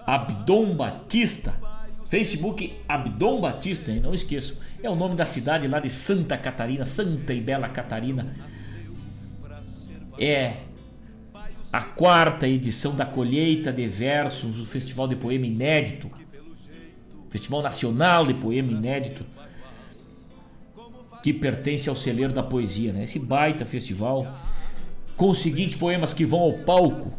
[0.08, 1.54] Abdom Batista.
[2.06, 4.00] Facebook Abdom Batista, hein?
[4.00, 4.56] não esqueçam.
[4.82, 8.34] É o nome da cidade lá de Santa Catarina, Santa e Bela Catarina.
[10.18, 10.54] É
[11.70, 16.10] a quarta edição da colheita de versos, o Festival de Poema Inédito.
[17.28, 19.26] Festival Nacional de Poema Inédito
[21.22, 23.02] que pertence ao celeiro da poesia, né?
[23.02, 24.26] Esse baita festival
[25.16, 27.18] com os seguintes poemas que vão ao palco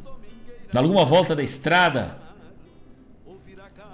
[0.74, 2.29] na Luma Volta da Estrada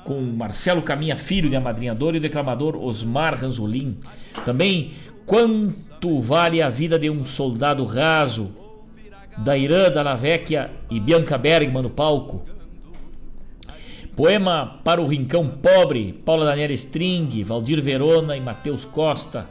[0.05, 3.97] com Marcelo Caminha Filho de amadrinhador e o declamador Osmar Ranzolin.
[4.45, 4.93] Também
[5.25, 8.51] Quanto vale a vida de um soldado raso
[9.39, 12.45] da Irã Dallavecchia e Bianca Bergman no palco.
[14.15, 19.47] Poema para o Rincão Pobre, Paula Daniela String, Valdir Verona e Matheus Costa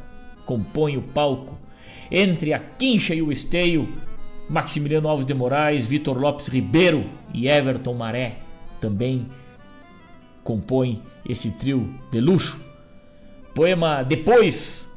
[0.46, 1.58] compõem o palco.
[2.08, 3.88] Entre a quincha e o esteio,
[4.48, 8.36] Maximiliano Alves de Moraes, Vitor Lopes Ribeiro e Everton Maré
[8.80, 9.43] também compõem
[11.28, 12.60] esse trio de luxo.
[13.54, 14.90] Poema Depois,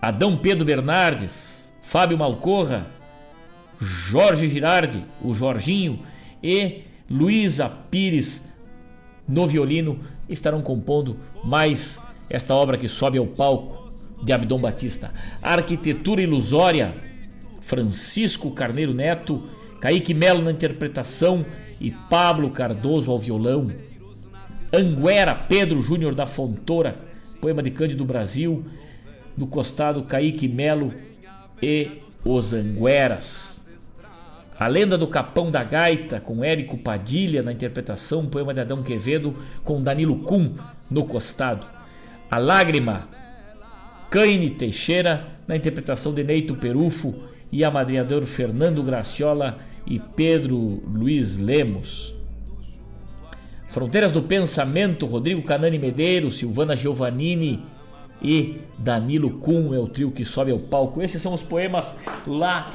[0.00, 2.86] Adão Pedro Bernardes, Fábio Malcorra,
[3.78, 6.00] Jorge Girardi, o Jorginho
[6.42, 8.48] e Luísa Pires
[9.28, 13.90] no violino estarão compondo mais esta obra que sobe ao palco
[14.22, 15.12] de Abdom Batista.
[15.42, 16.94] Arquitetura Ilusória,
[17.60, 19.42] Francisco Carneiro Neto,
[19.80, 21.44] Kaique Melo na interpretação
[21.80, 23.70] e Pablo Cardoso ao violão.
[24.76, 26.96] Anguera Pedro Júnior da Fontoura,
[27.40, 28.64] poema de Cândido Brasil,
[29.36, 30.92] no costado Kaique Melo
[31.62, 33.66] e os Angueras.
[34.58, 39.36] A Lenda do Capão da Gaita, com Érico Padilha na interpretação, poema de Adão Quevedo,
[39.62, 40.54] com Danilo Kuhn
[40.90, 41.66] no costado.
[42.30, 43.08] A Lágrima,
[44.10, 47.14] Caine Teixeira, na interpretação de Neito Perufo
[47.52, 52.15] e a madrinhador Fernando Graciola e Pedro Luiz Lemos.
[53.76, 57.62] Fronteiras do Pensamento, Rodrigo Canani Medeiros, Silvana Giovannini
[58.22, 61.02] e Danilo Kuhn é o trio que sobe ao palco.
[61.02, 61.94] Esses são os poemas
[62.26, 62.72] lá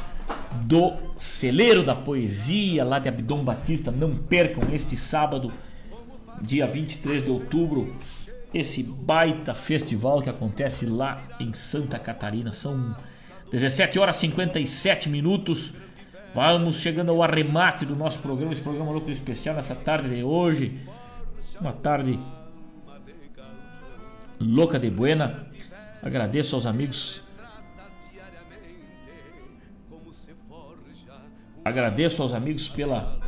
[0.63, 3.89] do Celeiro da Poesia, lá de Abdom Batista.
[3.89, 5.51] Não percam este sábado,
[6.39, 7.95] dia 23 de outubro,
[8.53, 12.53] esse baita festival que acontece lá em Santa Catarina.
[12.53, 12.95] São
[13.49, 15.73] 17 horas e 57 minutos.
[16.33, 20.79] Vamos chegando ao arremate do nosso programa, esse programa louco especial nessa tarde de hoje.
[21.59, 22.17] Uma tarde
[24.39, 25.47] louca de buena.
[26.01, 27.21] Agradeço aos amigos.
[31.65, 33.19] Agradeço aos amigos pela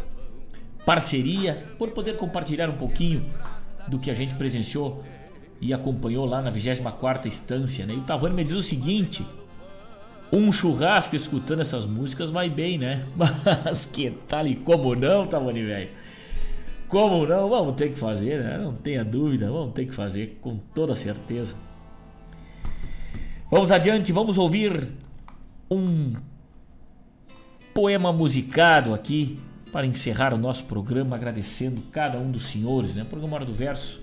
[0.85, 3.23] parceria, por poder compartilhar um pouquinho
[3.87, 5.03] do que a gente presenciou
[5.59, 7.85] e acompanhou lá na 24 instância.
[7.85, 7.95] Né?
[7.95, 9.25] E o Tavani me diz o seguinte:
[10.33, 13.05] um churrasco escutando essas músicas vai bem, né?
[13.63, 15.89] Mas que tal e como não, Tavani, velho?
[16.87, 17.47] Como não?
[17.47, 18.57] Vamos ter que fazer, né?
[18.57, 21.55] Não tenha dúvida, vamos ter que fazer com toda certeza.
[23.51, 24.91] Vamos adiante, vamos ouvir
[25.69, 26.13] um
[27.71, 29.39] poema musicado aqui
[29.71, 33.03] para encerrar o nosso programa, agradecendo cada um dos senhores, né?
[33.03, 34.01] Programa Hora do Verso,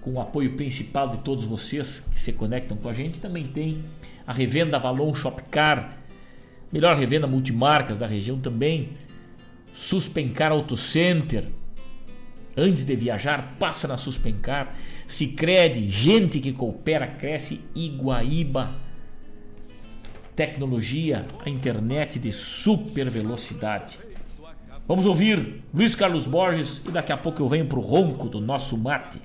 [0.00, 3.82] com o apoio principal de todos vocês que se conectam com a gente, também tem
[4.26, 5.98] a revenda Avalon Shopcar,
[6.72, 8.96] melhor revenda multimarcas da região também,
[9.72, 11.48] Suspencar Auto Center.
[12.56, 14.74] Antes de viajar, passa na Suspencar.
[15.06, 17.60] Sicredi, gente que coopera, cresce.
[17.74, 18.70] Iguaíba,
[20.36, 23.98] tecnologia, a internet de super velocidade.
[24.86, 28.78] Vamos ouvir Luiz Carlos Borges e daqui a pouco eu venho pro ronco do nosso
[28.78, 29.20] mate.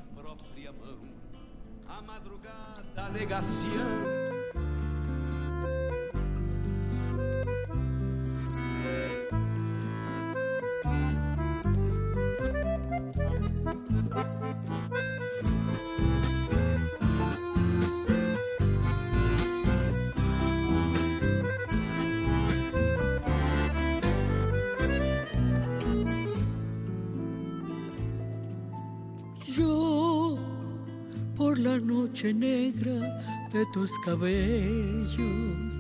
[32.10, 33.22] Noche negra
[33.54, 35.72] de tus cabellos,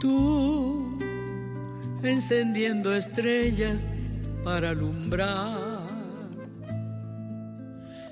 [0.00, 0.96] tú
[2.02, 3.90] encendiendo estrellas
[4.42, 5.84] para alumbrar.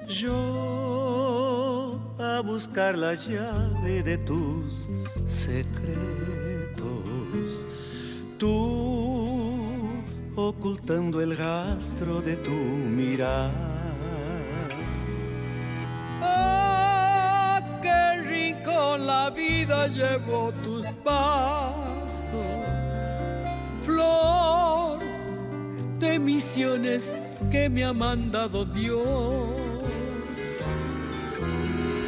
[0.09, 4.91] Yo a buscar la llave de tus
[5.27, 5.73] secretos.
[8.39, 9.63] Tú
[10.37, 13.72] ocultando el rastro de tu mirar.
[19.03, 22.03] La vida llevó tus pasos?
[23.83, 24.99] Flor
[25.99, 27.17] de misiones
[27.51, 29.61] que me ha mandado Dios.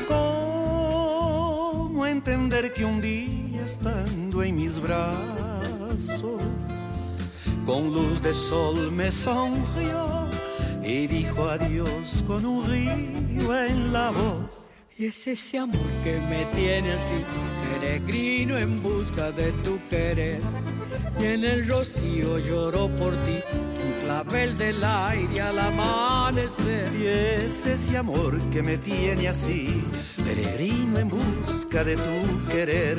[0.09, 6.43] ¿Cómo entender que un día estando en mis brazos,
[7.67, 10.29] con luz de sol me sonrió
[10.83, 14.64] y dijo adiós con un río en la voz?
[14.97, 17.25] Y es ese amor que me tiene así,
[17.81, 20.41] peregrino en busca de tu querer.
[21.19, 26.93] Y en el rocío lloró por ti, un clavel del aire al amanecer.
[26.97, 29.83] Y es ese amor que me tiene así,
[30.25, 32.99] peregrino en busca de tu querer.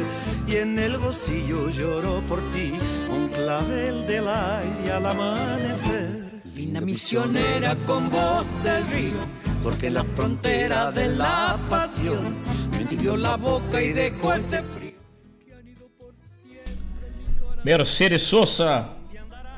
[0.49, 2.73] Y en el rocío lloró por ti,
[3.09, 6.25] un clavel del aire al amanecer.
[6.53, 12.19] Linda misionera con voz del río, porque la frontera de la pasión
[12.69, 14.93] me entibió la boca y dejó este frío.
[17.63, 18.89] Mercedes Sosa,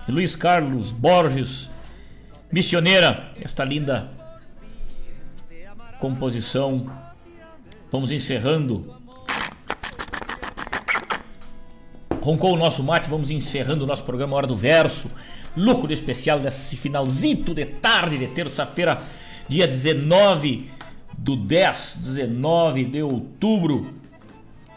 [0.07, 1.69] Luiz Carlos Borges,
[2.49, 4.09] Missioneira, esta linda
[5.99, 6.89] composição.
[7.91, 8.95] Vamos encerrando.
[12.21, 15.11] Roncou o nosso mate, vamos encerrando o nosso programa Hora do Verso.
[15.53, 19.01] Lucro especial desse finalzito de tarde de terça-feira,
[19.47, 20.69] dia 19
[21.17, 23.93] do 10, 19 de outubro.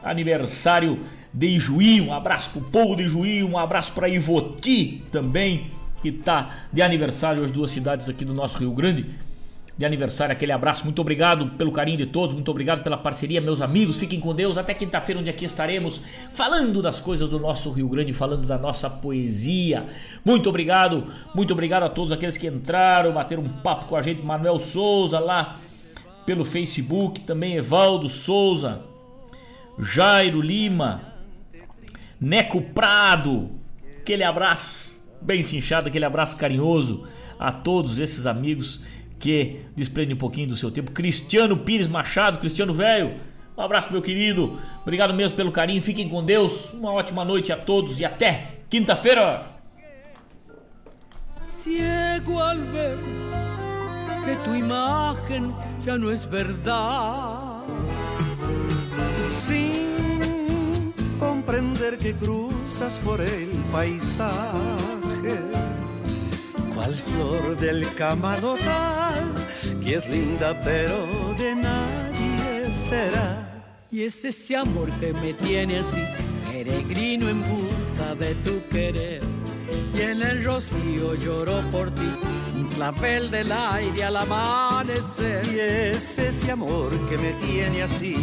[0.03, 1.01] Aniversário
[1.33, 2.01] de Ijuí.
[2.01, 5.71] Um abraço pro povo de Ijuí, um abraço para Ivoti também,
[6.03, 9.07] que tá de aniversário as duas cidades aqui do nosso Rio Grande
[9.81, 10.85] de aniversário, aquele abraço.
[10.85, 13.97] Muito obrigado pelo carinho de todos, muito obrigado pela parceria, meus amigos.
[13.97, 14.59] Fiquem com Deus.
[14.59, 16.03] Até quinta-feira, onde aqui estaremos
[16.33, 19.87] falando das coisas do nosso Rio Grande, falando da nossa poesia.
[20.23, 24.23] Muito obrigado, muito obrigado a todos aqueles que entraram, bateram um papo com a gente.
[24.23, 25.57] Manuel Souza lá
[26.27, 28.83] pelo Facebook, também Evaldo Souza,
[29.79, 31.01] Jairo Lima,
[32.21, 33.49] Neco Prado.
[33.99, 37.05] Aquele abraço bem cinchado, aquele abraço carinhoso
[37.39, 38.83] a todos esses amigos
[39.21, 40.91] que desprende um pouquinho do seu tempo.
[40.91, 43.15] Cristiano Pires Machado, Cristiano Velho,
[43.61, 44.59] um abraço, meu querido.
[44.81, 45.83] Obrigado mesmo pelo carinho.
[45.83, 46.73] Fiquem com Deus.
[46.73, 49.47] Uma ótima noite a todos e até quinta-feira.
[51.45, 52.97] Ciego al ver
[54.25, 57.65] que tu imagen ya no es verdad.
[59.31, 65.39] Sin comprender que cruzas por el paisaje
[66.81, 69.35] cual flor del camalodal,
[69.83, 70.97] que es linda pero
[71.39, 73.47] de nadie será.
[73.91, 76.03] Y es ese amor que me tiene así,
[76.51, 79.21] peregrino en busca de tu querer.
[79.95, 82.13] Y en el rocío lloro por ti,
[82.55, 85.43] un clavel del aire al amanecer.
[85.53, 88.17] Y es ese amor que me tiene así